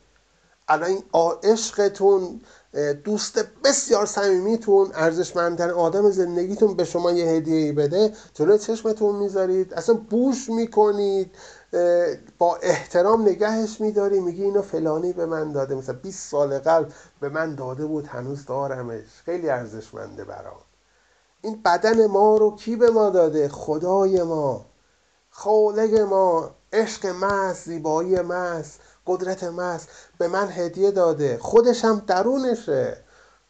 الان 0.67 0.89
این 0.89 1.03
عشقتون 1.43 2.41
دوست 3.03 3.39
بسیار 3.63 4.05
صمیمیتون 4.05 4.91
ارزشمندترین 4.93 5.73
آدم 5.73 6.11
زندگیتون 6.11 6.75
به 6.75 6.85
شما 6.85 7.11
یه 7.11 7.25
هدیه 7.25 7.73
بده. 7.73 8.13
جلوی 8.33 8.59
چشمتون 8.59 9.15
می‌ذارید. 9.15 9.73
اصلا 9.73 9.95
بوش 9.95 10.49
می‌کنید. 10.49 11.35
با 12.37 12.55
احترام 12.55 13.21
نگهش 13.21 13.81
میداری 13.81 14.19
میگی 14.19 14.43
اینو 14.43 14.61
فلانی 14.61 15.13
به 15.13 15.25
من 15.25 15.51
داده. 15.51 15.75
مثلا 15.75 15.95
20 15.95 16.29
سال 16.29 16.59
قبل 16.59 16.91
به 17.19 17.29
من 17.29 17.55
داده 17.55 17.85
بود 17.85 18.07
هنوز 18.07 18.45
دارمش. 18.45 19.05
خیلی 19.25 19.49
ارزشمنده 19.49 20.23
برام. 20.23 20.61
این 21.41 21.61
بدن 21.61 22.05
ما 22.07 22.37
رو 22.37 22.55
کی 22.55 22.75
به 22.75 22.89
ما 22.89 23.09
داده؟ 23.09 23.49
خدای 23.49 24.23
ما. 24.23 24.65
خالق 25.29 25.99
ما. 25.99 26.55
عشق 26.73 27.05
مس 27.05 27.65
زیبایی 27.65 28.21
مس 28.21 28.77
قدرت 29.07 29.43
مس 29.43 29.87
به 30.17 30.27
من 30.27 30.49
هدیه 30.51 30.91
داده. 30.91 31.37
خودش 31.37 31.85
هم 31.85 32.03
درونشه. 32.07 32.97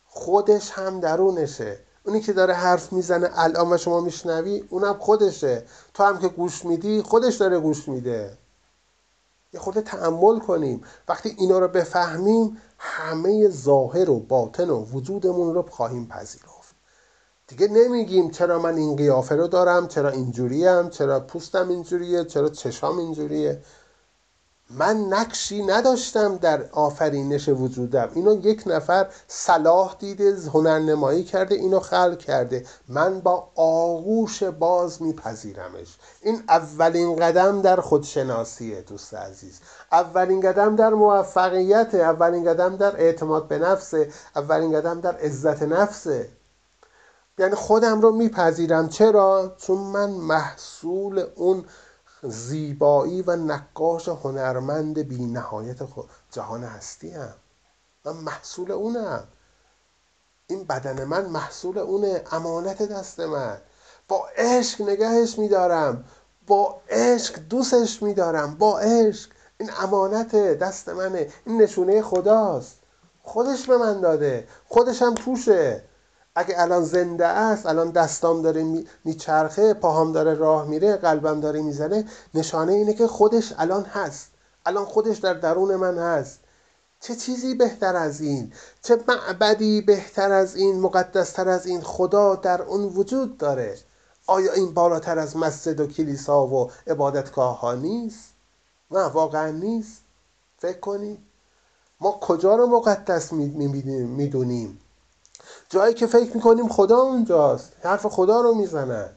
خودش 0.06 0.72
هم 0.72 1.00
درونشه. 1.00 1.80
اونی 2.06 2.22
که 2.22 2.34
داره 2.34 2.54
حرف 2.54 2.94
می‌زنه 2.94 3.30
الان 3.36 3.74
و 3.74 3.78
شما 3.78 4.02
میشنوی 4.02 4.64
اونم 4.70 4.94
خودشه. 4.94 5.64
تو 5.94 6.04
هم 6.04 6.20
که 6.20 6.28
گوش 6.28 6.66
میدی 6.66 7.02
خودش 7.02 7.36
داره 7.36 7.60
گوش 7.60 7.88
میده. 7.88 8.38
یه 9.54 9.60
خود 9.60 9.80
تحمل 9.80 10.40
کنیم. 10.40 10.84
وقتی 11.08 11.36
اینا 11.38 11.60
رو 11.60 11.68
بفهمیم 11.68 12.58
همه 12.78 13.50
ظاهر 13.50 14.10
و 14.10 14.20
باطن 14.20 14.70
و 14.70 14.86
وجودمون 14.86 15.54
رو 15.54 15.62
خواهیم 15.62 16.08
پذیرفت. 16.08 16.76
دیگه 17.48 17.68
نمیگیم 17.68 18.32
چرا 18.32 18.60
من 18.60 18.78
این 18.78 18.96
قیافه 18.96 19.36
رو 19.36 19.48
دارم 19.48 19.88
چرا 19.88 20.10
اینجوریم 20.10 20.90
چرا 20.90 21.20
پوستم 21.20 21.70
اینجوریه 21.70 22.24
چرا 22.24 22.50
چشام 22.50 22.98
اینجوریه. 22.98 23.62
من 24.70 24.98
نقشی 24.98 25.64
نداشتم 25.64 26.38
در 26.38 26.70
آفرینش 26.72 27.50
وجودم. 27.50 28.10
اینو 28.14 28.48
یک 28.48 28.64
نفر 28.66 29.08
صلاح 29.28 29.96
دیده 30.00 30.36
هنرنمایی 30.54 31.24
کرده 31.24 31.56
اینو 31.56 31.80
خلق 31.80 32.18
کرده. 32.18 32.66
من 32.88 33.20
با 33.20 33.50
آغوش 33.56 34.44
باز 34.44 35.02
میپذیرمش. 35.02 35.98
این 36.22 36.44
اولین 36.50 37.16
قدم 37.16 37.62
در 37.62 37.82
خودشناسیه 37.82 38.82
دوست 38.82 39.14
عزیز. 39.14 39.60
اولین 39.92 40.42
قدم 40.42 40.76
در 40.76 40.90
موفقیت 40.90 41.96
اولین 41.96 42.46
قدم 42.46 42.76
در 42.76 42.96
اعتماد 43.02 43.48
به 43.48 43.58
نفسه 43.58 44.10
اولین 44.36 44.74
قدم 44.74 45.02
در 45.02 45.16
عزت 45.16 45.64
نفسه 45.64 46.30
یعنی 47.38 47.56
خودم 47.56 48.02
رو 48.02 48.12
میپذیرم. 48.12 48.90
چرا؟ 48.90 49.56
چون 49.58 49.78
من 49.78 50.10
محصول 50.10 51.26
اون 51.36 51.66
زیبایی 52.28 53.22
و 53.22 53.36
نقاش 53.36 54.08
هنرمند 54.08 55.00
بی 55.00 55.26
نهایت 55.26 55.80
جهان 56.32 56.64
هستی 56.64 57.10
هم. 57.10 57.34
من 58.06 58.14
محصول 58.14 58.72
اونم. 58.72 59.28
این 60.48 60.64
بدن 60.64 61.04
من 61.04 61.26
محصول 61.26 61.78
اونه. 61.78 62.22
امانت 62.32 62.82
دست 62.82 63.20
من. 63.20 63.58
با 64.08 64.28
عشق 64.38 64.82
نگهش 64.82 65.40
میدارم. 65.40 66.06
با 66.48 66.82
عشق 66.90 67.40
دوستش 67.40 68.04
میدارم. 68.04 68.56
با 68.56 68.80
عشق. 68.80 69.30
این 69.60 69.70
امانت 69.80 70.36
دست 70.36 70.90
منه. 70.90 71.34
این 71.46 71.62
نشونه 71.62 72.02
خداست. 72.02 72.80
خودش 73.24 73.68
به 73.68 73.78
من 73.78 74.02
داده. 74.02 74.48
خودش 74.68 75.02
هم 75.02 75.16
توشه. 75.16 75.84
اگه 76.36 76.62
الان 76.62 76.84
زنده 76.84 77.28
است 77.28 77.66
الان 77.66 77.90
دستام 77.92 78.42
داره 78.42 78.84
میچرخه 79.04 79.74
پاهام 79.74 80.12
داره 80.12 80.34
راه 80.34 80.68
میره 80.68 80.98
قلبم 80.98 81.40
داره 81.40 81.62
می‌زنه 81.62 82.06
نشانه 82.34 82.74
اینه 82.74 82.94
که 82.94 83.08
خودش 83.08 83.54
الان 83.58 83.84
هست. 83.84 84.32
الان 84.66 84.86
خودش 84.86 85.18
در 85.18 85.34
درون 85.34 85.76
من 85.76 85.98
هست. 85.98 86.40
چه 87.00 87.16
چیزی 87.16 87.56
بهتر 87.56 87.96
از 87.96 88.22
این؟ 88.22 88.54
چه 88.82 88.98
معبدی 89.08 89.82
بهتر 89.82 90.32
از 90.32 90.56
این 90.56 90.80
مقدستر 90.80 91.50
از 91.50 91.66
این 91.66 91.82
خدا 91.82 92.36
در 92.36 92.62
اون 92.62 92.84
وجود 92.84 93.38
داره؟ 93.38 93.78
آیا 94.28 94.54
این 94.54 94.74
بالاتر 94.74 95.20
از 95.20 95.38
مسجد 95.38 95.80
و 95.80 95.88
کلیسا 95.88 96.48
و 96.48 96.72
عبادتگاه 96.88 97.60
ها 97.60 97.74
نیست؟ 97.74 98.34
نه 98.92 99.00
واقعا 99.00 99.52
نیست. 99.52 100.02
فکر 100.58 100.80
کنید. 100.80 101.20
ما 102.02 102.12
کجا 102.12 102.56
رو 102.56 102.68
مقدس 102.68 103.34
می‌دونیم؟ 103.34 104.80
جایی 105.70 105.94
که 105.94 106.08
فکر 106.08 106.36
می‌کنیم 106.36 106.68
خدا 106.68 106.98
اونجاست. 106.98 107.74
حرف 107.84 108.06
خدا 108.06 108.42
رو 108.42 108.54
می‌زنن. 108.54 109.10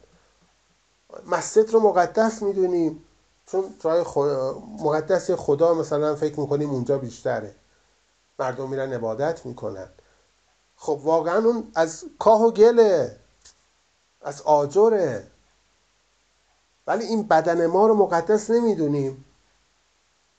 مسجد 1.26 1.70
رو 1.70 1.80
مقدس 1.80 2.42
می‌دونیم. 2.42 3.04
چون 3.46 3.74
جای 3.80 4.02
خدا 4.02 4.62
مقدس 4.80 5.30
خدا 5.30 5.74
مثلا 5.74 6.14
فکر 6.14 6.40
می‌کنیم 6.40 6.70
اونجا 6.70 6.98
بیشتره. 6.98 7.54
مردم 8.38 8.68
میرن 8.68 8.92
عبادت 8.92 9.46
می‌کنن. 9.46 9.88
خب 10.76 11.00
واقعا 11.02 11.38
اون 11.44 11.72
از 11.74 12.04
کاه 12.18 12.42
و 12.42 12.50
گله 12.50 13.16
از 14.22 14.42
آجره. 14.42 15.26
ولی 16.86 17.04
این 17.04 17.22
بدن 17.22 17.66
ما 17.66 17.86
رو 17.86 17.94
مقدس 17.94 18.50
نمی‌دونیم. 18.50 19.24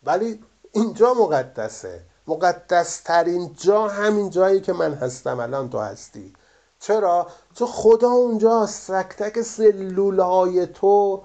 ولی 0.04 0.44
اینجا 0.72 1.14
مقدسه. 1.14 2.09
مقدسترین 2.30 3.56
جا 3.58 3.88
همین 3.88 4.30
جایی 4.30 4.62
که 4.62 4.74
من 4.74 4.94
هستم 4.94 5.40
الان 5.40 5.70
تو 5.70 5.80
هستی. 5.80 6.34
چرا؟ 6.80 7.28
چون 7.54 7.68
خدا 7.68 8.10
اونجاست. 8.10 8.92
تک 8.92 9.16
تک 9.18 9.42
سلولهای 9.42 10.68
تو 10.68 11.24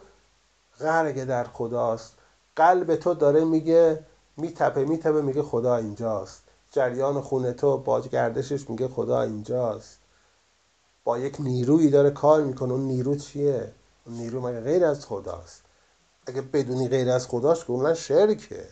غرق 0.80 1.24
در 1.24 1.44
خداست. 1.44 2.14
قلب 2.56 2.96
تو 2.96 3.14
داره 3.14 3.44
میگه 3.44 4.04
میتپه 4.36 4.84
میتپه 4.84 5.22
میگه 5.22 5.42
خدا 5.42 5.76
اینجاست. 5.76 6.42
جریان 6.70 7.20
خونه 7.20 7.52
تو 7.52 7.78
با 7.78 8.00
گردشش 8.00 8.70
میگه 8.70 8.88
خدا 8.88 9.22
اینجاست. 9.22 9.98
با 11.04 11.18
یک 11.18 11.36
نیرویی 11.40 11.90
داره 11.90 12.10
کار 12.10 12.42
می‌کنه. 12.42 12.72
اون 12.72 12.80
نیرو 12.80 13.16
چیه؟ 13.16 13.72
اون 14.06 14.16
نیرو 14.16 14.40
مگه 14.40 14.60
غیر 14.60 14.84
از 14.84 15.06
خداست؟ 15.06 15.62
اگه 16.26 16.42
بدونی 16.42 16.88
غیر 16.88 17.10
از 17.10 17.28
خداش 17.28 17.64
که 17.64 17.70
اون 17.70 17.94
شرکه. 17.94 18.68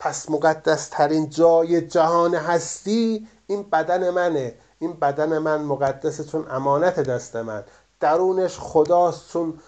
پس 0.00 0.30
مقدس 0.30 0.88
ترین 0.88 1.30
جای 1.30 1.86
جهان 1.86 2.34
هستی 2.34 3.28
این 3.46 3.62
بدن 3.62 4.10
منه. 4.10 4.54
این 4.78 4.92
بدن 4.92 5.38
من 5.38 5.62
مقدسه 5.62 6.24
چون 6.24 6.50
امانت 6.50 7.00
دست 7.00 7.36
من. 7.36 7.64
درونش 8.00 8.58
خداست 8.58 9.32
چون 9.32 9.60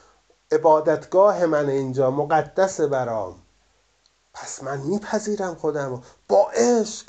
عبادتگاه 0.52 1.46
من 1.46 1.68
اینجا. 1.68 2.10
مقدس 2.10 2.80
برام. 2.80 3.42
پس 4.34 4.62
من 4.62 4.78
میپذیرم 4.78 5.54
خودم 5.54 6.02
با 6.28 6.50
عشق. 6.50 7.06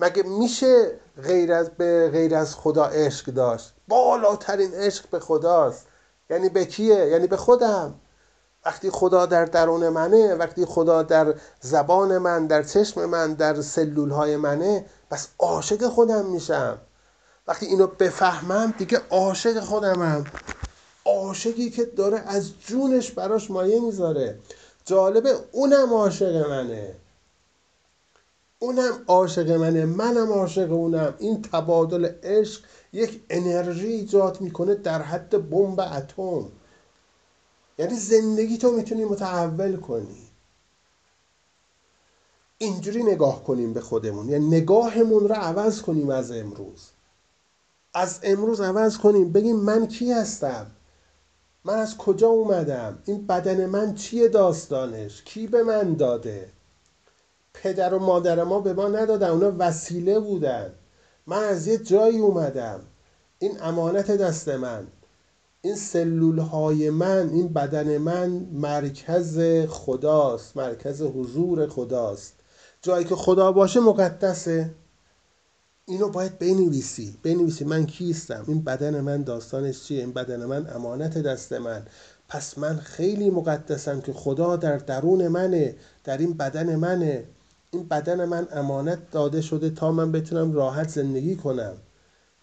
مگه 0.00 0.22
میشه 0.22 1.00
غیر 1.22 1.52
از 1.52 1.70
به 1.70 2.10
غیر 2.12 2.34
از 2.34 2.54
خدا 2.54 2.84
عشق 2.84 3.26
داشت؟ 3.26 3.74
بالاترین 3.88 4.74
عشق 4.74 5.10
به 5.10 5.20
خداست. 5.20 5.86
یعنی 6.30 6.48
به 6.48 6.64
کیه؟ 6.64 7.06
یعنی 7.06 7.26
به 7.26 7.36
خودم. 7.36 8.00
وقتی 8.66 8.90
خدا 8.90 9.26
در 9.26 9.44
درون 9.44 9.88
منه 9.88 10.34
وقتی 10.34 10.64
خدا 10.64 11.02
در 11.02 11.34
زبان 11.60 12.18
من 12.18 12.46
در 12.46 12.62
چشم 12.62 13.04
من 13.04 13.34
در 13.34 13.62
سلول 13.62 14.10
های 14.10 14.36
منه 14.36 14.84
بس 15.10 15.28
عاشق 15.38 15.88
خودم 15.88 16.26
میشم. 16.26 16.78
وقتی 17.48 17.66
اینو 17.66 17.86
بفهمم 17.86 18.74
دیگه 18.78 19.00
عاشق 19.10 19.60
خودمم. 19.60 20.24
عاشقی 21.04 21.70
که 21.70 21.84
داره 21.84 22.22
از 22.26 22.50
جونش 22.60 23.10
براش 23.10 23.50
مایه 23.50 23.80
می‌ذاره. 23.80 24.38
جالبه 24.84 25.34
اونم 25.52 25.94
عاشق 25.94 26.50
منه. 26.50 26.94
اونم 28.58 28.92
عاشق 29.06 29.50
منه. 29.50 29.84
منم 29.84 30.32
عاشق 30.32 30.72
اونم. 30.72 31.14
این 31.18 31.42
تبادل 31.42 32.10
عشق 32.22 32.62
یک 32.92 33.24
انرژی 33.30 33.86
ایجاد 33.86 34.40
می‌کنه 34.40 34.74
در 34.74 35.02
حد 35.02 35.50
بمب 35.50 35.80
اتم. 35.80 36.48
یعنی 37.78 37.94
زندگی 37.94 38.58
تو 38.58 38.72
می‌تونی 38.72 39.04
متحول 39.04 39.76
کنی. 39.76 40.28
اینجوری 42.58 43.02
نگاه 43.02 43.44
کنیم 43.44 43.72
به 43.72 43.80
خودمون. 43.80 44.28
یعنی 44.28 44.46
نگاهمون 44.46 45.28
رو 45.28 45.34
عوض 45.34 45.82
کنیم 45.82 46.10
از 46.10 46.32
امروز. 46.32 46.90
از 47.94 48.20
امروز 48.22 48.60
عوض 48.60 48.98
کنیم. 48.98 49.32
بگیم 49.32 49.56
من 49.56 49.86
کی 49.86 50.12
هستم؟ 50.12 50.66
من 51.64 51.74
از 51.74 51.96
کجا 51.96 52.28
اومدم؟ 52.28 52.98
این 53.04 53.26
بدن 53.26 53.66
من 53.66 53.94
چیه 53.94 54.28
داستانش؟ 54.28 55.22
کی 55.22 55.46
به 55.46 55.62
من 55.62 55.94
داده؟ 55.94 56.50
پدر 57.54 57.94
و 57.94 57.98
مادر 57.98 58.44
ما 58.44 58.60
به 58.60 58.72
ما 58.72 58.88
ندادن. 58.88 59.28
اونا 59.28 59.52
وسیله 59.58 60.20
بودن. 60.20 60.72
من 61.26 61.44
از 61.44 61.66
یه 61.66 61.78
جایی 61.78 62.18
اومدم. 62.18 62.80
این 63.38 63.62
امانت 63.62 64.10
دست 64.10 64.48
من. 64.48 64.86
این 65.66 65.76
سلول 65.76 66.38
های 66.38 66.90
من 66.90 67.28
این 67.28 67.48
بدن 67.48 67.98
من 67.98 68.28
مرکز 68.52 69.40
خداست 69.68 70.56
مرکز 70.56 71.02
حضور 71.02 71.66
خداست. 71.66 72.34
جایی 72.82 73.04
که 73.04 73.14
خدا 73.14 73.52
باشه 73.52 73.80
مقدسه. 73.80 74.74
اینو 75.86 76.08
باید 76.08 76.38
بنویسی. 76.38 77.16
بنویسی 77.22 77.64
من 77.64 77.86
کیستم 77.86 78.44
این 78.48 78.64
بدن 78.64 79.00
من 79.00 79.22
داستانش 79.22 79.84
چیه؟ 79.84 80.00
این 80.00 80.12
بدن 80.12 80.44
من 80.44 80.70
امانت 80.74 81.18
دست 81.18 81.52
من. 81.52 81.86
پس 82.28 82.58
من 82.58 82.76
خیلی 82.76 83.30
مقدسم 83.30 84.00
که 84.00 84.12
خدا 84.12 84.56
در 84.56 84.76
درون 84.76 85.28
منه 85.28 85.76
در 86.04 86.18
این 86.18 86.32
بدن 86.32 86.76
منه. 86.76 87.24
این 87.70 87.88
بدن 87.88 88.24
من 88.24 88.48
امانت 88.52 89.10
داده 89.10 89.40
شده 89.40 89.70
تا 89.70 89.92
من 89.92 90.12
بتونم 90.12 90.52
راحت 90.52 90.88
زندگی 90.88 91.36
کنم. 91.36 91.76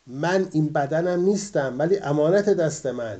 من 0.07 0.47
این 0.51 0.69
بدنم 0.69 1.21
نیستم 1.23 1.75
ولی 1.79 1.97
امانت 1.97 2.49
دست 2.49 2.85
من. 2.85 3.19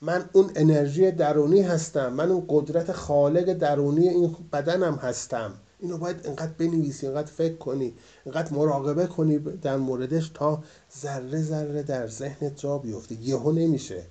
من 0.00 0.30
اون 0.32 0.50
انرژی 0.56 1.10
درونی 1.10 1.62
هستم 1.62 2.12
من 2.12 2.30
اون 2.30 2.44
قدرت 2.48 2.92
خالق 2.92 3.52
درونی 3.52 4.08
این 4.08 4.36
بدنم 4.52 4.94
هستم. 4.94 5.54
اینو 5.78 5.98
باید 5.98 6.26
انقدر 6.26 6.52
بنویسی 6.58 7.06
انقدر 7.06 7.32
فکر 7.32 7.56
کنی 7.56 7.94
انقدر 8.26 8.54
مراقبه 8.54 9.06
کنی 9.06 9.38
در 9.38 9.76
موردش 9.76 10.30
تا 10.34 10.62
ذره 11.00 11.42
ذره 11.42 11.82
در 11.82 12.06
ذهنت 12.06 12.56
جا 12.56 12.78
بیفته. 12.78 13.14
یهو 13.14 13.52
نمیشه. 13.52 14.02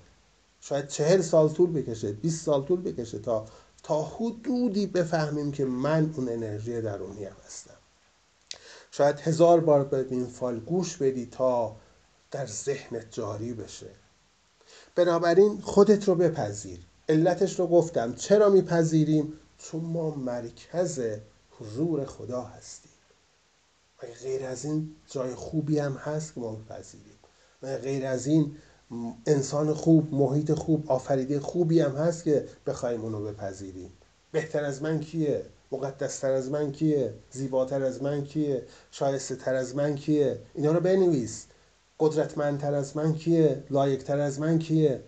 شاید 0.60 0.88
چهل 0.88 1.20
سال 1.20 1.48
طول 1.48 1.72
بکشه 1.72 2.12
20 2.12 2.44
سال 2.44 2.64
طول 2.64 2.80
بکشه 2.80 3.18
تا 3.18 3.46
تا 3.82 4.02
حدودی 4.02 4.86
بفهمیم 4.86 5.52
که 5.52 5.64
من 5.64 6.14
اون 6.16 6.28
انرژی 6.28 6.80
درونی 6.80 7.24
هستم. 7.24 7.83
شاید 8.96 9.20
هزار 9.20 9.60
بار 9.60 9.84
به 9.84 10.06
این 10.10 10.26
فال 10.26 10.60
گوش 10.60 10.96
بدی 10.96 11.26
تا 11.26 11.76
در 12.30 12.46
ذهنت 12.46 13.06
جاری 13.10 13.52
بشه. 13.54 13.90
بنابراین 14.94 15.60
خودت 15.60 16.08
رو 16.08 16.14
بپذیر. 16.14 16.78
علتش 17.08 17.58
رو 17.58 17.66
گفتم. 17.66 18.14
چرا 18.14 18.48
میپذیریم؟ 18.48 19.32
چون 19.58 19.80
ما 19.80 20.10
مرکز 20.10 21.00
حضور 21.50 22.04
خدا 22.04 22.42
هستیم. 22.42 22.92
مگه 24.02 24.14
غیر 24.14 24.46
از 24.46 24.64
این 24.64 24.96
جای 25.10 25.34
خوبی 25.34 25.78
هم 25.78 25.92
هست 25.92 26.34
که 26.34 26.40
ما 26.40 26.52
بپذیریم 26.54 27.18
مگه 27.62 27.78
غیر 27.78 28.06
از 28.06 28.26
این 28.26 28.56
انسان 29.26 29.74
خوب 29.74 30.14
محیط 30.14 30.52
خوب 30.52 30.90
آفریده 30.90 31.40
خوبی 31.40 31.80
هم 31.80 31.96
هست 31.96 32.24
که 32.24 32.48
بخوایم 32.66 33.00
اونو 33.00 33.24
بپذیریم. 33.24 33.92
بهتر 34.32 34.64
از 34.64 34.82
من 34.82 35.00
کیه؟ 35.00 35.46
مقدستر 35.74 36.32
از 36.32 36.50
من 36.50 36.72
کیه؟ 36.72 37.14
زیباتر 37.30 37.82
از 37.82 38.02
من 38.02 38.24
کیه؟ 38.24 38.66
شایسته 38.90 39.36
تر 39.36 39.54
از 39.54 39.76
من 39.76 39.94
کیه؟ 39.94 40.38
اینا 40.54 40.72
رو 40.72 40.80
بنویس. 40.80 41.46
قدرتمندتر 42.00 42.74
از 42.74 42.96
من 42.96 43.14
کیه؟ 43.14 43.62
لایقتر 43.70 44.20
از 44.20 44.40
من 44.40 44.58
کیه؟ 44.58 45.02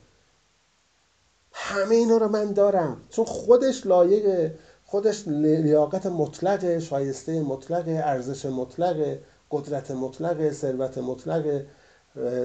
همه 1.52 1.94
اینا 1.94 2.16
رو 2.16 2.28
من 2.28 2.52
دارم. 2.52 3.00
چون 3.10 3.24
خودش 3.24 3.86
لایق 3.86 4.52
خودش 4.84 5.28
لیاقت 5.28 6.06
مطلق 6.06 6.78
شایسته 6.78 7.40
مطلق 7.40 7.84
ارزش 7.88 8.46
مطلق 8.46 9.18
قدرت 9.50 9.90
مطلق 9.90 10.52
ثروت 10.52 10.98
مطلق 10.98 11.62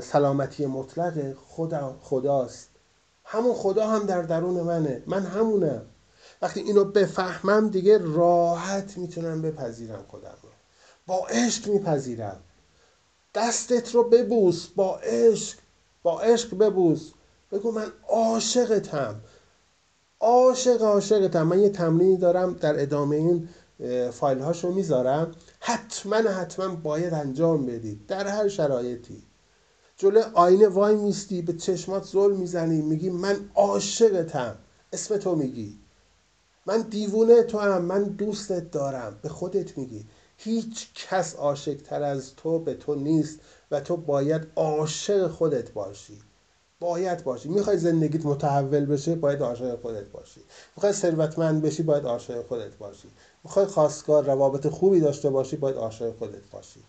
سلامتی 0.01 0.65
مطلق 0.65 1.33
خدا 1.47 1.97
خداست. 2.01 2.69
همون 3.23 3.53
خدا 3.53 3.87
هم 3.87 4.05
در 4.05 4.21
درون 4.21 4.61
منه. 4.61 5.03
من 5.07 5.23
همونم. 5.23 5.81
وقتی 6.41 6.59
اینو 6.59 6.83
بفهمم 6.83 7.69
دیگه 7.69 7.97
راحت 7.97 8.97
می‌تونم 8.97 9.41
بپذیرم 9.41 10.05
خودم 10.07 10.37
رو. 10.43 10.49
با 11.07 11.27
عشق 11.27 11.67
میپذیرم. 11.67 12.39
دستت 13.35 13.95
رو 13.95 14.03
ببوس. 14.03 14.67
با 14.67 14.97
عشق. 14.97 15.57
با 16.03 16.21
عشق 16.21 16.57
ببوس. 16.57 17.11
بگو 17.51 17.71
من 17.71 17.91
عاشقتم. 18.09 19.21
عاشق 20.19 20.81
عاشقتم. 20.81 21.43
من 21.43 21.59
یه 21.59 21.69
تمرینی 21.69 22.17
دارم 22.17 22.53
در 22.53 22.81
ادامه 22.81 23.15
این 23.15 23.49
فایل 24.11 24.39
هاشو 24.39 24.71
می‌ذارم. 24.71 25.35
حتما 25.59 26.15
حتما 26.15 26.75
باید 26.75 27.13
انجام 27.13 27.65
بدید 27.65 28.05
در 28.05 28.27
هر 28.27 28.47
شرایطی. 28.47 29.23
جلو 29.97 30.21
آینه 30.33 30.67
وای 30.67 30.95
میستی 30.95 31.41
به 31.41 31.53
چشمات 31.53 32.03
زل 32.03 32.31
می‌زنی. 32.31 32.81
میگی 32.81 33.09
من 33.09 33.49
عاشقتم. 33.55 34.55
اسم 34.93 35.17
تو 35.17 35.35
میگی. 35.35 35.80
من 36.65 36.81
دیوونه 36.81 37.43
تو 37.43 37.59
هم 37.59 37.81
من 37.81 38.03
دوستت 38.03 38.71
دارم. 38.71 39.19
به 39.21 39.29
خودت 39.29 39.77
میگی. 39.77 40.05
هیچ 40.37 40.87
کس 40.95 41.35
عاشق 41.35 41.81
تر 41.81 42.03
از 42.03 42.35
تو 42.35 42.59
به 42.59 42.73
تو 42.73 42.95
نیست 42.95 43.39
و 43.71 43.79
تو 43.79 43.97
باید 43.97 44.47
عاشق 44.55 45.27
خودت 45.27 45.71
باشی. 45.71 46.19
باید 46.79 47.23
باشی. 47.23 47.49
می‌خوای 47.49 47.77
زندگیت 47.77 48.25
متحول 48.25 48.85
بشه 48.85 49.15
باید 49.15 49.41
عاشق 49.41 49.81
خودت 49.81 50.09
باشی. 50.09 50.41
می‌خوای 50.75 50.93
ثروتمند 50.93 51.61
بشی 51.61 51.83
باید 51.83 52.05
عاشق 52.05 52.47
خودت 52.47 52.77
باشی. 52.77 53.07
می‌خوای 53.43 53.65
خواستگار 53.65 54.23
روابط 54.25 54.67
خوبی 54.67 54.99
داشته 54.99 55.29
باشی 55.29 55.55
باید 55.55 55.75
عاشق 55.77 56.17
خودت 56.17 56.49
باشی. 56.51 56.79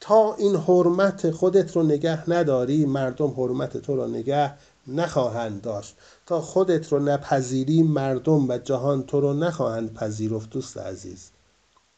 تا 0.00 0.34
این 0.34 0.56
حرمت 0.56 1.30
خودت 1.30 1.76
رو 1.76 1.82
نگه 1.82 2.30
نداری 2.30 2.86
مردم 2.86 3.30
حرمت 3.30 3.76
تو 3.76 3.96
رو 3.96 4.08
نگه 4.08 4.54
نخواهند 4.86 5.62
داشت. 5.62 5.96
تا 6.32 6.40
خودت 6.40 6.92
رو 6.92 6.98
نپذیری 6.98 7.82
مردم 7.82 8.48
و 8.48 8.58
جهان 8.58 9.02
تو 9.02 9.20
رو 9.20 9.34
نخواهند 9.34 9.94
پذیرفت 9.94 10.50
دوست 10.50 10.78
عزیز. 10.78 11.30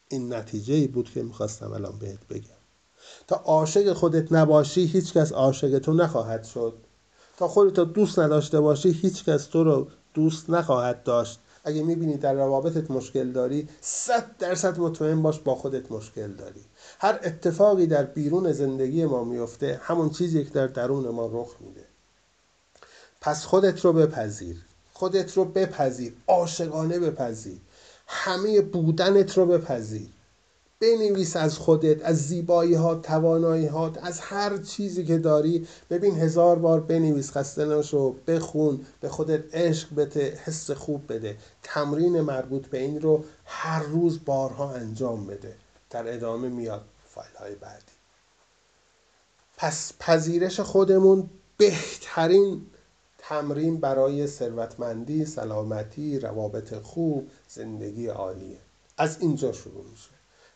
این 0.07 0.33
نتیجه 0.33 0.73
ای 0.73 0.87
بود 0.87 1.09
که 1.09 1.23
می‌خواستم 1.23 1.73
الان 1.73 1.99
بهت 1.99 2.27
بگم. 2.29 2.61
تا 3.27 3.35
عاشق 3.35 3.93
خودت 3.93 4.31
نباشی 4.31 4.85
هیچکس 4.85 5.31
عاشق 5.31 5.79
تو 5.79 5.93
نخواهد 5.93 6.43
شد. 6.43 6.73
تا 7.37 7.47
خودت 7.47 7.79
دوست 7.79 8.19
نداشته 8.19 8.59
باشی 8.59 8.91
هیچکس 8.91 9.45
تو 9.45 9.63
رو 9.63 9.87
دوست 10.13 10.49
نخواهد 10.49 11.03
داشت. 11.03 11.39
اگه 11.63 11.83
می‌بینی 11.83 12.17
در 12.17 12.33
روابطت 12.33 12.91
مشکل 12.91 13.31
داری 13.31 13.69
صد 13.81 14.37
درصد 14.39 14.79
مطمئن 14.79 15.21
باش 15.21 15.39
با 15.39 15.55
خودت 15.55 15.91
مشکل 15.91 16.31
داری. 16.31 16.61
هر 16.99 17.19
اتفاقی 17.23 17.87
در 17.87 18.03
بیرون 18.03 18.51
زندگی 18.51 19.05
ما 19.05 19.23
میفته 19.23 19.79
همون 19.83 20.09
چیزی 20.09 20.43
که 20.43 20.49
در 20.49 20.67
درون 20.67 21.07
ما 21.07 21.25
رخ 21.25 21.55
میده. 21.59 21.94
پس 23.25 23.45
خودت 23.45 23.85
رو 23.85 23.93
بپذیر. 23.93 24.65
خودت 24.93 25.37
رو 25.37 25.45
بپذیر. 25.45 26.13
عاشقانه 26.27 26.99
بپذیر. 26.99 27.57
همه 28.07 28.61
بودنت 28.61 29.37
رو 29.37 29.45
بپذیر. 29.45 30.09
بنویس 30.79 31.35
از 31.35 31.57
خودت 31.57 32.05
از 32.05 32.17
زیبایی 32.27 32.73
ها 32.73 32.95
توانایی 32.95 33.65
ها 33.65 33.93
از 34.01 34.19
هر 34.19 34.57
چیزی 34.57 35.05
که 35.05 35.17
داری. 35.17 35.67
ببین 35.89 36.19
هزار 36.19 36.59
بار 36.59 36.79
بنویس 36.79 37.31
خسته 37.31 37.65
نشو 37.65 38.15
بخون 38.27 38.85
به 39.01 39.09
خودت 39.09 39.55
عشق 39.55 39.95
بده 39.95 40.39
حس 40.43 40.71
خوب 40.71 41.13
بده. 41.13 41.37
تمرین 41.63 42.21
مربوط 42.21 42.67
به 42.67 42.77
این 42.77 43.01
رو 43.01 43.25
هر 43.45 43.83
روز 43.83 44.25
بارها 44.25 44.73
انجام 44.73 45.27
بده. 45.27 45.55
در 45.89 46.13
ادامه 46.13 46.49
میاد 46.49 46.85
فایل 47.09 47.35
های 47.39 47.55
بعدی. 47.55 47.83
پس 49.57 49.93
پذیرش 49.99 50.59
خودمون 50.59 51.29
بهترین 51.57 52.65
تمرین 53.29 53.79
برای 53.79 54.27
ثروتمندی 54.27 55.25
سلامتی 55.25 56.19
روابط 56.19 56.73
خوب 56.73 57.27
زندگی 57.47 58.07
عالیه. 58.07 58.57
از 58.97 59.17
اینجا 59.21 59.51
شروع 59.51 59.85
میشه. 59.91 60.09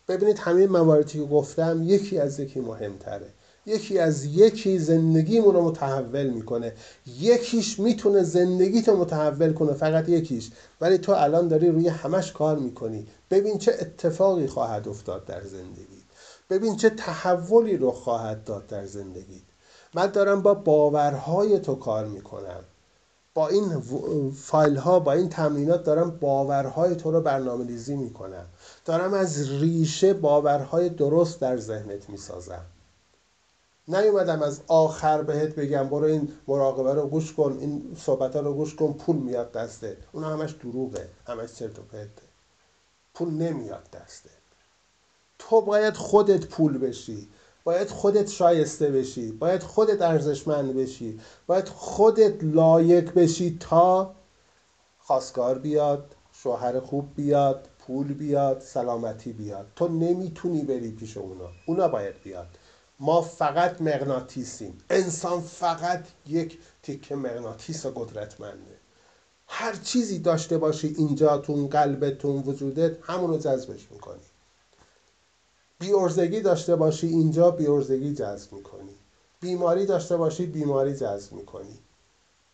ببینید 0.07 0.37
همه 0.37 0.67
مواردی 0.67 1.19
که 1.19 1.25
گفتم 1.25 1.81
یکی 1.83 2.19
از 2.19 2.39
یکی 2.39 2.59
مهمتره. 2.59 3.29
یکی 3.65 3.99
از 3.99 4.25
یکی 4.25 4.79
زندگیمون 4.79 5.53
رو 5.53 5.61
متحول 5.61 6.29
می‌کنه. 6.29 6.73
یکیش 7.19 7.79
می‌تونه 7.79 8.23
زندگیت 8.23 8.89
رو 8.89 8.97
متحول 8.97 9.53
کنه 9.53 9.73
فقط 9.73 10.09
یکیش. 10.09 10.51
ولی 10.81 10.97
تو 10.97 11.11
الان 11.11 11.47
داری 11.47 11.69
روی 11.69 11.87
همش 11.87 12.31
کار 12.31 12.57
می‌کنی. 12.57 13.07
ببین 13.31 13.57
چه 13.57 13.71
اتفاقی 13.81 14.47
خواهد 14.47 14.87
افتاد 14.87 15.25
در 15.25 15.43
زندگی 15.43 16.03
ببین 16.49 16.75
چه 16.75 16.89
تحولی 16.89 17.77
رو 17.77 17.91
خواهد 17.91 18.43
داد 18.43 18.67
در 18.67 18.85
زندگی 18.85 19.41
من 19.93 20.07
دارم 20.07 20.41
با 20.41 20.53
باورهای 20.53 21.59
تو 21.59 21.75
کار 21.75 22.05
می‌کنم. 22.05 22.63
با 23.33 23.47
این 23.47 23.81
فایل 24.31 24.75
ها 24.75 24.99
با 24.99 25.13
این 25.13 25.29
تمرینات 25.29 25.83
دارم 25.83 26.11
باورهای 26.11 26.95
تو 26.95 27.11
رو 27.11 27.21
برنامه 27.21 27.67
ریزی 27.67 27.95
می‌کنم. 27.95 28.45
دارم 28.85 29.13
از 29.13 29.49
ریشه 29.49 30.13
باورهای 30.13 30.89
درست 30.89 31.41
در 31.41 31.57
ذهنت 31.57 32.09
می‌سازم. 32.09 32.65
نیومدم 33.87 34.41
از 34.41 34.61
آخر 34.67 35.21
بهت 35.21 35.55
بگم 35.55 35.89
برو 35.89 36.05
این 36.05 36.33
مراقبه 36.47 36.93
رو 36.93 37.07
گوش 37.07 37.33
کن 37.33 37.57
این 37.61 37.95
صحبت 37.99 38.35
ها 38.35 38.41
رو 38.41 38.53
گوش 38.53 38.75
کن 38.75 38.93
پول 38.93 39.15
میاد 39.15 39.51
دسته 39.51 39.97
اون 40.11 40.23
همش 40.23 40.51
دروغه 40.51 41.09
همش 41.27 41.53
چرت 41.53 41.79
و 41.79 41.81
پرته. 41.81 42.21
پول 43.13 43.29
نمیاد 43.29 43.89
دسته 43.93 44.29
تو 45.39 45.61
باید 45.61 45.93
خودت 45.93 46.45
پول 46.45 46.77
بشی. 46.77 47.29
باید 47.63 47.89
خودت 47.89 48.29
شایسته 48.29 48.91
بشی 48.91 49.31
باید 49.31 49.63
خودت 49.63 50.01
ارزشمند 50.01 50.75
بشی 50.75 51.19
باید 51.47 51.69
خودت 51.69 52.43
لایق 52.43 53.13
بشی 53.13 53.57
تا 53.59 54.15
خواستگار 54.99 55.57
بیاد 55.57 56.15
شوهر 56.31 56.79
خوب 56.79 57.15
بیاد 57.15 57.69
پول 57.79 58.13
بیاد 58.13 58.61
سلامتی 58.61 59.33
بیاد. 59.33 59.67
تو 59.75 59.87
نمی‌تونی 59.87 60.63
بری 60.63 60.91
پیش 60.91 61.17
اونا. 61.17 61.49
اونا 61.65 61.87
باید 61.87 62.21
بیاد. 62.23 62.47
ما 62.99 63.21
فقط 63.21 63.81
مغناطیسیم. 63.81 64.77
انسان 64.89 65.41
فقط 65.41 66.03
یک 66.27 66.59
تیکه 66.83 67.15
مغناطیس 67.15 67.85
قدرتمنده. 67.85 68.77
هر 69.47 69.75
چیزی 69.75 70.19
داشته 70.19 70.57
باشی 70.57 70.95
اینجا 70.97 71.37
تو 71.37 71.67
قلبتون 71.67 72.35
وجودت 72.35 72.97
همون 73.01 73.29
رو 73.29 73.37
جذبش 73.37 73.91
می‌کنی. 73.91 74.21
بیورزگی 75.79 76.41
داشته 76.41 76.75
باشی 76.75 77.07
اینجا 77.07 77.51
بیورزگی 77.51 78.13
جذب 78.13 78.53
می‌کنی. 78.53 78.95
بیماری 79.41 79.85
داشته 79.85 80.17
باشی 80.17 80.45
بیماری 80.45 80.95
جذب 80.95 81.33
می‌کنی. 81.33 81.79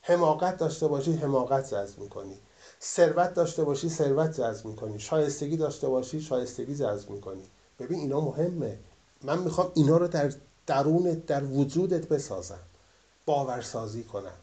حماقت 0.02 0.58
داشته 0.58 0.88
باشی 0.88 1.14
حماقت 1.14 1.74
جذب 1.74 2.00
می‌کنی. 2.00 2.40
ثروت 2.82 3.34
داشته 3.34 3.64
باشی 3.64 3.90
ثروت 3.90 4.42
جذب 4.42 4.66
می‌کنی. 4.66 5.00
شایستگی 5.00 5.58
داشته 5.58 5.88
باشی 5.90 6.22
شایستگی 6.22 6.76
جذب 6.76 7.10
می‌کنی. 7.10 7.44
ببین 7.80 8.00
اینا 8.00 8.22
مهمه. 8.22 8.80
من 9.24 9.40
می‌خوام 9.40 9.72
اینا 9.76 9.98
رو 9.98 10.08
در 10.08 10.34
درونت 10.68 11.26
در 11.26 11.44
وجودت 11.44 12.08
بسازم. 12.08 12.60
باورسازی 13.26 14.04
کنم. 14.04 14.38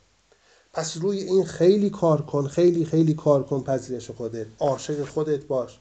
پس 0.72 0.96
روی 0.96 1.18
این 1.18 1.44
خیلی 1.44 1.90
کار 1.90 2.22
کن 2.22 2.46
خیلی 2.46 2.84
خیلی 2.84 3.14
کار 3.14 3.42
کن 3.42 3.62
پذیرش 3.62 4.10
خودت. 4.10 4.46
عاشق 4.58 5.04
خودت 5.04 5.44
باش. 5.44 5.78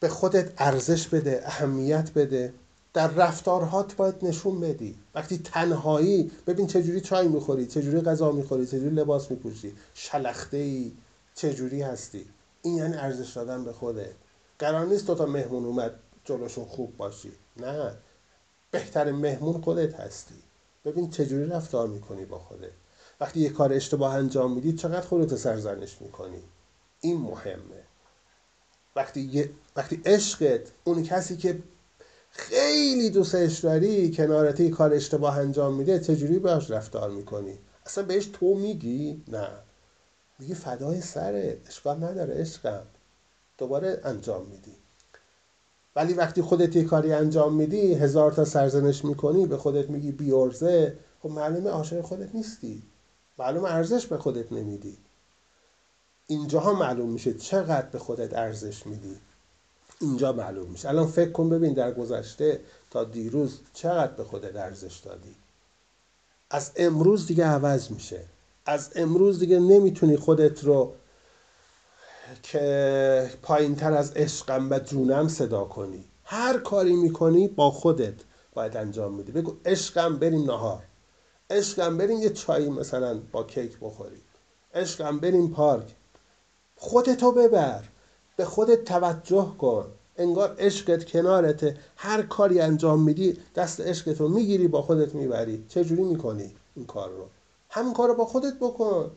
به 0.00 0.08
خودت 0.08 0.52
ارزش 0.58 1.08
بده 1.08 1.42
اهمیت 1.44 2.12
بده. 2.12 2.54
در 2.94 3.08
رفتارهات 3.08 3.96
باید 3.96 4.14
نشون 4.22 4.60
بدی. 4.60 4.98
وقتی 5.14 5.38
تنهایی 5.38 6.30
ببین 6.46 6.66
چجوری 6.66 7.00
چای 7.00 7.28
می‌خوری 7.28 7.66
چجوری 7.66 8.00
غذا 8.00 8.32
می‌خوری 8.32 8.66
چجوری 8.66 8.90
لباس 8.90 9.30
میپوشی. 9.30 9.74
شلخته 9.94 10.56
ای 10.56 10.92
چجوری 11.34 11.82
هستی. 11.82 12.26
این 12.62 12.74
یعنی 12.74 12.96
ارزش 12.96 13.32
دادن 13.32 13.64
به 13.64 13.72
خودت. 13.72 14.12
قرار 14.58 14.86
نیست 14.86 15.06
تو 15.06 15.14
تا 15.14 15.26
مهمون 15.26 15.64
اومد 15.64 15.94
جلوشون 16.24 16.64
خوب 16.64 16.96
باشی. 16.96 17.32
نه. 17.56 17.92
بهتر 18.70 19.12
مهمون 19.12 19.60
خودت 19.60 19.94
هستی. 19.94 20.34
ببین 20.84 21.10
چجوری 21.10 21.46
رفتار 21.46 21.88
می‌کنی 21.88 22.24
با 22.24 22.38
خودت. 22.38 22.72
وقتی 23.20 23.40
یه 23.40 23.48
کار 23.48 23.72
اشتباه 23.72 24.14
انجام 24.14 24.52
میدی 24.52 24.72
چقدر 24.72 25.06
خودت 25.06 25.36
سرزنش 25.36 25.96
می‌کنی؟ 26.00 26.42
این 27.00 27.16
مهمه. 27.16 27.89
وقتی, 28.96 29.50
وقتی 29.76 30.02
عشقت 30.04 30.72
اون 30.84 31.02
کسی 31.02 31.36
که 31.36 31.62
خیلی 32.30 33.10
دوستش 33.10 33.58
داری 33.58 34.10
کنارت 34.10 34.68
کار 34.68 34.92
اشتباه 34.92 35.38
انجام 35.38 35.74
میده 35.74 35.98
چجوری 35.98 36.38
باش 36.38 36.70
رفتار 36.70 37.10
می‌کنی؟ 37.10 37.58
اصلا 37.86 38.04
بهش 38.04 38.26
تو 38.26 38.54
میگی؟ 38.54 39.24
نه. 39.28 39.48
میگی 40.38 40.54
فدای 40.54 41.00
سره 41.00 41.60
اشکال 41.68 42.04
نداره 42.04 42.34
عشقم. 42.34 42.86
دوباره 43.58 44.00
انجام 44.04 44.46
میدی. 44.46 44.76
ولی 45.96 46.14
وقتی 46.14 46.42
خودت 46.42 46.76
یه 46.76 46.84
کاری 46.84 47.12
انجام 47.12 47.54
میدی 47.54 47.94
هزار 47.94 48.32
تا 48.32 48.44
سرزنش 48.44 49.04
می‌کنی 49.04 49.46
به 49.46 49.56
خودت 49.56 49.90
میگی 49.90 50.12
بیارزه 50.12 50.98
خب 51.22 51.30
معلومه 51.30 51.70
عاشق 51.70 52.00
خودت 52.00 52.34
نیستی. 52.34 52.82
معلومه 53.38 53.74
ارزش 53.74 54.06
به 54.06 54.18
خودت 54.18 54.52
نمیدی. 54.52 54.98
اینجاها 56.30 56.72
معلوم 56.72 57.08
میشه 57.08 57.34
چقدر 57.34 57.86
به 57.86 57.98
خودت 57.98 58.34
ارزش 58.34 58.86
میدی. 58.86 59.16
اینجا 60.00 60.32
معلوم 60.32 60.70
میشه. 60.70 60.88
الان 60.88 61.06
فکر 61.06 61.32
کن 61.32 61.48
ببین 61.48 61.74
در 61.74 61.92
گذشته 61.92 62.60
تا 62.90 63.04
دیروز 63.04 63.60
چقدر 63.74 64.12
به 64.12 64.24
خودت 64.24 64.56
ارزش 64.56 64.98
دادی. 64.98 65.36
از 66.50 66.72
امروز 66.76 67.26
دیگه 67.26 67.44
عوض 67.44 67.90
میشه. 67.90 68.24
از 68.66 68.90
امروز 68.96 69.38
دیگه 69.38 69.58
نمی‌تونی 69.58 70.16
خودت 70.16 70.64
رو 70.64 70.94
که 72.42 73.30
پایین 73.42 73.74
تر 73.74 73.92
از 73.92 74.12
عشقم 74.12 74.70
و 74.70 74.78
جونم 74.78 75.28
صدا 75.28 75.64
کنی. 75.64 76.04
هر 76.24 76.58
کاری 76.58 76.96
می‌کنی 76.96 77.48
با 77.48 77.70
خودت 77.70 78.14
باید 78.52 78.76
انجام 78.76 79.14
میدی. 79.14 79.32
بگو 79.32 79.56
عشقم 79.64 80.18
بریم 80.18 80.44
نهار. 80.44 80.82
عشقم 81.50 81.98
بریم 81.98 82.18
یه 82.18 82.30
چایی 82.30 82.70
مثلا 82.70 83.20
با 83.32 83.44
کیک 83.44 83.78
بخوریم. 83.80 84.22
عشقم 84.74 85.18
بریم 85.18 85.50
پارک. 85.50 85.94
خودتو 86.82 87.32
ببر. 87.32 87.84
به 88.36 88.44
خودت 88.44 88.84
توجه 88.84 89.54
کن. 89.58 89.86
انگار 90.16 90.56
عشقت 90.58 91.04
کنارته. 91.04 91.76
هر 91.96 92.22
کاری 92.22 92.60
انجام 92.60 93.02
میدی 93.02 93.38
دست 93.54 93.80
عشقت 93.80 94.20
رو 94.20 94.28
می‌گیری 94.28 94.68
با 94.68 94.82
خودت 94.82 95.14
می‌بری. 95.14 95.64
چجوری 95.68 96.02
می‌کنی 96.02 96.54
این 96.74 96.86
کار 96.86 97.10
رو؟ 97.10 97.28
همین 97.70 97.92
کار 97.92 98.08
رو 98.08 98.14
با 98.14 98.24
خودت 98.24 98.54
بکن. 98.60 99.10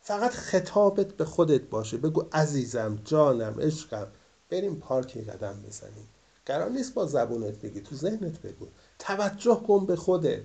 فقط 0.00 0.30
خطابت 0.30 1.06
به 1.06 1.24
خودت 1.24 1.62
باشه. 1.62 1.96
بگو 1.96 2.24
عزیزم 2.32 2.98
جانم 3.04 3.60
عشقم. 3.60 4.06
بریم 4.50 4.76
پارکی 4.76 5.20
قدم 5.20 5.62
بزنیم. 5.68 6.08
قرار 6.46 6.70
نیست 6.70 6.94
با 6.94 7.06
زبونت 7.06 7.60
بگی 7.60 7.80
تو 7.80 7.96
ذهنت 7.96 8.40
بگو. 8.40 8.66
توجه 8.98 9.62
کن 9.66 9.86
به 9.86 9.96
خودت. 9.96 10.42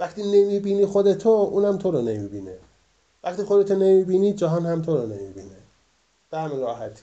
وقتی 0.00 0.22
نمی‌بینی 0.22 0.86
خودتو 0.86 1.28
اونم 1.28 1.78
تو 1.78 1.90
رو 1.90 2.02
نمی‌بینه. 2.02 2.58
وقتی 3.24 3.42
خودتو 3.42 3.74
نمی‌بینی 3.74 4.32
جهان 4.32 4.66
هم 4.66 4.82
تو 4.82 4.96
رو 4.96 5.06
نمی‌بینه. 5.06 5.56
به 6.30 6.38
همین 6.38 6.60
راحتی. 6.60 7.02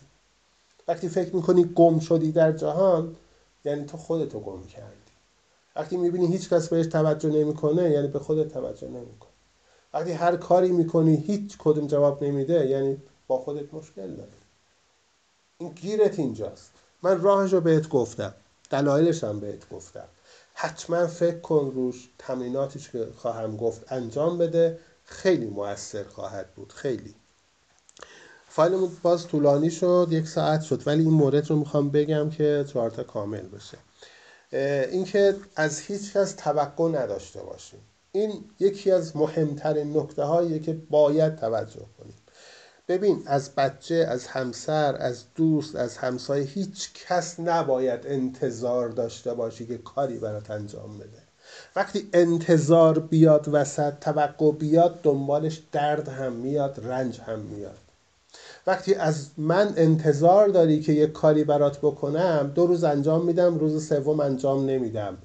وقتی 0.88 1.10
فکر 1.10 1.36
می‌کنی 1.36 1.64
گم 1.64 2.00
شدی 2.00 2.32
در 2.32 2.52
جهان 2.52 3.16
یعنی 3.66 3.86
تو 3.86 3.98
خودتو 3.98 4.40
گم 4.40 4.64
کردی. 4.64 4.96
وقتی 5.76 5.98
می‌بینی 5.98 6.28
هیچ 6.28 6.50
کس 6.50 6.70
بهش 6.70 6.86
توجه 6.86 7.30
نمی‌کنه 7.30 7.90
یعنی 7.90 8.08
به 8.08 8.20
خودت 8.20 8.54
توجه 8.54 8.88
نمی‌کنه 8.88 9.30
وقتی 9.94 10.12
هر 10.12 10.36
کاری 10.36 10.72
می‌کنی 10.72 11.16
هیچ 11.16 11.58
کدوم 11.58 11.88
جواب 11.88 12.24
نمیده 12.24 12.68
یعنی 12.68 13.02
با 13.28 13.38
خودت 13.38 13.74
مشکل 13.74 14.08
داری. 14.16 14.32
این 15.58 15.70
گیرت 15.70 16.20
اینجاست. 16.20 16.72
من 17.04 17.22
راهش 17.22 17.54
رو 17.54 17.62
بهت 17.62 17.90
گفتم. 17.90 18.34
دلایلش 18.70 19.24
هم 19.24 19.40
بهت 19.40 19.70
گفتم. 19.70 20.08
حتما 20.54 21.08
فکر 21.08 21.40
کن 21.40 21.72
روش 21.76 22.10
تمریناتش 22.18 22.90
که 22.90 23.08
خواهم 23.16 23.58
گفت 23.58 23.92
انجام 23.92 24.38
بده. 24.38 24.80
خیلی 25.10 25.46
موثر 25.46 26.04
خواهد 26.04 26.54
بود 26.56 26.74
خیلی. 26.74 27.16
فایلمون 28.48 28.92
باز 29.02 29.28
طولانی 29.28 29.72
شد 29.72 30.08
یک 30.12 30.28
ساعت 30.28 30.62
شد 30.62 30.88
ولی 30.88 31.04
این 31.04 31.14
مورد 31.14 31.50
رو 31.50 31.56
می‌خوام 31.56 31.90
بگم 31.90 32.30
که 32.30 32.66
چهارتا 32.68 33.04
کامل 33.04 33.48
بشه 33.48 33.78
اینکه 34.92 35.36
از 35.56 35.80
هیچ 35.80 36.14
کس 36.14 36.34
توقع 36.34 36.90
نداشته 36.90 37.42
باشیم. 37.44 37.80
این 38.12 38.44
یکی 38.60 38.92
از 38.92 39.18
مهمترین 39.18 39.98
نکته 39.98 40.24
هایی 40.24 40.60
که 40.60 40.74
باید 40.74 41.36
توجه 41.36 41.86
کنیم. 42.00 42.16
ببین 42.88 43.24
از 43.26 43.56
بچه 43.56 43.96
از 43.96 44.28
همسر 44.28 44.96
از 44.96 45.24
دوست 45.36 45.76
از 45.76 45.98
همسایه 45.98 46.46
هیچ 46.46 46.94
کس 46.94 47.40
نباید 47.40 48.08
انتظار 48.08 48.90
داشته 48.90 49.34
باشی 49.34 49.68
که 49.68 49.78
کاری 49.78 50.18
برات 50.18 50.52
انجام 50.52 50.98
بده. 50.98 51.29
وقتی 51.76 52.10
انتظار 52.14 53.00
بیاد 53.00 53.50
وسط 53.52 53.94
توقع 54.02 54.52
بیاد 54.52 55.02
دنبالش 55.02 55.62
درد 55.72 56.08
هم 56.08 56.34
میاد 56.34 56.80
رنج 56.84 57.20
هم 57.20 57.40
میاد. 57.40 57.78
وقتی 58.68 58.94
از 58.94 59.30
من 59.38 59.74
انتظار 59.78 60.48
داری 60.48 60.80
که 60.80 60.92
یک 60.92 61.12
کاری 61.12 61.44
برات 61.44 61.78
بکنم 61.78 62.52
دو 62.56 62.68
روز 62.68 62.84
انجام 62.84 63.26
میدم 63.26 63.58
روز 63.58 63.88
سوم 63.88 64.20
انجام 64.20 64.66
نمیدم. 64.66 65.18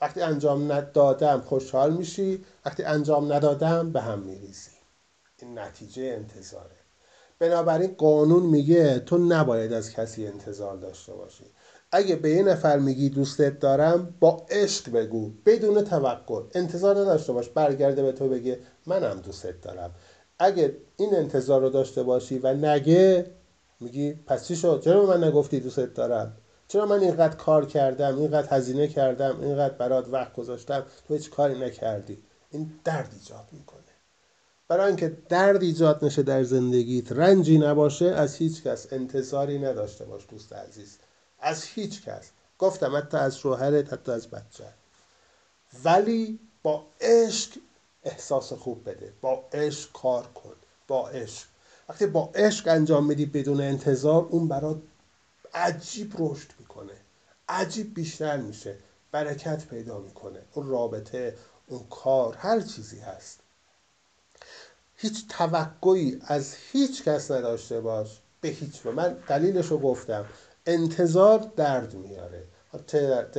وقتی 0.00 0.20
انجام 0.20 0.72
ندادم 0.72 1.40
خوشحال 1.40 1.96
میشی. 1.96 2.44
وقتی 2.66 2.82
انجام 2.82 3.32
ندادم 3.32 3.92
به 3.92 4.00
هم 4.00 4.18
میریزی. 4.18 4.70
این 5.42 5.58
نتیجه 5.58 6.02
انتظاره. 6.02 6.76
بنابراین 7.38 7.94
قانون 7.94 8.42
میگه 8.42 8.98
تو 8.98 9.18
نباید 9.18 9.72
از 9.72 9.92
کسی 9.92 10.26
انتظار 10.26 10.76
داشته 10.76 11.12
باشی. 11.12 11.44
اگه 11.92 12.16
به 12.16 12.30
یه 12.30 12.42
نفر 12.42 12.78
میگی 12.78 13.08
دوستت 13.08 13.58
دارم 13.58 14.14
با 14.20 14.46
عشق 14.50 14.92
بگو. 14.92 15.30
بدون 15.46 15.84
توقع 15.84 16.42
انتظار 16.54 16.98
نداشته 16.98 17.32
باش. 17.32 17.48
برگرده 17.48 18.02
به 18.02 18.12
تو 18.12 18.28
بگه 18.28 18.58
منم 18.86 19.20
دوستت 19.20 19.60
دارم. 19.60 19.94
اگه 20.38 20.76
این 20.96 21.16
انتظار 21.16 21.60
رو 21.60 21.70
داشته 21.70 22.02
باشی 22.02 22.38
و 22.38 22.54
نگه 22.54 23.30
میگی 23.80 24.14
پس 24.26 24.48
چی 24.48 24.56
شد؟ 24.56 24.80
چرا 24.84 25.06
من 25.06 25.24
نگفتی 25.24 25.60
دوستت 25.60 25.94
دارم؟ 25.94 26.36
چرا 26.68 26.86
من 26.86 27.00
اینقدر 27.00 27.36
کار 27.36 27.66
کردم 27.66 28.18
اینقدر 28.18 28.56
هزینه 28.56 28.88
کردم 28.88 29.40
اینقدر 29.40 29.74
برات 29.74 30.08
وقت 30.08 30.32
گذاشتم؟ 30.32 30.86
تو 31.08 31.14
هیچ 31.14 31.30
کاری 31.30 31.58
نکردی. 31.58 32.18
این 32.50 32.72
درد 32.84 33.10
ایجاد 33.20 33.48
می‌کنه. 33.52 33.78
برای 34.68 34.86
اینکه 34.86 35.16
درد 35.28 35.62
ایجاد 35.62 36.04
نشه 36.04 36.22
در 36.22 36.42
زندگیت 36.42 37.12
رنجی 37.12 37.58
نباشه 37.58 38.06
از 38.06 38.34
هیچ 38.34 38.62
کس 38.62 38.92
انتظاری 38.92 39.58
نداشته 39.58 40.04
باش 40.04 40.26
دوست 40.30 40.52
عزیز. 40.52 40.98
از 41.40 41.64
هیچ 41.64 42.02
کس. 42.04 42.30
گفتم 42.58 42.96
حتی 42.96 43.16
از 43.16 43.38
شوهرت 43.38 43.92
حتی 43.92 44.12
از 44.12 44.28
بچه. 44.28 44.72
ولی 45.84 46.38
با 46.62 46.86
عشق 47.00 47.50
احساس 48.04 48.52
خوب 48.52 48.90
بده. 48.90 49.12
با 49.20 49.44
عشق 49.52 49.92
کار 49.92 50.26
کن. 50.26 50.54
با 50.88 51.08
عشق. 51.08 51.46
وقتی 51.88 52.06
با 52.06 52.30
عشق 52.34 52.68
انجام 52.68 53.06
میدی 53.06 53.26
بدون 53.26 53.60
انتظار 53.60 54.24
اون 54.24 54.48
برات 54.48 54.82
عجیب 55.54 56.14
رشد 56.18 56.48
می‌کنه. 56.58 56.94
عجیب 57.48 57.94
بیشتر 57.94 58.36
میشه. 58.36 58.76
برکت 59.12 59.66
پیدا 59.66 59.98
می‌کنه. 59.98 60.42
اون 60.52 60.68
رابطه 60.68 61.36
اون 61.66 61.86
کار 61.90 62.34
هر 62.34 62.60
چیزی 62.60 62.98
هست. 62.98 63.40
هیچ 64.96 65.28
توقعی 65.28 66.20
از 66.22 66.54
هیچ 66.72 67.04
کس 67.04 67.30
نداشته 67.30 67.80
باش. 67.80 68.20
به 68.40 68.48
هیچ. 68.48 68.86
من 68.86 69.12
دلیلش 69.28 69.66
رو 69.66 69.78
گفتم. 69.78 70.26
انتظار 70.68 71.52
درد 71.56 71.94
میاره. 71.94 72.44
چه 72.86 73.06
در, 73.06 73.30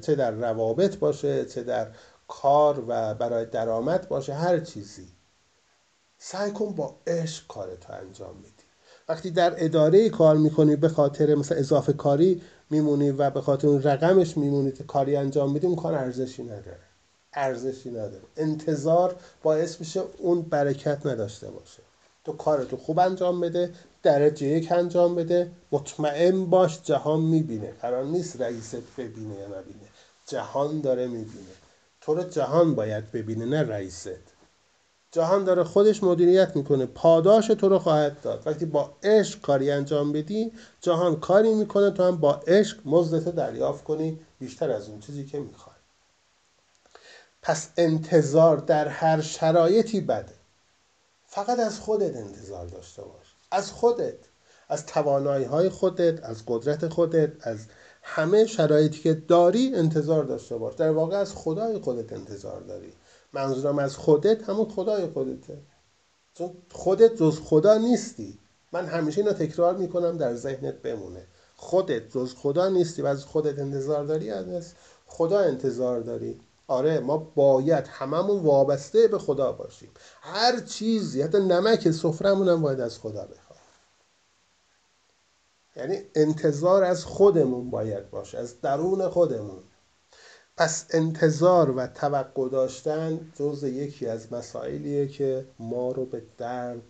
چه, 0.00 0.14
در, 0.14 0.30
در 0.30 0.30
روابط 0.30 0.96
باشه 0.96 1.44
چه 1.44 1.62
در 1.62 1.86
کار 2.28 2.84
و 2.88 3.14
برای 3.14 3.44
درآمد 3.44 4.08
باشه 4.08 4.34
هر 4.34 4.60
چیزی. 4.60 5.08
سعی 6.18 6.50
کن 6.50 6.74
با 6.74 6.96
عشق 7.06 7.46
کارتو 7.46 7.92
انجام 7.92 8.36
میدی 8.36 8.64
وقتی 9.08 9.30
در 9.30 9.64
اداره 9.64 10.08
کار 10.08 10.36
می‌کنی 10.36 10.76
به 10.76 10.88
خاطر 10.88 11.34
مثلا 11.34 11.58
اضافه 11.58 11.92
کاری 11.92 12.42
میمونی 12.70 13.10
و 13.10 13.30
به 13.30 13.40
خاطر 13.40 13.68
اون 13.68 13.82
رقمش 13.82 14.36
میمونی 14.36 14.72
که 14.72 14.84
کاری 14.84 15.16
انجام 15.16 15.52
میدی 15.52 15.66
اون 15.66 15.76
کار 15.76 15.94
ارزشی 15.94 16.42
نداره. 16.42 16.80
ارزشی 17.32 17.90
نداره. 17.90 18.22
انتظار 18.36 19.16
باعث 19.42 19.80
میشه 19.80 20.02
اون 20.18 20.42
برکت 20.42 21.06
نداشته 21.06 21.50
باشه. 21.50 21.82
تو 22.24 22.32
کارتو 22.32 22.76
خوب 22.76 22.98
انجام 22.98 23.40
بده 23.40 23.72
درجه 24.02 24.46
یک 24.46 24.72
انجام 24.72 25.14
بده. 25.14 25.50
مطمئن 25.72 26.46
باش 26.46 26.82
جهان 26.82 27.20
می‌بینه. 27.20 27.72
قرار 27.82 28.04
نیست 28.04 28.40
رئیست 28.40 28.96
ببینه 28.98 29.34
یا 29.34 29.46
نبینه. 29.46 29.88
جهان 30.26 30.80
داره 30.80 31.06
می‌بینه. 31.06 31.52
تو 32.00 32.14
رو 32.14 32.22
جهان 32.22 32.74
باید 32.74 33.12
ببینه 33.12 33.44
نه 33.44 33.62
رئیست. 33.62 34.08
جهان 35.12 35.44
داره 35.44 35.64
خودش 35.64 36.02
مدیریت 36.02 36.56
می‌کنه. 36.56 36.86
پاداش 36.86 37.46
تو 37.46 37.68
رو 37.68 37.78
خواهد 37.78 38.20
داد. 38.20 38.46
وقتی 38.46 38.64
با 38.64 38.92
عشق 39.02 39.40
کاری 39.40 39.70
انجام 39.70 40.12
بدی 40.12 40.52
جهان 40.80 41.20
کاری 41.20 41.54
می‌کنه. 41.54 41.90
تو 41.90 42.02
هم 42.02 42.16
با 42.16 42.34
عشق 42.34 42.78
مزدت 42.84 43.28
دریافت 43.34 43.84
کنی. 43.84 44.20
بیشتر 44.38 44.70
از 44.70 44.88
اون 44.88 45.00
چیزی 45.00 45.24
که 45.26 45.38
می‌خوای. 45.38 45.76
پس 47.42 47.68
انتظار 47.76 48.56
در 48.56 48.88
هر 48.88 49.20
شرایطی 49.20 50.00
بده. 50.00 50.34
فقط 51.26 51.58
از 51.58 51.80
خودت 51.80 52.16
انتظار 52.16 52.66
داشته 52.66 53.02
باش. 53.02 53.29
از 53.50 53.72
خودت 53.72 54.18
از 54.68 54.86
توانایی 54.86 55.44
های 55.44 55.68
خودت 55.68 56.24
از 56.24 56.42
قدرت 56.46 56.88
خودت 56.88 57.32
از 57.40 57.58
همه 58.02 58.46
شرایطی 58.46 59.00
که 59.00 59.14
داری 59.14 59.74
انتظار 59.74 60.24
داشته 60.24 60.56
باش. 60.56 60.74
در 60.74 60.90
واقع 60.90 61.16
از 61.16 61.34
خدای 61.34 61.78
خودت 61.78 62.12
انتظار 62.12 62.60
داری. 62.60 62.92
منظورم 63.32 63.78
از 63.78 63.96
خودت 63.96 64.48
همون 64.48 64.68
خدای 64.68 65.06
خودته. 65.06 65.58
چون 66.34 66.50
خودت 66.72 67.16
جز 67.16 67.40
خدا 67.40 67.78
نیستی. 67.78 68.38
من 68.72 68.86
همیشه 68.86 69.20
اینو 69.20 69.32
تکرار 69.32 69.76
می‌کنم 69.76 70.16
در 70.16 70.34
ذهنت 70.34 70.74
بمونه. 70.74 71.26
خودت 71.56 72.10
جز 72.10 72.34
خدا 72.34 72.68
نیستی 72.68 73.02
و 73.02 73.06
از 73.06 73.24
خودت 73.24 73.58
انتظار 73.58 74.04
داری 74.04 74.30
از 74.30 74.72
خدا 75.06 75.40
انتظار 75.40 76.00
داری. 76.00 76.40
آره 76.70 77.00
ما 77.00 77.16
باید 77.18 77.86
هممون 77.86 78.42
وابسته 78.42 79.08
به 79.08 79.18
خدا 79.18 79.52
باشیم. 79.52 79.90
هر 80.20 80.60
چیزی 80.60 81.22
حتی 81.22 81.38
نمک 81.38 81.90
سفرمون 81.90 82.48
هم 82.48 82.62
باید 82.62 82.80
از 82.80 82.98
خدا 82.98 83.24
بخوایم 83.24 83.62
یعنی 85.76 86.02
انتظار 86.14 86.84
از 86.84 87.04
خودمون 87.04 87.70
باید 87.70 88.10
باشه 88.10 88.38
از 88.38 88.60
درون 88.60 89.08
خودمون. 89.08 89.62
پس 90.56 90.86
انتظار 90.90 91.70
و 91.70 91.86
توقع 91.86 92.48
داشتن 92.48 93.32
جز 93.34 93.64
یکی 93.64 94.06
از 94.06 94.32
مسائلیه 94.32 95.08
که 95.08 95.46
ما 95.58 95.92
رو 95.92 96.06
به 96.06 96.22
درد 96.38 96.82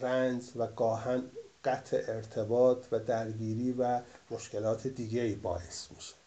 رنج 0.00 0.42
و 0.56 0.66
گاهن 0.66 1.22
قطع 1.64 2.02
ارتباط 2.08 2.84
و 2.92 2.98
درگیری 2.98 3.72
و 3.72 4.00
مشکلات 4.30 4.86
دیگه 4.86 5.22
ای 5.22 5.34
باعث 5.34 5.90
میشه. 5.90 6.21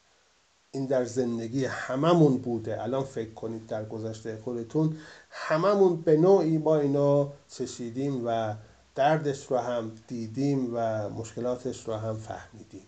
این 0.76 0.86
در 0.86 1.06
زندگی 1.06 1.66
هممون 1.66 2.38
بوده. 2.38 2.84
الان 2.84 3.04
فکر 3.04 3.34
کنید 3.34 3.68
در 3.68 3.86
گذشته 3.86 4.38
خودتون 4.44 4.98
هممون 5.30 6.02
به 6.02 6.18
نوعی 6.18 6.58
با 6.58 6.80
اینا 6.80 7.34
چشیدیم 7.50 8.22
و 8.28 8.56
دردش 8.96 9.46
رو 9.46 9.58
هم 9.58 9.92
دیدیم 10.08 10.72
و 10.74 11.10
مشکلاتش 11.10 11.88
رو 11.88 11.94
هم 11.94 12.16
فهمیدیم. 12.16 12.88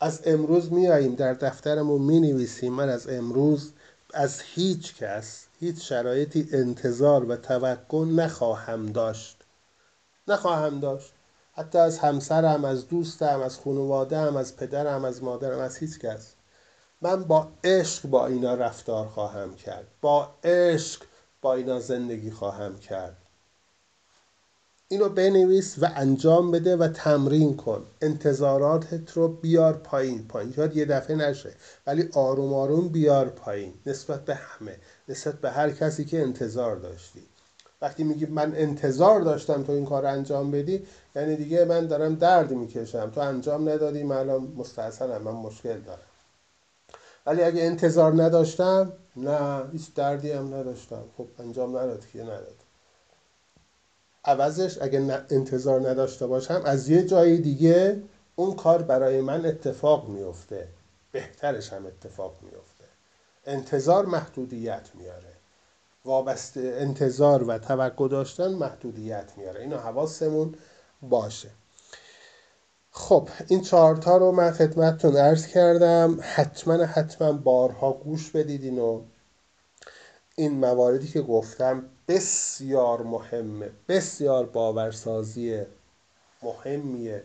از 0.00 0.22
امروز 0.26 0.72
میاییم 0.72 1.14
در 1.14 1.34
دفترمون 1.34 2.02
می 2.02 2.20
نویسیم 2.20 2.72
من 2.72 2.88
از 2.88 3.08
امروز 3.08 3.72
از 4.14 4.40
هیچ 4.40 4.94
کس 4.94 5.46
هیچ 5.60 5.88
شرایطی 5.88 6.48
انتظار 6.52 7.24
و 7.24 7.36
توقع 7.36 8.04
نخواهم 8.04 8.86
داشت. 8.86 9.36
نخواهم 10.28 10.80
داشت. 10.80 11.12
حتی 11.52 11.78
از 11.78 11.98
همسرم 11.98 12.64
از 12.64 12.88
دوستم 12.88 13.40
از 13.40 13.58
خانوادهام 13.58 14.36
از 14.36 14.56
پدرم 14.56 15.04
از 15.04 15.22
مادرم 15.22 15.58
از 15.58 15.76
هیچ 15.76 15.98
کس. 15.98 16.34
من 17.04 17.24
با 17.24 17.48
عشق 17.64 18.06
با 18.06 18.26
اینا 18.26 18.54
رفتار 18.54 19.06
خواهم 19.06 19.54
کرد. 19.54 19.86
با 20.00 20.28
عشق 20.44 21.02
با 21.42 21.54
اینا 21.54 21.80
زندگی 21.80 22.30
خواهم 22.30 22.78
کرد. 22.78 23.16
اینو 24.88 25.08
بنویس 25.08 25.76
و 25.80 25.88
انجام 25.96 26.50
بده 26.50 26.76
و 26.76 26.88
تمرین 26.88 27.56
کن. 27.56 27.86
انتظاراتت 28.02 29.12
رو 29.12 29.28
بیار 29.28 29.72
پایین. 29.72 30.28
پایین 30.28 30.52
شاید 30.52 30.76
یه 30.76 30.84
دفعه 30.84 31.16
نشه 31.16 31.54
ولی 31.86 32.08
آروم 32.14 32.54
آروم 32.54 32.88
بیار 32.88 33.28
پایین. 33.28 33.74
نسبت 33.86 34.24
به 34.24 34.34
همه 34.34 34.78
نسبت 35.08 35.34
به 35.34 35.50
هر 35.50 35.70
کسی 35.70 36.04
که 36.04 36.22
انتظار 36.22 36.76
داشتی. 36.76 37.22
وقتی 37.82 38.04
میگی 38.04 38.26
من 38.26 38.54
انتظار 38.56 39.20
داشتم 39.20 39.62
تو 39.62 39.72
این 39.72 39.86
کار 39.86 40.06
انجام 40.06 40.50
بدی 40.50 40.86
یعنی 41.16 41.36
دیگه 41.36 41.64
من 41.64 41.86
دارم 41.86 42.14
درد 42.14 42.52
می‌کشم. 42.52 43.10
تو 43.10 43.20
انجام 43.20 43.68
ندادی 43.68 44.02
من 44.02 44.16
الان 44.16 44.52
مستحسنم 44.56 45.22
من 45.22 45.32
مشکل 45.32 45.80
دارم. 45.80 46.13
ولی 47.26 47.42
اگه 47.42 47.62
انتظار 47.62 48.22
نداشتم 48.22 48.92
نه 49.16 49.68
هیچ 49.72 49.94
دردی 49.94 50.32
هم 50.32 50.54
نداشتم. 50.54 51.04
خب 51.16 51.26
انجام 51.38 51.70
نداد 51.70 52.06
که 52.06 52.22
نداد. 52.22 52.56
عوضش 54.24 54.82
اگه 54.82 55.24
انتظار 55.30 55.88
نداشته 55.88 56.26
باشم 56.26 56.62
از 56.64 56.88
یه 56.88 57.04
جای 57.04 57.38
دیگه 57.38 58.02
اون 58.36 58.56
کار 58.56 58.82
برای 58.82 59.20
من 59.20 59.46
اتفاق 59.46 60.08
میفته 60.08 60.68
بهترش 61.12 61.72
هم 61.72 61.86
اتفاق 61.86 62.38
میفته 62.42 62.84
انتظار 63.46 64.06
محدودیت 64.06 64.90
میاره. 64.94 65.34
وابسته 66.04 66.76
انتظار 66.78 67.44
و 67.44 67.58
توقع 67.58 68.08
داشتن 68.08 68.52
محدودیت 68.52 69.32
میاره. 69.36 69.60
اینو 69.60 69.76
حواسمون 69.76 70.54
باشه. 71.02 71.50
خب 72.96 73.28
این 73.48 73.60
چهارتا 73.60 74.16
رو 74.16 74.32
من 74.32 74.50
خدمتتون 74.50 75.16
عرض 75.16 75.46
کردم. 75.46 76.18
حتما 76.22 76.84
حتما 76.84 77.32
بارها 77.32 77.92
گوش 77.92 78.30
بدید 78.30 78.62
اینو 78.62 79.02
این 80.36 80.52
مواردی 80.52 81.08
که 81.08 81.22
گفتم 81.22 81.84
بسیار 82.08 83.02
مهمه 83.02 83.70
بسیار 83.88 84.46
باورسازی 84.46 85.62
مهمیه. 86.42 87.24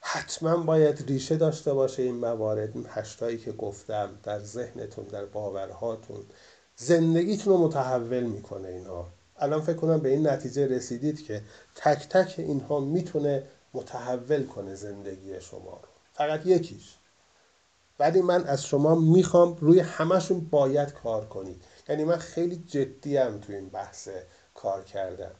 حتما 0.00 0.56
باید 0.56 1.04
ریشه 1.08 1.36
داشته 1.36 1.74
باشه 1.74 2.02
این 2.02 2.14
موارد 2.14 2.70
این 2.74 2.86
هشتایی 2.88 3.38
که 3.38 3.52
گفتم 3.52 4.10
در 4.22 4.38
ذهنتون 4.38 5.04
در 5.04 5.24
باورهاتون. 5.24 6.24
زندگیتون 6.76 7.52
رو 7.52 7.58
متحول 7.58 8.22
می‌کنه 8.22 8.68
اینها 8.68 9.08
الان 9.36 9.60
فکر 9.60 9.76
کنم 9.76 9.98
به 10.00 10.08
این 10.08 10.26
نتیجه 10.26 10.66
رسیدید 10.66 11.22
که 11.22 11.42
تک 11.74 12.08
تک 12.08 12.34
اینها 12.38 12.80
می‌تونه 12.80 13.42
متحول 13.74 14.46
کنه 14.46 14.74
زندگی 14.74 15.40
شما 15.40 15.80
رو. 15.82 15.88
فقط 16.12 16.46
یکیش. 16.46 16.94
ولی 17.98 18.20
من 18.20 18.44
از 18.44 18.64
شما 18.66 18.94
می‌خوام 18.94 19.56
روی 19.60 19.80
همشون 19.80 20.40
باید 20.40 20.92
کار 20.92 21.24
کنید. 21.26 21.64
یعنی 21.88 22.04
من 22.04 22.16
خیلی 22.16 22.56
جدیم 22.56 23.38
تو 23.38 23.52
این 23.52 23.68
بحث 23.68 24.08
کار 24.54 24.84
کردم. 24.84 25.34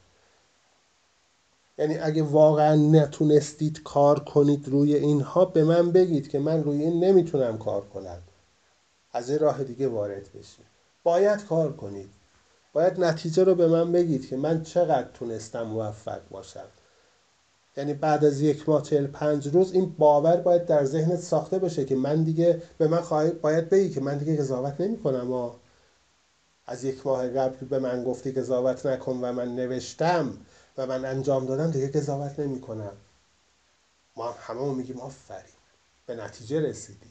یعنی 1.77 1.97
اگه 1.97 2.23
واقعا 2.23 2.75
نتونستید 2.75 3.83
کار 3.83 4.19
کنید 4.19 4.67
روی 4.67 4.95
اینها 4.95 5.45
به 5.45 5.63
من 5.63 5.91
بگید 5.91 6.29
که 6.29 6.39
من 6.39 6.63
روی 6.63 6.81
این 6.83 7.03
نمی‌تونم 7.03 7.57
کار 7.57 7.85
کنم. 7.85 8.21
از 9.11 9.29
این 9.29 9.39
راه 9.39 9.63
دیگه 9.63 9.87
وارد 9.87 10.29
بشید 10.33 10.65
باید 11.03 11.45
کار 11.45 11.73
کنید. 11.73 12.09
باید 12.73 12.99
نتیجه 12.99 13.43
رو 13.43 13.55
به 13.55 13.67
من 13.67 13.91
بگید 13.91 14.29
که 14.29 14.37
من 14.37 14.63
چقدر 14.63 15.07
تونستم 15.13 15.61
موفق 15.63 16.21
باشم. 16.29 16.65
یعنی 17.77 17.93
بعد 17.93 18.25
از 18.25 18.41
یک 18.41 18.69
ماه 18.69 18.81
چهل 18.81 19.07
پنج 19.07 19.47
روز 19.47 19.73
این 19.73 19.95
باور 19.97 20.37
باید 20.37 20.65
در 20.65 20.85
ذهنت 20.85 21.19
ساخته 21.19 21.59
بشه 21.59 21.85
که 21.85 21.95
من 21.95 22.23
دیگه 22.23 22.61
به 22.77 22.87
من 22.87 23.01
خواهی 23.01 23.31
باید 23.31 23.69
بگی 23.69 23.89
که 23.89 24.01
من 24.01 24.17
دیگه 24.17 24.37
قضاوت 24.37 24.81
نمی 24.81 24.97
کنم. 24.97 25.51
از 26.67 26.83
یک 26.83 27.07
ماه 27.07 27.29
قبل 27.29 27.65
به 27.65 27.79
من 27.79 28.03
گفتی 28.03 28.31
قضاوت 28.31 28.85
نکن 28.85 29.11
و 29.11 29.33
من 29.33 29.55
نوشتم 29.55 30.37
و 30.77 30.87
من 30.87 31.05
انجام 31.05 31.45
دادم 31.45 31.71
دیگه 31.71 31.87
قضاوت 31.87 32.39
نمی 32.39 32.61
کنم. 32.61 32.93
ما 34.15 34.31
هم 34.31 34.35
همه 34.39 34.73
میگیم 34.73 34.99
آفرین. 34.99 35.55
به 36.05 36.15
نتیجه 36.15 36.59
رسیدی. 36.59 37.09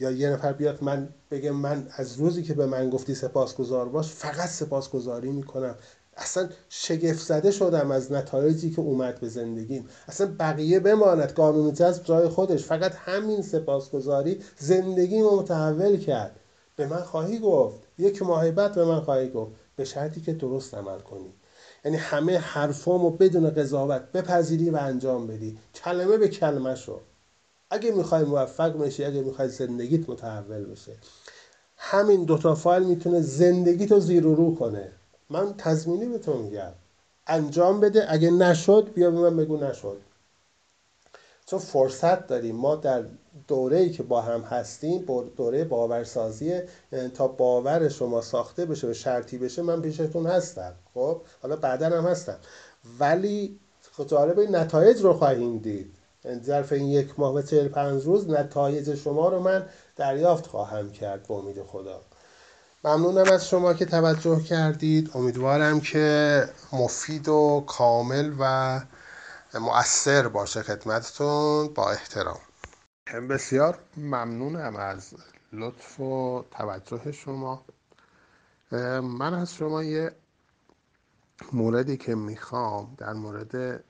یا 0.00 0.10
یه 0.10 0.30
نفر 0.30 0.52
بیاد 0.52 0.84
من 0.84 1.08
بگه 1.30 1.50
من 1.50 1.88
از 1.96 2.16
روزی 2.16 2.42
که 2.42 2.54
به 2.54 2.66
من 2.66 2.90
گفتی 2.90 3.14
سپاسگزار 3.14 3.88
باش 3.88 4.12
فقط 4.12 4.48
سپاسگزاری 4.48 5.30
می‌کنم. 5.30 5.74
اصلا 6.16 6.48
شگفت 6.68 7.26
زده 7.26 7.50
شدم 7.50 7.90
از 7.90 8.12
نتایجی 8.12 8.70
که 8.70 8.80
اومد 8.80 9.20
به 9.20 9.28
زندگیم. 9.28 9.88
اصلا 10.08 10.34
بقیه 10.38 10.80
بماند. 10.80 11.32
قانون 11.32 11.74
جذب 11.74 12.04
جای 12.04 12.28
خودش. 12.28 12.64
فقط 12.64 12.94
همین 12.94 13.42
سپاسگزاری 13.42 14.40
زندگی 14.58 15.20
رو 15.20 15.40
متحول 15.40 15.96
کرد. 15.96 16.40
به 16.76 16.86
من 16.86 17.02
خواهی 17.02 17.38
گفت. 17.38 17.80
یک 17.98 18.22
بعد 18.22 18.74
به 18.74 18.84
من 18.84 19.00
خواهی 19.00 19.28
گفت. 19.28 19.52
به 19.76 19.84
شرطی 19.84 20.20
که 20.20 20.32
درست 20.32 20.74
عمل 20.74 20.98
کنی. 20.98 21.34
یعنی 21.84 21.96
همه 21.96 22.38
حرفامو 22.38 23.10
بدون 23.10 23.50
قضاوت 23.50 24.02
بپذیری 24.12 24.70
و 24.70 24.76
انجام 24.76 25.26
بدی. 25.26 25.58
کلمه 25.74 26.16
به 26.16 26.28
کلمه 26.28 26.74
شو. 26.74 27.00
اگه 27.70 27.90
می‌خوای 27.90 28.24
موفق 28.24 28.78
بشی 28.78 29.04
اگه 29.04 29.22
می‌خوای 29.22 29.48
زندگیت 29.48 30.10
متحول 30.10 30.64
بشه. 30.64 30.92
همین 31.76 32.24
دوتا 32.24 32.54
فایل 32.54 32.82
می‌تونه 32.82 33.20
زندگیتو 33.20 34.00
زیر 34.00 34.26
و 34.26 34.34
رو 34.34 34.54
کنه. 34.54 34.92
من 35.30 35.54
تضمینی 35.58 36.06
به 36.06 36.18
تو 36.18 36.38
میگم. 36.38 36.72
انجام 37.26 37.80
بده 37.80 38.12
اگه 38.12 38.30
نشد 38.30 38.90
بیا 38.94 39.10
به 39.10 39.20
من 39.20 39.36
بگو 39.36 39.56
نشد. 39.56 40.00
چون 41.46 41.58
فرصت 41.58 42.26
داریم 42.26 42.56
ما 42.56 42.76
در 42.76 43.04
دوره 43.48 43.76
ای 43.76 43.90
که 43.90 44.02
با 44.02 44.20
هم 44.20 44.40
هستیم 44.40 45.04
دوره 45.36 45.64
باورسازی 45.64 46.60
تا 47.14 47.28
باور 47.28 47.88
شما 47.88 48.20
ساخته 48.20 48.66
بشه 48.66 48.86
و 48.86 48.94
شرطی 48.94 49.38
بشه 49.38 49.62
من 49.62 49.82
پیشتون 49.82 50.26
هستم. 50.26 50.74
خب؟ 50.94 51.22
حالا 51.42 51.56
بعدا 51.56 51.86
هم 51.86 52.06
هستم. 52.06 52.38
ولی 52.98 53.58
جالب 54.06 54.40
نتایج 54.40 55.00
رو 55.00 55.12
خواهیم 55.12 55.58
دید. 55.58 55.94
ظرف 56.44 56.72
این 56.72 56.86
یک 56.86 57.20
ماه 57.20 57.34
و 57.34 57.42
چهل 57.42 57.68
پنج 57.68 58.04
روز 58.04 58.30
نتایج 58.30 58.94
شما 58.94 59.28
رو 59.28 59.40
من 59.40 59.66
دریافت 59.96 60.46
خواهم 60.46 60.92
کرد 60.92 61.28
به 61.28 61.34
امید 61.34 61.62
خدا. 61.62 62.00
ممنونم 62.84 63.32
از 63.32 63.48
شما 63.48 63.74
که 63.74 63.84
توجه 63.84 64.42
کردید. 64.42 65.10
امیدوارم 65.14 65.80
که 65.80 66.48
مفید 66.72 67.28
و 67.28 67.64
کامل 67.66 68.34
و 68.38 68.80
مؤثر 69.54 70.28
باشه 70.28 70.62
خدمتتون. 70.62 71.68
با 71.68 71.90
احترام. 71.90 72.40
بسیار 73.30 73.78
ممنونم 73.96 74.76
از 74.76 75.14
لطف 75.52 76.00
و 76.00 76.44
توجه 76.50 77.12
شما. 77.12 77.64
من 79.02 79.34
از 79.34 79.54
شما 79.54 79.82
یه 79.82 80.12
موردی 81.52 81.96
که 81.96 82.14
می‌خوام 82.14 82.94
در 82.98 83.12
مورد 83.12 83.84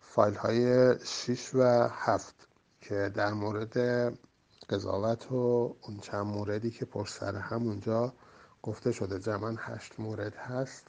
فایل 0.00 0.34
های 0.34 0.94
6 1.04 1.54
و 1.54 1.88
7 1.92 2.34
که 2.80 3.12
در 3.14 3.32
مورد 3.32 3.76
قضاوت 4.70 5.32
و 5.32 5.36
اون 5.82 6.00
چند 6.00 6.26
موردی 6.26 6.70
که 6.70 6.84
پر 6.84 7.06
سر 7.06 7.36
هم 7.36 7.62
اونجا 7.62 8.14
گفته 8.62 8.92
شده. 8.92 9.18
جمعا 9.18 9.54
هشت 9.58 10.00
مورد 10.00 10.34
هست. 10.34 10.86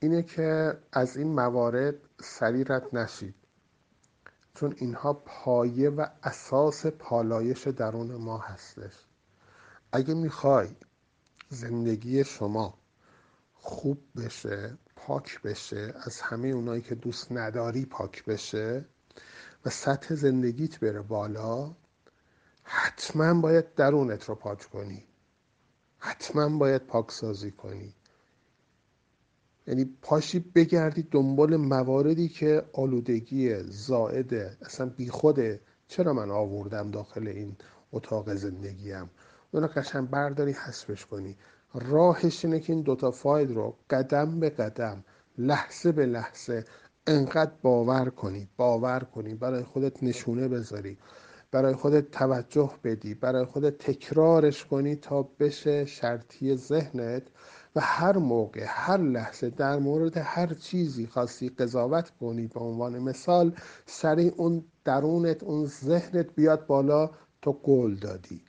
اینه 0.00 0.22
که 0.22 0.78
از 0.92 1.16
این 1.16 1.28
موارد 1.28 1.94
سریرت 2.20 2.94
نشید. 2.94 3.34
چون 4.54 4.74
اینها 4.76 5.12
پایه 5.12 5.90
و 5.90 6.06
اساس 6.22 6.86
پالایش 6.86 7.68
درون 7.68 8.14
ما 8.14 8.38
هستش. 8.38 8.94
اگه 9.92 10.14
می‌خوای 10.14 10.68
زندگی 11.48 12.24
شما 12.24 12.78
خوب 13.54 13.98
بشه 14.16 14.78
پاک 14.96 15.42
بشه 15.42 15.94
از 16.06 16.20
همه 16.20 16.48
اونایی 16.48 16.82
که 16.82 16.94
دوست 16.94 17.32
نداری 17.32 17.84
پاک 17.86 18.24
بشه 18.24 18.84
و 19.66 19.70
سطح 19.70 20.14
زندگیت 20.14 20.80
بره 20.80 21.00
بالا 21.00 21.74
حتما 22.62 23.40
باید 23.40 23.74
درونت 23.74 24.24
رو 24.24 24.34
پاک 24.34 24.64
کنی. 24.64 25.04
حتما 25.98 26.58
باید 26.58 26.82
پاکسازی 26.86 27.50
کنی. 27.50 27.94
یعنی 29.66 29.84
پاشی 30.02 30.38
بگردی 30.38 31.02
دنبال 31.10 31.56
مواردی 31.56 32.28
که 32.28 32.64
آلودگی 32.72 33.62
زائده 33.62 34.56
اصلا 34.62 34.86
بیخوده 34.86 35.60
چرا 35.88 36.12
من 36.12 36.30
آوردم 36.30 36.90
داخل 36.90 37.28
این 37.28 37.56
اتاق 37.92 38.34
زندگیم؟ 38.34 39.10
اونو 39.50 39.66
قشن 39.66 40.06
برداری 40.06 40.52
حسبش 40.52 41.06
کنی. 41.06 41.36
راهش 41.74 42.44
اینه 42.44 42.60
که 42.60 42.72
این 42.72 42.82
دوتا 42.82 43.10
فایل 43.10 43.54
رو 43.54 43.76
قدم 43.90 44.40
به 44.40 44.50
قدم 44.50 45.04
لحظه 45.38 45.92
به 45.92 46.06
لحظه 46.06 46.64
انقدر 47.06 47.52
باور 47.62 48.10
کنی 48.10 48.48
باور 48.56 49.00
کنی. 49.00 49.34
برای 49.34 49.62
خودت 49.62 50.02
نشونه 50.02 50.48
بذاری. 50.48 50.98
برای 51.50 51.74
خودت 51.74 52.10
توجه 52.10 52.70
بدی. 52.84 53.14
برای 53.14 53.44
خودت 53.44 53.78
تکرارش 53.78 54.64
کنی 54.64 54.96
تا 54.96 55.22
بشه 55.22 55.84
شرطی 55.84 56.56
ذهنت 56.56 57.22
و 57.76 57.80
هر 57.80 58.18
موقع 58.18 58.64
هر 58.66 58.96
لحظه 58.98 59.50
در 59.50 59.78
مورد 59.78 60.16
هر 60.16 60.54
چیزی 60.54 61.06
خواستی 61.06 61.48
قضاوت 61.48 62.10
کنی. 62.20 62.46
به 62.46 62.60
عنوان 62.60 62.98
مثال 62.98 63.52
سری 63.86 64.28
اون 64.28 64.64
درونت 64.84 65.42
اون 65.42 65.66
ذهنت 65.66 66.34
بیاد 66.34 66.66
بالا 66.66 67.10
تو 67.42 67.52
گل 67.52 67.94
دادی. 67.94 68.44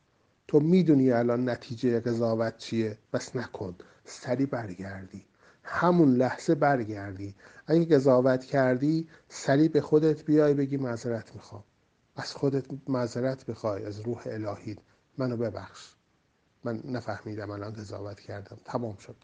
تو 0.47 0.59
می‌دونی 0.59 1.11
الان 1.11 1.49
نتیجه 1.49 1.99
قضاوت 1.99 2.57
چیه؟ 2.57 2.97
بس 3.13 3.35
نکن. 3.35 3.75
سری 4.05 4.45
برگردی. 4.45 5.25
همون 5.63 6.15
لحظه 6.15 6.55
برگردی. 6.55 7.35
اگه 7.67 7.85
قضاوت 7.95 8.45
کردی 8.45 9.07
سریع 9.29 9.67
به 9.67 9.81
خودت 9.81 10.25
بیای 10.25 10.53
بگی 10.53 10.77
معذرت 10.77 11.35
می‌خوام. 11.35 11.63
از 12.15 12.33
خودت 12.33 12.65
معذرت 12.87 13.45
بخوای 13.45 13.85
از 13.85 13.99
روح 13.99 14.21
الهید 14.25 14.81
منو 15.17 15.37
ببخش. 15.37 15.93
من 16.63 16.81
نفهمیدم 16.85 17.51
الان 17.51 17.73
قضاوت 17.73 18.19
کردم. 18.19 18.57
تمام 18.65 18.95
شد. 18.95 19.15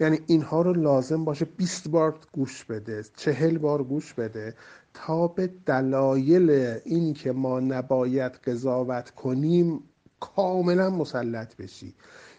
یعنی 0.00 0.20
اینها 0.26 0.62
رو 0.62 0.72
لازم 0.72 1.24
باشه 1.24 1.44
20 1.44 1.88
بار 1.88 2.18
گوش 2.32 2.64
بده 2.64 3.04
چهل 3.16 3.58
بار 3.58 3.84
گوش 3.84 4.14
بده 4.14 4.54
تا 4.94 5.28
به 5.28 5.46
دلایل 5.66 6.50
این 6.84 7.14
که 7.14 7.32
ما 7.32 7.60
نباید 7.60 8.32
قضاوت 8.32 9.10
کنیم 9.10 9.82
کاملا 10.20 10.90
مسلط 10.90 11.56
بشی. 11.56 11.94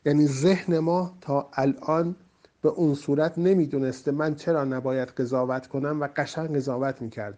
یعنی 0.05 0.27
ذهن 0.27 0.79
ما 0.79 1.17
تا 1.21 1.49
الان 1.53 2.15
به 2.61 2.69
اون 2.69 2.93
صورت 2.93 3.37
نمی‌دونسته 3.37 4.11
من 4.11 4.35
چرا 4.35 4.63
نباید 4.63 5.07
قضاوت 5.07 5.67
کنم 5.67 6.01
و 6.01 6.07
قشنگ 6.15 6.55
قضاوت 6.55 7.01
می‌کرد. 7.01 7.37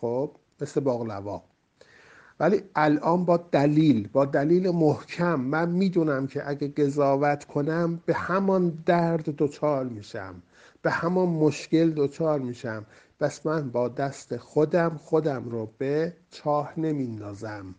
خب 0.00 0.30
مثل 0.60 0.80
باقلوا 0.80 1.42
ولی 2.40 2.62
الان 2.74 3.24
با 3.24 3.36
دلیل 3.36 4.08
با 4.08 4.24
دلیل 4.24 4.70
محکم 4.70 5.40
من 5.40 5.68
می‌دونم 5.68 6.26
که 6.26 6.48
اگه 6.48 6.68
قضاوت 6.68 7.44
کنم 7.44 8.00
به 8.06 8.14
همان 8.14 8.78
درد 8.86 9.24
دچار 9.36 9.84
میشم. 9.84 10.34
به 10.82 10.90
همان 10.90 11.28
مشکل 11.28 11.90
دچار 11.90 12.38
میشم. 12.38 12.86
بس 13.20 13.46
من 13.46 13.70
با 13.70 13.88
دست 13.88 14.36
خودم 14.36 15.00
خودم 15.02 15.48
رو 15.48 15.70
به 15.78 16.12
چاه 16.30 16.72
نمیندازم. 16.76 17.74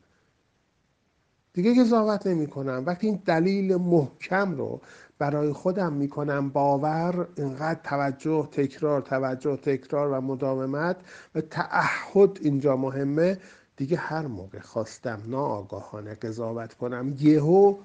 دیگه 1.53 1.81
قضاوت 1.81 2.27
نمی 2.27 2.47
کنم 2.47 2.83
وقتی 2.85 3.07
این 3.07 3.21
دلیل 3.25 3.75
محکم 3.75 4.51
رو 4.51 4.81
برای 5.19 5.53
خودم 5.53 5.93
می‌کنم 5.93 6.49
باور 6.49 7.27
اینقدر 7.37 7.79
توجه 7.83 8.49
تکرار 8.51 9.01
توجه 9.01 9.57
تکرار 9.57 10.09
و 10.11 10.21
مداومت 10.21 10.97
و 11.35 11.41
تعهد 11.41 12.39
اینجا 12.41 12.75
مهمه. 12.75 13.37
دیگه 13.77 13.97
هر 13.97 14.27
موقع 14.27 14.59
خواستم 14.59 15.21
ناآگاهانه 15.27 16.15
قضاوت 16.15 16.73
کنم 16.73 17.15
یهو 17.19 17.77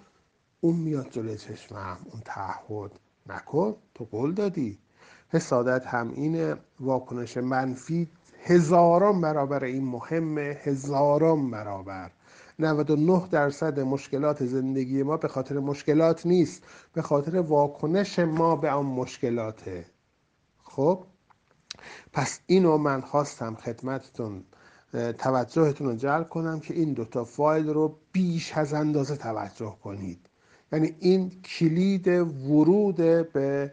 اون 0.61 0.77
میاد 0.77 1.11
جلوی 1.11 1.36
چشمم 1.36 1.97
اون 2.12 2.23
تعهد. 2.24 2.90
نکن 3.27 3.74
تو 3.95 4.05
قول 4.05 4.32
دادی. 4.35 4.78
حسادت 5.28 5.86
هم 5.86 6.12
اینه 6.15 6.57
واکنش 6.81 7.36
منفی 7.36 8.09
هزاران 8.43 9.20
برابر 9.20 9.65
این 9.65 9.85
مهمه 9.85 10.59
هزاران 10.62 11.51
برابر. 11.51 12.11
99 12.59 13.28
درصد 13.31 13.81
مشکلات 13.81 14.45
زندگی 14.45 15.03
ما 15.03 15.16
به 15.16 15.28
خاطر 15.28 15.59
مشکلات 15.59 16.27
نیست. 16.27 16.62
به 16.93 17.03
خاطر 17.03 17.41
واکنش 17.41 18.19
ما 18.19 18.57
به 18.57 18.70
آن 18.70 18.87
مشکلاته. 18.87 19.87
خب؟ 20.62 21.05
پس 22.12 22.41
اینو 22.47 22.78
من 22.78 23.01
خواستم 23.01 23.55
خدمتتون 23.55 24.45
توجهتون 25.19 25.87
رو 25.87 25.95
جلب 25.95 26.28
کنم 26.28 26.61
که 26.61 26.74
این 26.74 26.93
دوتا 26.93 27.24
فایل 27.24 27.69
رو 27.69 27.99
بیش 28.12 28.53
از 28.53 28.74
اندازه 28.74 29.16
توجه 29.16 29.77
کنید. 29.83 30.28
یعنی 30.73 30.97
این 31.01 31.31
کلید 31.43 32.09
ورود 32.49 32.97
به 33.33 33.73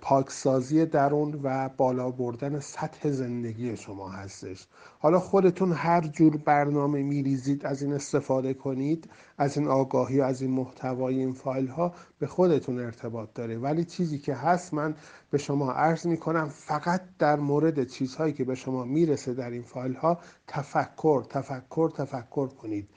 پاکسازی 0.00 0.86
درون 0.86 1.40
و 1.42 1.68
بالا 1.76 2.10
بردن 2.10 2.60
سطح 2.60 3.10
زندگی 3.10 3.76
شما 3.76 4.08
هستش. 4.08 4.66
حالا 4.98 5.18
خودتون 5.18 5.72
هر 5.72 6.00
جور 6.00 6.36
برنامه 6.36 7.02
میریزید 7.02 7.66
از 7.66 7.82
این 7.82 7.92
استفاده 7.92 8.54
کنید 8.54 9.10
از 9.38 9.56
این 9.58 9.68
آگاهی 9.68 10.20
و 10.20 10.22
از 10.22 10.42
این 10.42 10.50
محتوای 10.50 11.18
این 11.18 11.32
فایل 11.32 11.66
ها 11.68 11.94
به 12.18 12.26
خودتون 12.26 12.80
ارتباط 12.80 13.28
داره. 13.34 13.58
ولی 13.58 13.84
چیزی 13.84 14.18
که 14.18 14.34
هست 14.34 14.74
من 14.74 14.94
به 15.30 15.38
شما 15.38 15.72
عرض 15.72 16.06
می 16.06 16.16
کنم 16.16 16.48
فقط 16.48 17.00
در 17.18 17.36
مورد 17.36 17.84
چیزهایی 17.88 18.32
که 18.32 18.44
به 18.44 18.54
شما 18.54 18.84
می‌رسه 18.84 19.34
در 19.34 19.50
این 19.50 19.62
فایل 19.62 19.94
ها 19.94 20.18
تفکر 20.46 21.22
تفکر 21.22 21.90
تفکر 21.90 22.46
کنید. 22.46 22.88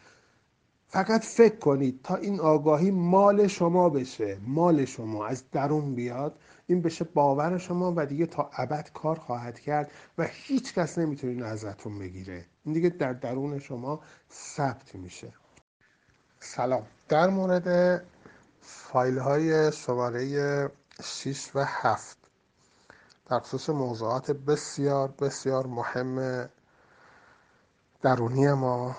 فقط 0.87 1.23
فکر 1.23 1.55
کنید 1.55 1.99
تا 2.03 2.15
این 2.15 2.39
آگاهی 2.39 2.91
مال 2.91 3.47
شما 3.47 3.89
بشه 3.89 4.37
مال 4.47 4.85
شما 4.85 5.25
از 5.25 5.43
درون 5.51 5.95
بیاد. 5.95 6.39
این 6.67 6.81
بشه 6.81 7.05
باور 7.05 7.57
شما 7.57 7.93
و 7.95 8.05
دیگه 8.05 8.25
تا 8.25 8.49
ابد 8.53 8.89
کار 8.93 9.19
خواهد 9.19 9.59
کرد 9.59 9.91
و 10.17 10.27
هیچ 10.31 10.73
کس 10.73 10.97
نمی‌تونه 10.97 11.33
این 11.33 11.43
ازتون 11.43 11.99
بگیره. 11.99 12.45
این 12.63 12.73
دیگه 12.73 12.89
در 12.89 13.13
درون 13.13 13.59
شما 13.59 14.01
ثبت 14.31 14.95
میشه. 14.95 15.33
سلام. 16.39 16.87
در 17.09 17.27
مورد 17.27 18.01
فایل 18.61 19.17
های 19.17 19.71
شماره 19.71 20.71
6 21.03 21.55
و 21.55 21.63
7 21.67 22.17
در 23.29 23.39
خصوص 23.39 23.69
موضوعات 23.69 24.31
بسیار 24.31 25.07
بسیار 25.07 25.67
مهم 25.67 26.49
درونی 28.01 28.53
ما 28.53 28.95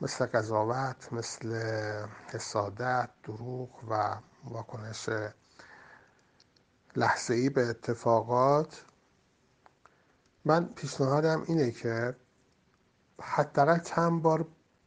مثل 0.00 0.26
قضاوت 0.26 1.12
مثل 1.12 1.62
حسادت 2.32 3.08
دروغ 3.24 3.70
و 3.88 4.16
واکنش 4.44 5.08
لحظه 6.96 7.34
ای 7.34 7.48
به 7.48 7.66
اتفاقات 7.66 8.84
من 10.44 10.64
پیشنهادم 10.66 11.44
اینه 11.46 11.70
که 11.70 12.16
حداقل 13.20 13.78
چند 13.78 14.22
بار 14.22 14.46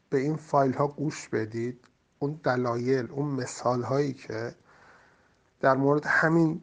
به 0.09 0.17
این 0.17 0.35
فایل 0.35 0.73
ها 0.73 0.87
گوش 0.87 1.29
بدید. 1.29 1.85
اون 2.19 2.39
دلایل 2.43 3.11
اون 3.11 3.25
مثال 3.25 3.83
هایی 3.83 4.13
که 4.13 4.55
در 5.61 5.75
مورد 5.75 6.05
همین 6.05 6.61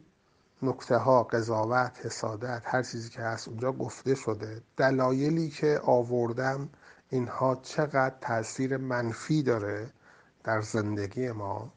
نکته 0.62 0.96
ها 0.96 1.22
قضاوت 1.22 2.06
حسادت 2.06 2.62
هر 2.64 2.82
چیزی 2.82 3.10
که 3.10 3.22
هست 3.22 3.48
اونجا 3.48 3.72
گفته 3.72 4.14
شده. 4.14 4.62
دلایلی 4.76 5.48
که 5.48 5.80
آوردم 5.84 6.68
اینها 7.08 7.56
چقدر 7.62 8.14
تاثیر 8.20 8.76
منفی 8.76 9.42
داره 9.42 9.90
در 10.44 10.60
زندگی 10.60 11.30
ما. 11.30 11.72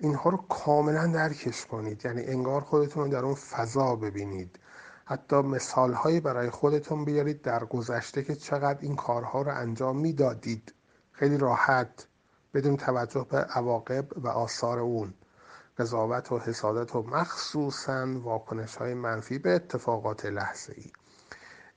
اینها 0.00 0.30
رو 0.30 0.36
کاملا 0.36 1.06
درکش 1.06 1.66
کنید. 1.66 2.04
یعنی 2.04 2.22
انگار 2.24 2.60
خودتون 2.60 3.04
رو 3.04 3.10
در 3.10 3.24
اون 3.24 3.34
فضا 3.34 3.96
ببینید. 3.96 4.58
حتی 5.04 5.36
مثال 5.36 5.92
هایی 5.92 6.20
برای 6.20 6.50
خودتون 6.50 7.04
بیارید 7.04 7.42
در 7.42 7.64
گذشته 7.64 8.22
که 8.22 8.34
چقدر 8.34 8.78
این 8.80 8.96
کارها 8.96 9.42
رو 9.42 9.52
انجام 9.54 9.98
می‌دادید. 9.98 10.74
خیلی 11.12 11.38
راحت 11.38 12.06
بدون 12.54 12.76
توجه 12.76 13.26
به 13.30 13.38
عواقب 13.38 14.06
و 14.16 14.28
آثار 14.28 14.78
اون. 14.78 15.14
قضاوت 15.78 16.32
و 16.32 16.38
حسادت 16.38 16.96
و 16.96 17.02
مخصوصا 17.02 18.06
واکنش 18.20 18.76
های 18.76 18.94
منفی 18.94 19.38
به 19.38 19.54
اتفاقات 19.54 20.26
لحظه 20.26 20.72
ای 20.76 20.92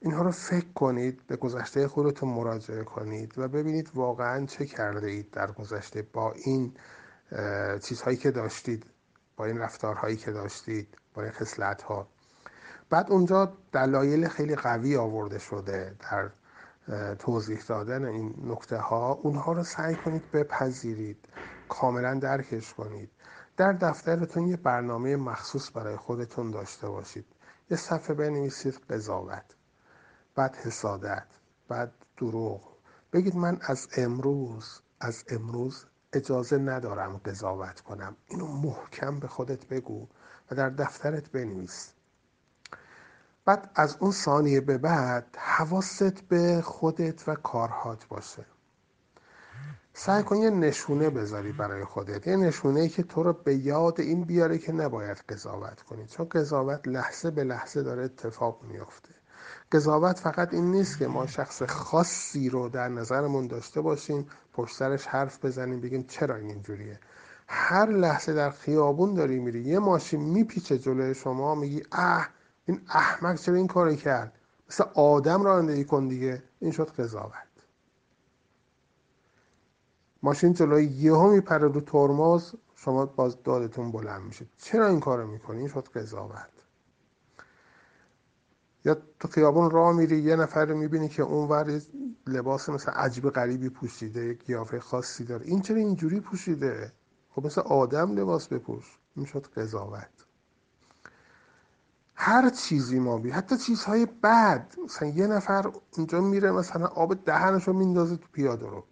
اینها 0.02 0.22
رو 0.22 0.32
فکر 0.32 0.74
کنید 0.76 1.28
به 1.28 1.36
گذشته 1.36 1.88
خودتون 1.88 2.30
مراجعه 2.30 2.84
کنید 2.84 3.38
و 3.38 3.48
ببینید 3.48 3.92
واقعا 3.94 4.46
چه 4.46 4.66
کرده 4.66 5.08
اید 5.08 5.32
در 5.32 5.52
گذشته 5.52 6.02
با 6.02 6.32
این 6.32 6.74
چیزهایی 7.84 8.18
که 8.18 8.32
داشتید 8.32 8.86
با 9.38 9.46
این 9.46 9.58
رفتارهایی 9.58 10.18
که 10.18 10.32
داشتید 10.32 10.98
با 11.14 11.22
این 11.24 11.32
خصلت 11.32 11.82
ها 11.82 12.08
بعد 12.90 13.12
اونجا 13.12 13.54
دلایل 13.72 14.28
خیلی 14.28 14.56
قوی 14.56 14.96
آورده 14.96 15.40
شده 15.40 15.96
در 16.00 16.30
توضیح 17.16 17.62
دادن 17.68 18.06
این 18.06 18.36
نکته 18.44 18.78
ها 18.78 19.12
اونها 19.12 19.52
رو 19.52 19.64
سعی 19.64 19.96
کنید 19.96 20.32
بپذیرید 20.32 21.26
کاملا 21.70 22.20
درکش 22.20 22.74
کنید. 22.74 23.10
در 23.58 23.74
دفترتون 23.74 24.48
یه 24.48 24.58
برنامه 24.58 25.16
مخصوص 25.16 25.72
برای 25.74 25.96
خودتون 25.96 26.52
داشته 26.52 26.90
باشید. 26.90 27.26
یه 27.72 27.78
صفحه 27.78 28.14
بنویسید 28.14 28.74
قضاوت 28.90 29.56
بعد 30.36 30.56
حسادت 30.56 31.28
بعد 31.68 31.92
دروغ. 32.18 32.62
بگید 33.14 33.36
من 33.36 33.58
از 33.62 33.88
امروز 33.98 34.80
از 35.00 35.24
امروز 35.30 35.86
اجازه 36.14 36.58
ندارم 36.58 37.18
قضاوت 37.26 37.82
کنم. 37.82 38.16
اینو 38.28 38.48
محکم 38.48 39.20
به 39.20 39.28
خودت 39.28 39.66
بگو 39.66 40.08
و 40.52 40.56
در 40.56 40.70
دفترت 40.70 41.30
بنویس. 41.30 41.92
بعد 43.46 43.72
از 43.76 43.98
اون 44.00 44.12
ثانیه 44.12 44.62
به 44.62 44.78
بعد 44.78 45.38
حواست 45.38 46.22
به 46.22 46.62
خودت 46.62 47.30
و 47.30 47.36
کارهات 47.36 48.08
باشه. 48.08 48.46
سعی 49.94 50.24
کن 50.24 50.36
یه 50.36 50.50
نشونه 50.50 51.10
بذاری 51.10 51.52
برای 51.52 51.86
خودت. 51.86 52.28
یه 52.28 52.36
نشونه 52.36 52.80
ای 52.80 52.90
که 52.90 53.04
تو 53.04 53.24
رو 53.24 53.34
به 53.34 53.56
یاد 53.56 54.00
این 54.00 54.24
بیاره 54.24 54.58
که 54.58 54.72
نباید 54.72 55.18
قضاوت 55.18 55.82
کنی. 55.82 56.08
چون 56.08 56.28
قضاوت 56.30 56.88
لحظه 56.88 57.32
به 57.32 57.44
لحظه 57.44 57.84
داره 57.84 58.04
اتفاق 58.04 58.64
میافته. 58.64 59.10
قضاوت 59.72 60.20
فقط 60.20 60.54
این 60.54 60.72
نیست 60.72 60.98
که 61.00 61.08
ما 61.08 61.28
شخص 61.28 61.64
خاصی 61.64 62.50
رو 62.50 62.70
در 62.70 62.88
نظرمون 62.88 63.48
داشته 63.48 63.82
باشیم 63.82 64.28
پشت 64.60 64.76
سرش 64.76 65.08
حرف 65.08 65.46
بزنیم 65.46 65.82
بگیم 65.82 66.04
چرا 66.04 66.36
این 66.36 66.50
اینجوریه؟ 66.50 67.00
هر 67.48 67.90
لحظه 67.90 68.34
در 68.34 68.50
خیابون 68.50 69.14
داری 69.14 69.40
میری 69.40 69.62
یه 69.62 69.80
ماشین 69.80 70.22
میپیچه 70.22 70.78
جلوی 70.78 71.16
شما 71.16 71.56
میگی 71.56 71.84
اه 71.92 72.30
این 72.66 72.82
احمق 72.90 73.36
چرا 73.36 73.56
این 73.56 73.68
کاری 73.68 73.96
کرد؟ 73.96 74.34
مثل 74.70 74.84
آدم 74.96 75.44
رانندگی 75.44 75.84
کن 75.84 76.08
دیگه. 76.08 76.44
این 76.60 76.72
شد 76.72 76.90
قضاوت. 76.90 77.34
ماشین 80.24 80.54
جلوی 80.54 80.86
یهو 80.86 81.32
میپره 81.32 81.68
رو 81.68 81.82
ترمز 81.82 82.54
شما 82.76 83.06
باز 83.06 83.44
دادتون 83.44 83.92
بلند 83.92 84.22
میشه. 84.22 84.46
چرا 84.58 84.88
این 84.88 85.00
کارو 85.00 85.28
می‌کنی؟ 85.28 85.60
این 85.60 85.68
شد 85.68 85.88
قضاوت. 85.88 86.59
تو 89.20 89.28
خیابون 89.28 89.72
راه 89.72 89.96
میری 89.96 90.20
یه 90.20 90.36
نفر 90.36 90.66
رو 90.66 90.78
می‌بینی 90.78 91.10
که 91.10 91.24
اونور 91.24 91.82
لباس 92.28 92.70
مثل 92.70 92.92
عجیب 92.92 93.30
غریبی 93.30 93.70
پوشیده 93.70 94.26
یک 94.26 94.46
قیافه 94.46 94.80
خاصی 94.80 95.24
داره. 95.24 95.46
این 95.46 95.62
چرا 95.62 95.78
اینجوری 95.78 96.20
پوشیده؟ 96.20 96.92
خب 97.30 97.46
مثل 97.46 97.62
آدم 97.62 98.12
لباس 98.12 98.48
بپوش. 98.48 98.98
این 99.16 99.26
شد 99.26 99.48
قضاوت. 99.58 100.10
هر 102.16 102.50
چیزی 102.50 103.00
ما 103.00 103.18
بی 103.18 103.30
حتی 103.30 103.58
چیزهای 103.58 104.06
بد. 104.06 104.74
مثلا 104.86 105.08
یه 105.08 105.28
نفر 105.28 105.72
اونجا 105.98 106.22
میره 106.22 106.52
مثلا 106.52 106.86
آب 106.88 107.26
دهنش 107.26 107.68
رو 107.68 107.74
میندازه 107.74 108.18
تو 108.18 108.28
پیاده 108.32 108.68
رو. 108.68 108.84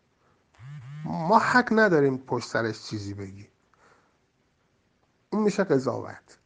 ما 1.06 1.40
حق 1.40 1.70
نداریم 1.72 2.18
پشت 2.18 2.50
سرش 2.50 2.84
چیزی 2.84 3.14
بگی. 3.14 3.48
این 5.30 5.42
میشه 5.42 5.64
قضاوت. 5.64 6.37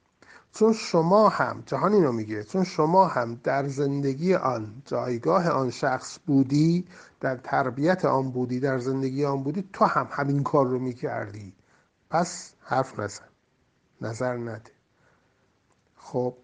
چون 0.53 0.73
شما 0.73 1.29
هم 1.29 1.63
جهان 1.65 1.93
اینو 1.93 2.11
میگه 2.11 2.43
چون 2.43 2.63
شما 2.63 3.07
هم 3.07 3.39
در 3.43 3.67
زندگی 3.67 4.35
آن 4.35 4.81
جایگاه 4.85 5.49
آن 5.49 5.69
شخص 5.69 6.19
بودی 6.25 6.87
در 7.19 7.35
تربیت 7.35 8.05
آن 8.05 8.31
بودی 8.31 8.59
در 8.59 8.77
زندگی 8.77 9.25
آن 9.25 9.43
بودی 9.43 9.69
تو 9.73 9.85
هم 9.85 10.07
همین 10.11 10.43
کار 10.43 10.67
رو 10.67 10.79
می‌کردی. 10.79 11.53
پس 12.09 12.53
حرف 12.59 12.99
نزن. 12.99 13.25
نظر 14.01 14.37
نده. 14.37 14.71
خب 15.97 16.37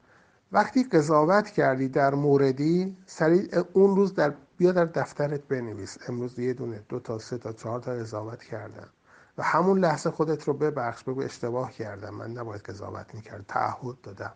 وقتی 0.52 0.84
قضاوت 0.84 1.50
کردی 1.50 1.88
در 1.88 2.14
موردی 2.16 2.98
سریع 3.06 3.64
اون 3.74 3.96
روز 3.96 4.14
در 4.14 4.34
بیا 4.58 4.72
در 4.72 4.86
دفترت 4.86 5.42
بنویس. 5.42 5.98
امروز 6.08 6.40
یه 6.40 6.54
دونه 6.54 6.84
دو 6.90 7.00
تا 7.00 7.20
سه 7.20 7.38
تا 7.38 7.54
چهار 7.54 7.80
تا 7.80 7.92
قضاوت 7.92 8.44
کردم. 8.44 8.90
و 9.38 9.44
همون 9.44 9.80
لحظه 9.80 10.12
خودت 10.12 10.44
رو 10.44 10.54
ببخش 10.54 11.04
بگو 11.04 11.22
اشتباه 11.22 11.72
کردم 11.72 12.16
من 12.16 12.32
نباید 12.32 12.62
قضاوت 12.62 13.16
می‌کرد 13.16 13.46
تعهد 13.48 14.02
دادم. 14.04 14.34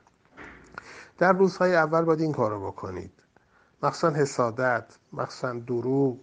در 1.18 1.34
روزهای 1.34 1.76
اول 1.76 2.02
باید 2.02 2.22
این 2.22 2.32
کارو 2.32 2.66
بکنید. 2.66 3.12
مخصوصا 3.84 4.10
حسادت 4.10 4.98
مخصوصا 5.14 5.54
دروغ. 5.54 6.18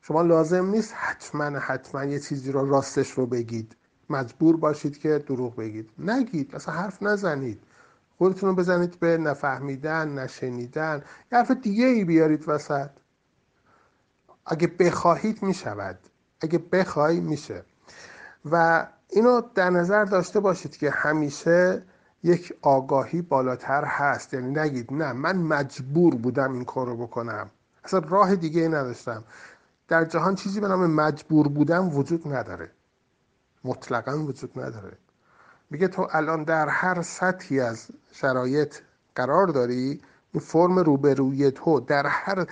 شما 0.00 0.22
لازم 0.22 0.66
نیست 0.66 0.94
حتما 0.96 1.44
حتما 1.44 2.04
یه 2.04 2.20
چیزی 2.20 2.52
رو 2.52 2.70
راستش 2.70 3.10
رو 3.10 3.26
بگید. 3.26 3.76
مجبور 4.10 4.56
باشید 4.56 4.98
که 4.98 5.18
دروغ 5.18 5.56
بگید. 5.56 5.90
نگید 5.98 6.54
اصلا 6.54 6.74
حرف 6.74 7.02
نزنید. 7.02 7.62
خودتون 8.18 8.48
رو 8.48 8.54
بزنید 8.56 9.00
به 9.00 9.18
نفهمیدن 9.18 10.18
نشنیدن. 10.18 11.02
یه 11.32 11.38
حرف 11.38 11.50
دیگه 11.50 11.86
ای 11.86 12.04
بیارید 12.04 12.44
وسط. 12.48 12.90
اگه 14.46 14.66
بخواهید 14.66 15.42
می‌شود. 15.42 15.98
اگه 16.40 16.58
بخوای 16.58 17.20
میشه. 17.20 17.64
و 18.44 18.86
اینو 19.08 19.42
در 19.54 19.70
نظر 19.70 20.04
داشته 20.04 20.40
باشید 20.40 20.76
که 20.76 20.90
همیشه 20.90 21.82
یک 22.22 22.54
آگاهی 22.62 23.22
بالاتر 23.22 23.84
هست. 23.84 24.34
یعنی 24.34 24.60
نگید 24.60 24.92
نه 24.92 25.12
من 25.12 25.36
مجبور 25.36 26.14
بودم 26.14 26.52
این 26.52 26.64
کار 26.64 26.86
رو 26.86 26.96
بکنم. 26.96 27.50
اصلا 27.84 27.98
راه 28.08 28.36
دیگه 28.36 28.60
ای 28.60 28.68
نداشتم. 28.68 29.24
در 29.88 30.04
جهان 30.04 30.34
چیزی 30.34 30.60
به 30.60 30.68
نام 30.68 30.86
مجبور 30.90 31.48
بودم 31.48 31.96
وجود 31.96 32.34
نداره. 32.34 32.70
مطلقا 33.64 34.18
وجود 34.18 34.60
نداره. 34.60 34.98
میگه 35.70 35.88
تو 35.88 36.08
الان 36.12 36.44
در 36.44 36.68
هر 36.68 37.02
سطحی 37.02 37.60
از 37.60 37.86
شرایط 38.12 38.74
قرار 39.14 39.46
داری 39.46 40.00
این 40.32 40.42
فرم 40.42 40.78
روبروی 40.78 41.50
تو 41.50 41.80
در 41.80 42.06
هر 42.06 42.46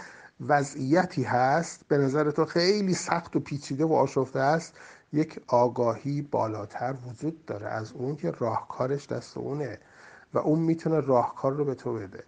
وضعیتی 0.47 1.23
هست 1.23 1.81
به 1.89 1.99
نظر 1.99 2.31
تو 2.31 2.45
خیلی 2.45 2.95
سخت 2.95 3.37
و 3.37 3.41
پیچیده 3.41 3.85
و 3.85 3.93
آشفته 3.93 4.41
است 4.41 4.75
یک 5.13 5.41
آگاهی 5.47 6.23
بالاتر 6.23 6.95
وجود 7.07 7.45
داره 7.45 7.69
از 7.69 7.93
اون 7.93 8.17
که 8.17 8.31
راهکارش 8.31 9.07
دست 9.07 9.37
اونه 9.37 9.79
و 10.35 10.39
اون 10.39 10.59
می‌تونه 10.59 11.01
راهکار 11.01 11.53
رو 11.53 11.65
به 11.65 11.75
تو 11.75 11.95
بده. 11.95 12.25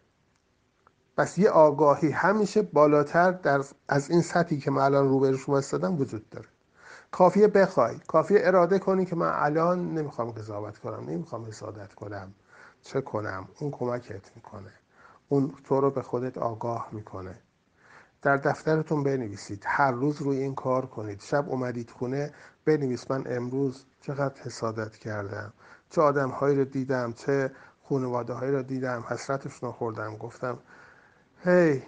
پس 1.16 1.38
یه 1.38 1.50
آگاهی 1.50 2.10
همیشه 2.10 2.62
بالاتر 2.62 3.30
در 3.30 3.64
از 3.88 4.10
این 4.10 4.22
سطحی 4.22 4.58
که 4.58 4.70
من 4.70 4.82
الان 4.82 5.08
روبروش 5.08 5.48
وایستادم 5.48 6.00
وجود 6.00 6.28
داره. 6.28 6.48
کافیه 7.10 7.48
بخوای 7.48 7.96
کافیه 8.06 8.38
اراده 8.42 8.78
کنی 8.78 9.04
که 9.04 9.16
من 9.16 9.32
الان 9.34 9.94
نمی‌خوام 9.94 10.30
قضاوت 10.30 10.78
کنم 10.78 11.10
نمی‌خوام 11.10 11.44
حسادت 11.44 11.92
کنم. 11.94 12.34
چه 12.82 13.00
کنم؟ 13.00 13.48
اون 13.60 13.70
کمکت 13.70 14.36
می‌کنه. 14.36 14.72
اون 15.28 15.54
تو 15.64 15.80
رو 15.80 15.90
به 15.90 16.02
خودت 16.02 16.38
آگاه 16.38 16.88
می‌کنه. 16.92 17.38
در 18.24 18.36
دفترتون 18.36 19.02
بنویسید. 19.02 19.64
هر 19.66 19.92
روز 19.92 20.22
روی 20.22 20.38
این 20.38 20.54
کار 20.54 20.86
کنید. 20.86 21.20
شب 21.20 21.48
اومدید 21.48 21.90
خونه 21.90 22.32
بنویس 22.64 23.10
من 23.10 23.24
امروز 23.26 23.84
چقدر 24.00 24.42
حسادت 24.42 24.96
کردم. 24.96 25.52
چه 25.90 26.02
آدم 26.02 26.30
هایی 26.30 26.56
رو 26.58 26.64
دیدم 26.64 27.12
چه 27.12 27.52
خانواده 27.88 28.32
هایی 28.32 28.52
رو 28.52 28.62
دیدم. 28.62 29.04
حسرتشون 29.08 29.72
خوردم. 29.72 30.16
گفتم 30.16 30.58
هی 31.44 31.82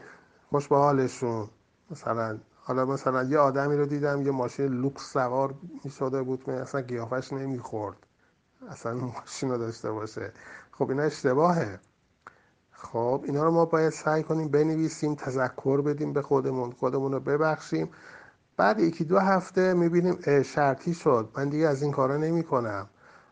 خوش 0.50 0.68
به 0.68 0.76
حالشون 0.76 1.48
مثلا 1.90 2.38
حالا 2.64 2.84
مثلا 2.84 3.24
یه 3.24 3.38
آدمی 3.38 3.76
رو 3.76 3.86
دیدم 3.86 4.26
یه 4.26 4.30
ماشین 4.32 4.66
لوکس 4.66 5.12
سوار 5.12 5.54
می 5.84 5.90
شده 5.90 6.22
بود 6.22 6.50
من 6.50 6.54
اصلا 6.56 6.82
قیافش 6.82 7.32
نمی‌خورد. 7.32 7.96
اصلا 8.70 8.94
ماشین 8.94 9.50
رو 9.50 9.58
داشته 9.58 9.92
باشه. 9.92 10.32
خب 10.72 10.90
اینا 10.90 11.02
اشتباهه. 11.02 11.80
خب 12.78 13.22
اینا 13.24 13.44
رو 13.44 13.50
ما 13.50 13.64
باید 13.64 13.92
سعی 13.92 14.22
کنیم 14.22 14.48
بنویسیم 14.48 15.14
تذکر 15.14 15.80
بدیم 15.80 16.12
به 16.12 16.22
خودمون 16.22 16.72
خودمون 16.72 17.12
رو 17.12 17.20
ببخشیم. 17.20 17.90
بعد 18.56 18.80
یکی 18.80 19.04
دو 19.04 19.18
هفته 19.18 19.74
می‌بینیم 19.74 20.42
شرطی 20.42 20.94
شد. 20.94 21.28
من 21.36 21.48
دیگه 21.48 21.68
از 21.68 21.82
این 21.82 21.92
کارا 21.92 22.16
نمی 22.16 22.42
کنم 22.42 22.88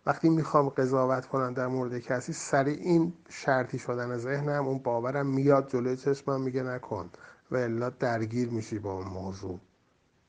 وقتی 0.07 0.29
می‌خوام 0.29 0.69
قضاوت 0.69 1.27
کنم 1.27 1.55
در 1.55 1.67
مورد 1.67 1.99
کسی 1.99 2.33
سریع 2.33 2.79
این 2.81 3.13
شرطی 3.29 3.79
شدن 3.79 4.17
ذهنم 4.17 4.67
اون 4.69 4.79
باورم 4.79 5.27
میاد 5.27 5.71
جلوی 5.71 5.97
چشمم 5.97 6.41
میگه 6.41 6.63
نکن. 6.63 7.11
و 7.51 7.57
الا 7.57 7.91
درگیر 7.91 8.51
میشی 8.51 8.79
با 8.79 8.93
اون 8.93 9.07
موضوع. 9.07 9.61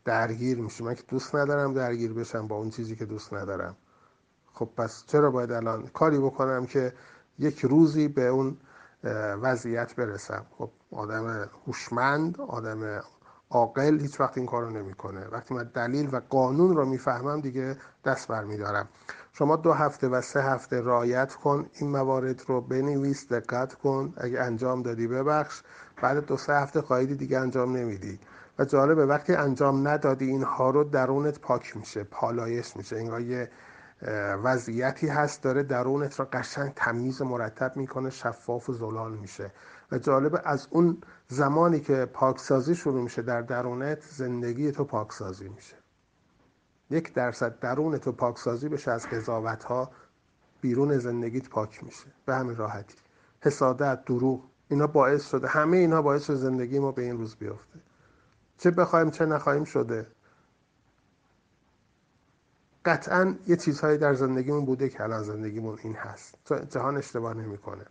درگیر 0.06 0.62
میشی. 0.62 0.84
من 0.84 0.96
که 0.96 1.04
دوست 1.08 1.36
ندارم 1.36 1.74
درگیر 1.74 2.14
بشم 2.14 2.48
با 2.48 2.56
اون 2.56 2.70
چیزی 2.70 2.96
که 2.96 3.06
دوست 3.06 3.34
ندارم. 3.34 3.76
خب 4.54 4.70
پس 4.78 5.04
چرا 5.08 5.32
باید 5.32 5.52
الان 5.52 5.88
کاری 5.88 6.18
بکنم 6.18 6.66
که 6.66 6.94
یک 7.40 7.60
روزی 7.60 8.08
به 8.08 8.28
اون 8.28 8.58
وضعیت 9.42 9.96
برسم. 9.96 10.46
خب 10.58 10.70
آدم 10.92 11.50
هوشمند 11.68 12.42
آدم 12.42 13.02
عاقل 13.50 14.00
هیچ 14.00 14.20
وقت 14.20 14.38
این 14.38 14.48
کارو 14.48 14.70
نمی‌کنه. 14.70 15.28
وقتی 15.28 15.54
من 15.54 15.72
دلیل 15.74 16.10
و 16.12 16.22
قانون 16.30 16.76
رو 16.76 16.86
می‌فهمم 16.86 17.42
دیگه 17.42 17.78
دست 18.06 18.28
برمیدارم. 18.28 18.88
شما 19.34 19.56
دو 19.56 19.74
هفته 19.74 20.08
و 20.08 20.22
سه 20.22 20.42
هفته 20.42 20.82
رایت 20.82 21.34
کن 21.34 21.66
این 21.74 21.90
موارد 21.90 22.42
رو 22.48 22.62
بنویس 22.62 23.34
دقت 23.34 23.74
کن. 23.74 24.14
اگه 24.18 24.42
انجام 24.42 24.82
دادی 24.82 25.08
ببخش. 25.08 25.62
بعد 26.02 26.26
دو 26.26 26.38
سه 26.38 26.54
هفته 26.54 26.82
قایدی 26.82 27.16
دیگه 27.16 27.40
انجام 27.40 27.78
نمیدی. 27.78 28.20
و 28.60 28.66
جالبه 28.66 29.06
وقتی 29.06 29.34
انجام 29.36 29.88
ندادی 29.88 30.26
اینها 30.26 30.70
رو 30.70 30.84
درونت 30.84 31.40
پاک 31.40 31.78
میشه 31.78 32.04
پالایش 32.04 32.78
میشه. 32.78 32.96
انگار 32.96 33.22
یه 33.22 33.50
وضعیتی 34.44 35.08
هست 35.08 35.44
داره 35.44 35.64
درونت 35.64 36.20
را 36.20 36.26
قشنگ 36.34 36.74
تمیز 36.76 37.22
مرتب 37.22 37.78
می‌کنه 37.78 38.10
شفاف 38.10 38.70
و 38.70 38.74
زلال 38.74 39.18
میشه. 39.18 39.52
و 39.92 39.98
جالبه 39.98 40.42
از 40.44 40.68
اون 40.72 40.98
زمانی 41.28 41.80
که 41.80 42.06
پاکسازی 42.06 42.76
شروع 42.76 43.02
میشه 43.02 43.22
در 43.22 43.42
درونت 43.42 44.02
زندگی 44.02 44.72
تو 44.72 44.84
پاکسازی 44.84 45.50
میشه. 45.50 45.76
یک 46.90 47.14
درصد 47.14 47.60
درون 47.60 47.98
تو 47.98 48.12
پاکسازی 48.12 48.70
بشه 48.70 48.92
از 48.92 49.08
قضاوت 49.08 49.64
ها 49.64 49.92
بیرون 50.62 50.98
زندگیت 50.98 51.50
پاک 51.50 51.84
میشه. 51.84 52.06
به 52.26 52.36
همین 52.36 52.56
راحتی. 52.56 52.96
حسادت 53.42 54.06
دروغ 54.06 54.44
اینا 54.70 54.88
باعث 54.88 55.30
شده 55.30 55.48
همه 55.48 55.78
اینا 55.78 56.02
باعث 56.02 56.24
شده 56.24 56.36
زندگی 56.36 56.80
ما 56.80 56.92
به 56.92 57.02
این 57.02 57.18
روز 57.18 57.36
بیفته. 57.36 57.80
چه 58.58 58.72
بخوایم 58.72 59.10
چه 59.10 59.26
نخواهیم 59.26 59.64
شده. 59.64 60.08
قطعا 62.86 63.36
یه 63.48 63.56
چیزهایی 63.56 63.98
در 63.98 64.14
زندگیمون 64.14 64.66
بوده 64.66 64.90
که 64.90 65.04
الان 65.04 65.24
زندگیمون 65.24 65.78
این 65.84 65.94
هست. 65.94 66.36
جهان 66.70 66.98
اشتباه 66.98 67.34
نمی‌کنه. 67.34 67.86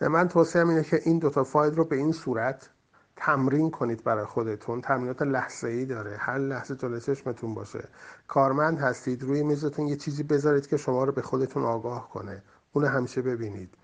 من 0.00 0.28
توصیه 0.28 0.68
اینه 0.68 0.82
که 0.82 1.00
این 1.04 1.18
دوتا 1.18 1.44
فایل 1.44 1.74
رو 1.74 1.84
به 1.84 1.96
این 1.96 2.12
صورت 2.12 2.68
تمرین 3.16 3.70
کنید 3.70 4.04
برای 4.04 4.24
خودتون. 4.24 4.80
تمرینات 4.80 5.22
لحظه 5.22 5.68
ای 5.68 5.84
داره. 5.84 6.16
هر 6.16 6.38
لحظه 6.38 6.76
جلوی 6.76 7.00
چشمتون 7.00 7.54
باشه. 7.54 7.88
کارمند 8.28 8.78
هستید. 8.78 9.22
روی 9.22 9.42
میزتون 9.42 9.86
یه 9.86 9.96
چیزی 9.96 10.22
بذارید 10.22 10.66
که 10.66 10.76
شما 10.76 11.04
رو 11.04 11.12
به 11.12 11.22
خودتون 11.22 11.64
آگاه 11.64 12.10
کنه. 12.10 12.42
اون 12.72 12.84
همیشه 12.84 13.22
ببینید. 13.22 13.74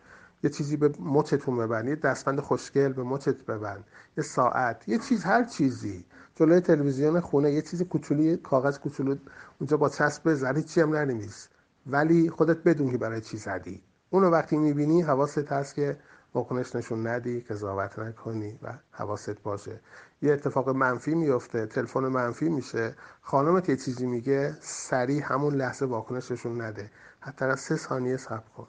یه 0.42 0.50
چیزی 0.50 0.76
به 0.76 0.92
مچتون 1.00 1.56
ببند 1.56 2.00
دستبند 2.00 2.40
خوشگل 2.40 2.92
به 2.92 3.02
مچت 3.02 3.46
ببند. 3.46 3.84
یه 4.16 4.24
ساعت. 4.24 4.88
یه 4.88 4.98
چیز 4.98 5.24
هر 5.24 5.44
چیزی. 5.44 6.04
جلوی 6.36 6.60
تلویزیون 6.60 7.20
خونه 7.20 7.52
یه 7.52 7.62
چیز 7.62 7.82
کوچولی 7.82 8.36
کاغذ 8.36 8.78
کوچولو 8.78 9.16
اونجا 9.58 9.76
با 9.76 9.88
چسب 9.88 10.30
بذاری 10.30 10.62
چی 10.62 10.80
هم 10.80 10.96
ننویس. 10.96 11.48
ولی 11.86 12.30
خودت 12.30 12.58
بدون 12.62 12.90
که 12.90 12.98
برای 12.98 13.20
چی 13.20 13.36
زدی. 13.36 13.82
اونو 14.10 14.30
وقتی 14.30 14.56
می‌بینی 14.56 15.02
حواست 15.02 15.52
هست 15.52 15.74
که 15.74 15.98
واکنش 16.34 16.76
نشون 16.76 17.06
ندی 17.06 17.40
قضاوت 17.40 17.98
نکنی 17.98 18.58
و 18.62 18.78
حواست 18.90 19.42
باشه. 19.42 19.80
یه 20.22 20.32
اتفاق 20.32 20.68
منفی 20.68 21.14
میفته 21.14 21.66
تلفن 21.66 22.00
منفی 22.00 22.48
میشه. 22.48 22.96
خانمت 23.22 23.68
یه 23.68 23.76
چیزی 23.76 24.06
میگه 24.06 24.56
سریع 24.60 25.22
همون 25.22 25.54
لحظه 25.54 25.86
واکنش 25.86 26.30
نشون 26.30 26.60
نده. 26.60 26.90
حتی 27.20 27.56
سه 27.56 27.76
ثانیه 27.76 28.16
صبر 28.16 28.48
کن. 28.56 28.68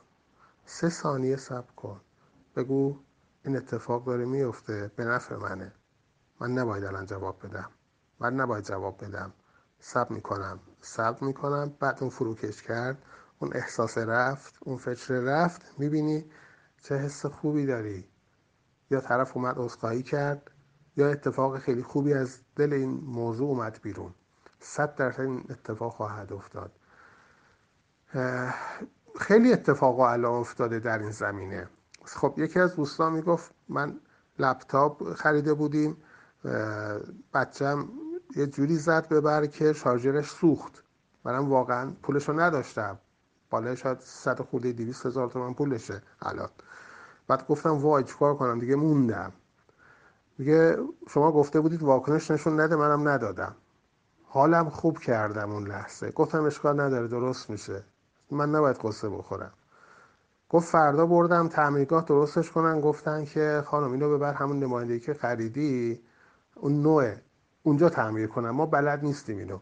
سه 0.65 0.89
ثانیه 0.89 1.35
صبر 1.35 1.71
کن. 1.75 2.01
بگو 2.55 2.95
این 3.45 3.57
اتفاق 3.57 4.05
داره 4.05 4.25
میفته 4.25 4.91
به 4.95 5.05
نفع 5.05 5.35
منه. 5.35 5.73
من 6.39 6.51
نباید 6.51 6.83
الان 6.83 7.05
جواب 7.05 7.47
بدم. 7.47 7.69
من 8.19 8.33
نباید 8.33 8.63
جواب 8.63 9.05
بدم. 9.05 9.33
صبر 9.79 10.13
می‌کنم. 10.13 10.59
صبر 10.81 11.23
می‌کنم. 11.23 11.73
بعد 11.79 11.97
اون 12.01 12.09
فروکش 12.09 12.63
کرد. 12.63 13.03
اون 13.39 13.51
احساس 13.55 13.97
رفت. 13.97 14.55
اون 14.59 14.77
فکر 14.77 15.13
رفت. 15.13 15.61
می‌بینی 15.77 16.25
چه 16.81 16.95
حس 16.95 17.25
خوبی 17.25 17.65
داری. 17.65 18.09
یا 18.91 19.01
طرف 19.01 19.37
اومد 19.37 19.55
عذرخواهی 19.57 20.03
کرد. 20.03 20.51
یا 20.97 21.09
اتفاق 21.09 21.57
خیلی 21.57 21.83
خوبی 21.83 22.13
از 22.13 22.39
دل 22.55 22.73
این 22.73 22.89
موضوع 22.89 23.49
اومد 23.49 23.79
بیرون. 23.81 24.13
صد 24.59 24.95
درصد 24.95 25.21
این 25.21 25.45
اتفاق 25.49 25.93
خواهد 25.93 26.33
افتاد. 26.33 26.71
خیلی 29.19 29.53
اتفاقا 29.53 30.09
الان 30.09 30.33
افتاده 30.33 30.79
در 30.79 30.99
این 30.99 31.11
زمینه. 31.11 31.69
خب 32.05 32.33
یکی 32.37 32.59
از 32.59 32.75
دوستان 32.75 33.13
می‌گفت 33.13 33.51
من 33.69 33.99
لپتاپ 34.39 35.13
خریده 35.13 35.53
بودیم. 35.53 35.97
بچم 37.33 37.89
یه 38.35 38.47
جوری 38.47 38.75
زد 38.75 39.07
به 39.07 39.21
بر 39.21 39.45
که 39.45 39.73
شارژرش 39.73 40.29
سوخت. 40.29 40.83
منم 41.23 41.49
واقعا 41.49 41.91
پولش 42.03 42.29
نداشتم. 42.29 42.99
بالای 43.49 43.77
شاید 43.77 43.99
صد 43.99 44.41
خورده 44.41 44.71
دیویست 44.71 45.05
هزار 45.05 45.29
تومن 45.29 45.53
پولشه 45.53 46.01
الان. 46.21 46.49
بعد 47.27 47.47
گفتم 47.47 47.69
وای 47.69 48.03
چیکار 48.03 48.35
کنم؟ 48.35 48.59
دیگه 48.59 48.75
موندم. 48.75 49.31
میگه 50.37 50.77
شما 51.09 51.31
گفته 51.31 51.59
بودید 51.59 51.83
واکنش 51.83 52.31
نشون 52.31 52.59
نده 52.59 52.75
منم 52.75 53.07
ندادم. 53.07 53.55
حالم 54.23 54.69
خوب 54.69 54.99
کردم 54.99 55.51
اون 55.51 55.67
لحظه. 55.67 56.11
گفتم 56.11 56.43
اشکال 56.43 56.81
نداره 56.81 57.07
درست 57.07 57.49
میشه. 57.49 57.83
من 58.31 58.49
نباید 58.49 58.77
قصه 58.77 59.09
بخورم. 59.09 59.53
گفت 60.49 60.69
فردا 60.69 61.05
بردم 61.05 61.47
تعمیرگاه 61.47 62.05
درستش 62.05 62.51
کنن. 62.51 62.81
گفتن 62.81 63.25
که 63.25 63.63
خانم 63.65 63.91
اینو 63.91 64.17
ببر 64.17 64.33
همون 64.33 64.59
نمایندگی 64.59 64.99
که 64.99 65.13
خریدی. 65.13 66.01
اون 66.55 66.81
نوعه. 66.81 67.21
اونجا 67.63 67.89
تعمیر 67.89 68.27
کنم. 68.27 68.49
ما 68.49 68.65
بلد 68.65 69.03
نیستیم 69.03 69.37
اینو. 69.37 69.59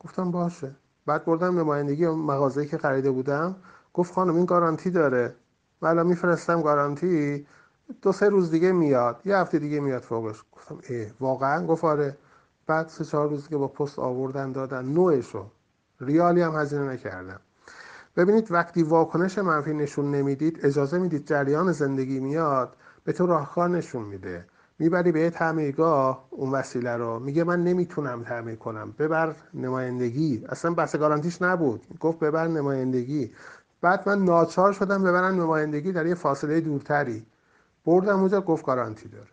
گفتم 0.00 0.30
باشه. 0.30 0.76
بعد 1.06 1.24
بردم 1.24 1.58
نمایندگی 1.58 2.06
مغازه‌ای 2.06 2.66
که 2.66 2.78
خریده 2.78 3.10
بودم. 3.10 3.56
گفت 3.94 4.14
خانم 4.14 4.36
این 4.36 4.44
گارانتی 4.44 4.90
داره. 4.90 5.34
من 5.80 6.06
میفرستم 6.06 6.62
گارانتی. 6.62 7.46
دو 8.02 8.12
سه 8.12 8.28
روز 8.28 8.50
دیگه 8.50 8.72
میاد. 8.72 9.20
یه 9.24 9.36
هفته 9.36 9.58
دیگه 9.58 9.80
میاد 9.80 10.02
فوقش. 10.02 10.44
گفتم 10.52 10.78
ای 10.88 11.06
واقعا؟ 11.20 11.66
گفت 11.66 11.84
آره. 11.84 12.16
بعد 12.66 12.88
سه 12.88 13.04
چهار 13.04 13.28
روز 13.28 13.48
که 13.48 13.56
با 13.56 13.68
پست 13.68 13.98
آوردن 13.98 14.52
دادن. 14.52 14.84
نوعشو. 14.84 15.46
ریالی 16.00 16.42
هم 16.42 16.56
هزینه 16.56 16.84
نکردم. 16.84 17.40
ببینید 18.16 18.52
وقتی 18.52 18.82
واکنش 18.82 19.38
منفی 19.38 19.74
نشون 19.74 20.10
نمی‌دید 20.10 20.60
اجازه 20.62 20.98
می‌دید 20.98 21.26
جریان 21.26 21.72
زندگی 21.72 22.20
میاد 22.20 22.76
به 23.04 23.12
تو 23.12 23.26
راهکار 23.26 23.68
نشون 23.68 24.02
میده. 24.02 24.46
می‌بری 24.82 25.12
به 25.12 25.30
تعمیرگاه 25.30 26.26
اون 26.30 26.50
وسیله 26.50 26.96
رو. 26.96 27.18
میگه 27.18 27.44
من 27.44 27.64
نمی‌تونم 27.64 28.22
تعمیر 28.22 28.56
کنم. 28.56 28.94
ببر 28.98 29.34
نمایندگی. 29.54 30.44
اصلا 30.48 30.74
بحث 30.74 30.96
گارانتیش 30.96 31.42
نبود. 31.42 31.86
گفت 32.00 32.18
ببر 32.18 32.46
نمایندگی. 32.46 33.32
بعد 33.80 34.08
من 34.08 34.24
ناچار 34.24 34.72
شدم 34.72 35.02
ببرم 35.02 35.42
نمایندگی 35.42 35.92
در 35.92 36.06
یه 36.06 36.14
فاصله 36.14 36.60
دورتری. 36.60 37.26
بردم 37.84 38.20
اونجا 38.20 38.40
گفت 38.40 38.66
گارانتی 38.66 39.08
داره. 39.08 39.26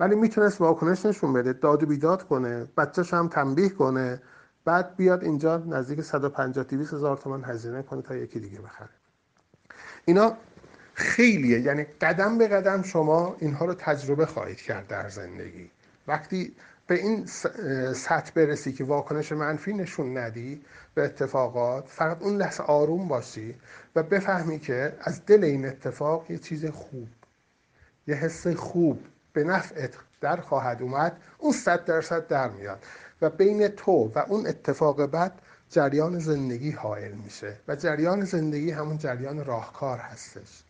ولی 0.00 0.14
می‌تونست 0.14 0.60
واکنش 0.60 1.06
نشون 1.06 1.32
بده. 1.32 1.52
داد 1.52 1.82
و 1.82 1.86
بیداد 1.86 2.22
کنه. 2.22 2.66
بچهش 2.76 3.14
هم 3.14 3.28
تنبیه 3.28 3.68
کنه. 3.68 4.22
بعد 4.64 4.96
بیاد 4.96 5.24
اینجا 5.24 5.56
نزدیک 5.56 6.00
150 6.00 6.64
200 6.64 6.94
هزار 6.94 7.16
تومان 7.16 7.44
هزینه 7.44 7.82
کنه 7.82 8.02
تا 8.02 8.16
یکی 8.16 8.40
دیگه 8.40 8.60
بخره. 8.60 8.88
اینا 10.04 10.32
خیلیه. 11.02 11.60
یعنی 11.60 11.86
قدم 12.00 12.38
به 12.38 12.48
قدم 12.48 12.82
شما 12.82 13.36
اینها 13.38 13.64
رو 13.64 13.74
تجربه 13.74 14.26
خواهید 14.26 14.60
کرد 14.60 14.86
در 14.86 15.08
زندگی. 15.08 15.70
وقتی 16.06 16.54
به 16.86 16.94
این 16.94 17.26
سطح 17.94 18.30
برسی 18.34 18.72
که 18.72 18.84
واکنش 18.84 19.32
منفی 19.32 19.72
نشون 19.72 20.18
ندی 20.18 20.62
به 20.94 21.04
اتفاقات 21.04 21.88
فقط 21.88 22.22
اون 22.22 22.36
لحظه 22.36 22.62
آروم 22.62 23.08
باشی 23.08 23.54
و 23.96 24.02
بفهمی 24.02 24.58
که 24.58 24.96
از 25.00 25.26
دل 25.26 25.44
این 25.44 25.66
اتفاق 25.66 26.30
یه 26.30 26.38
چیز 26.38 26.66
خوب 26.66 27.08
یه 28.06 28.14
حس 28.14 28.46
خوب 28.46 29.00
به 29.32 29.44
نفعت 29.44 29.94
در 30.20 30.36
خواهد 30.36 30.82
اومد 30.82 31.20
اون 31.38 31.52
صد 31.52 31.84
درصد 31.84 32.26
در 32.26 32.50
میاد 32.50 32.84
و 33.22 33.30
بین 33.30 33.68
تو 33.68 34.12
و 34.14 34.18
اون 34.28 34.46
اتفاق 34.46 35.06
بعد 35.06 35.32
جریان 35.70 36.18
زندگی 36.18 36.70
حائل 36.70 37.12
میشه 37.12 37.56
و 37.68 37.76
جریان 37.76 38.24
زندگی 38.24 38.70
همون 38.70 38.98
جریان 38.98 39.44
راهکار 39.44 39.98
هستش. 39.98 40.64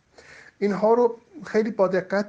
اینها 0.63 0.93
رو 0.93 1.17
خیلی 1.45 1.71
با 1.71 1.87
دقت 1.87 2.25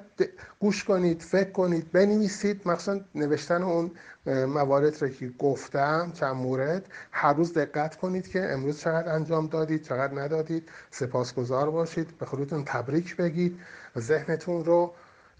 گوش 0.60 0.84
کنید 0.84 1.22
فکر 1.22 1.50
کنید 1.50 1.92
بنویسید. 1.92 2.68
مخصوصا 2.68 3.00
نوشتن 3.14 3.62
اون 3.62 3.90
موارد 4.26 5.02
رو 5.02 5.08
که 5.08 5.28
گفتم 5.38 6.12
چند 6.14 6.36
مورد. 6.36 6.86
هر 7.12 7.32
روز 7.32 7.54
دقت 7.54 7.96
کنید 7.96 8.28
که 8.28 8.52
امروز 8.52 8.80
چقدر 8.80 9.14
انجام 9.14 9.46
دادید 9.46 9.82
چقدر 9.82 10.22
ندادید. 10.22 10.68
سپاسگزار 10.90 11.70
باشید. 11.70 12.18
به 12.18 12.26
خودتون 12.26 12.64
تبریک 12.64 13.16
بگید. 13.16 13.60
ذهنتون 13.98 14.64
رو 14.64 14.94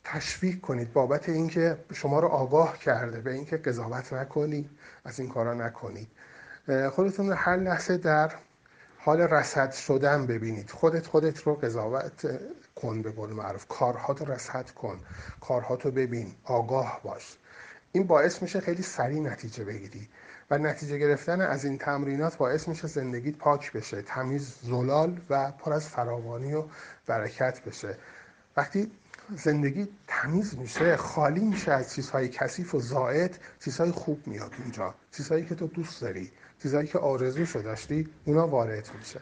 تشویق 0.04 0.60
کنید 0.60 0.92
بابت 0.92 1.28
اینکه 1.28 1.76
شما 1.92 2.20
رو 2.20 2.28
آگاه 2.28 2.78
کرده 2.78 3.20
به 3.20 3.32
اینکه 3.32 3.56
قضاوت 3.56 4.12
نکنید 4.12 4.70
از 5.04 5.20
این 5.20 5.28
کارا 5.28 5.54
نکنید. 5.54 6.08
خودتون 6.90 7.32
هر 7.32 7.56
لحظه 7.56 7.96
در 7.96 8.32
حال 8.98 9.20
رسد 9.20 9.72
شدن 9.72 10.26
ببینید. 10.26 10.70
خودت 10.70 11.06
خودت 11.06 11.42
رو 11.42 11.54
قضاوت 11.54 12.40
کن 12.76 13.02
به 13.02 13.10
قول 13.10 13.30
معروف. 13.30 13.66
کارها 13.66 14.12
رو 14.12 14.32
رسد 14.32 14.70
کن. 14.70 15.00
کارها 15.40 15.74
رو 15.74 15.90
ببین. 15.90 16.34
آگاه 16.44 17.00
باش. 17.02 17.36
این 17.92 18.06
باعث 18.06 18.42
میشه 18.42 18.60
خیلی 18.60 18.82
سریع 18.82 19.20
نتیجه 19.20 19.64
بگیری 19.64 20.08
و 20.50 20.58
نتیجه 20.58 20.98
گرفتن 20.98 21.40
از 21.40 21.64
این 21.64 21.78
تمرینات 21.78 22.36
باعث 22.36 22.68
میشه 22.68 22.86
زندگیت 22.86 23.36
پاک 23.36 23.72
بشه. 23.72 24.02
تمیز 24.02 24.54
زلال 24.62 25.20
و 25.30 25.50
پر 25.50 25.72
از 25.72 25.88
فراوانی 25.88 26.54
و 26.54 26.64
برکت 27.06 27.64
بشه. 27.64 27.96
وقتی 28.56 28.90
زندگی 29.36 29.88
تمیز 30.06 30.58
میشه 30.58 30.96
خالی 30.96 31.40
میشه 31.40 31.72
از 31.72 31.94
چیزهای 31.94 32.28
کثیف 32.28 32.74
و 32.74 32.80
زائد 32.80 33.38
چیزهای 33.64 33.90
خوب 33.90 34.26
میاد 34.26 34.52
اونجا. 34.58 34.94
چیزهایی 35.12 35.46
که 35.46 35.54
تو 35.54 35.66
دوست 35.66 36.00
داری. 36.00 36.32
چیزهایی 36.62 36.86
که 36.86 36.98
آرزوشو 36.98 37.62
داشتی 37.62 38.08
اونا 38.24 38.48
وارد 38.48 38.90
میشه. 38.98 39.20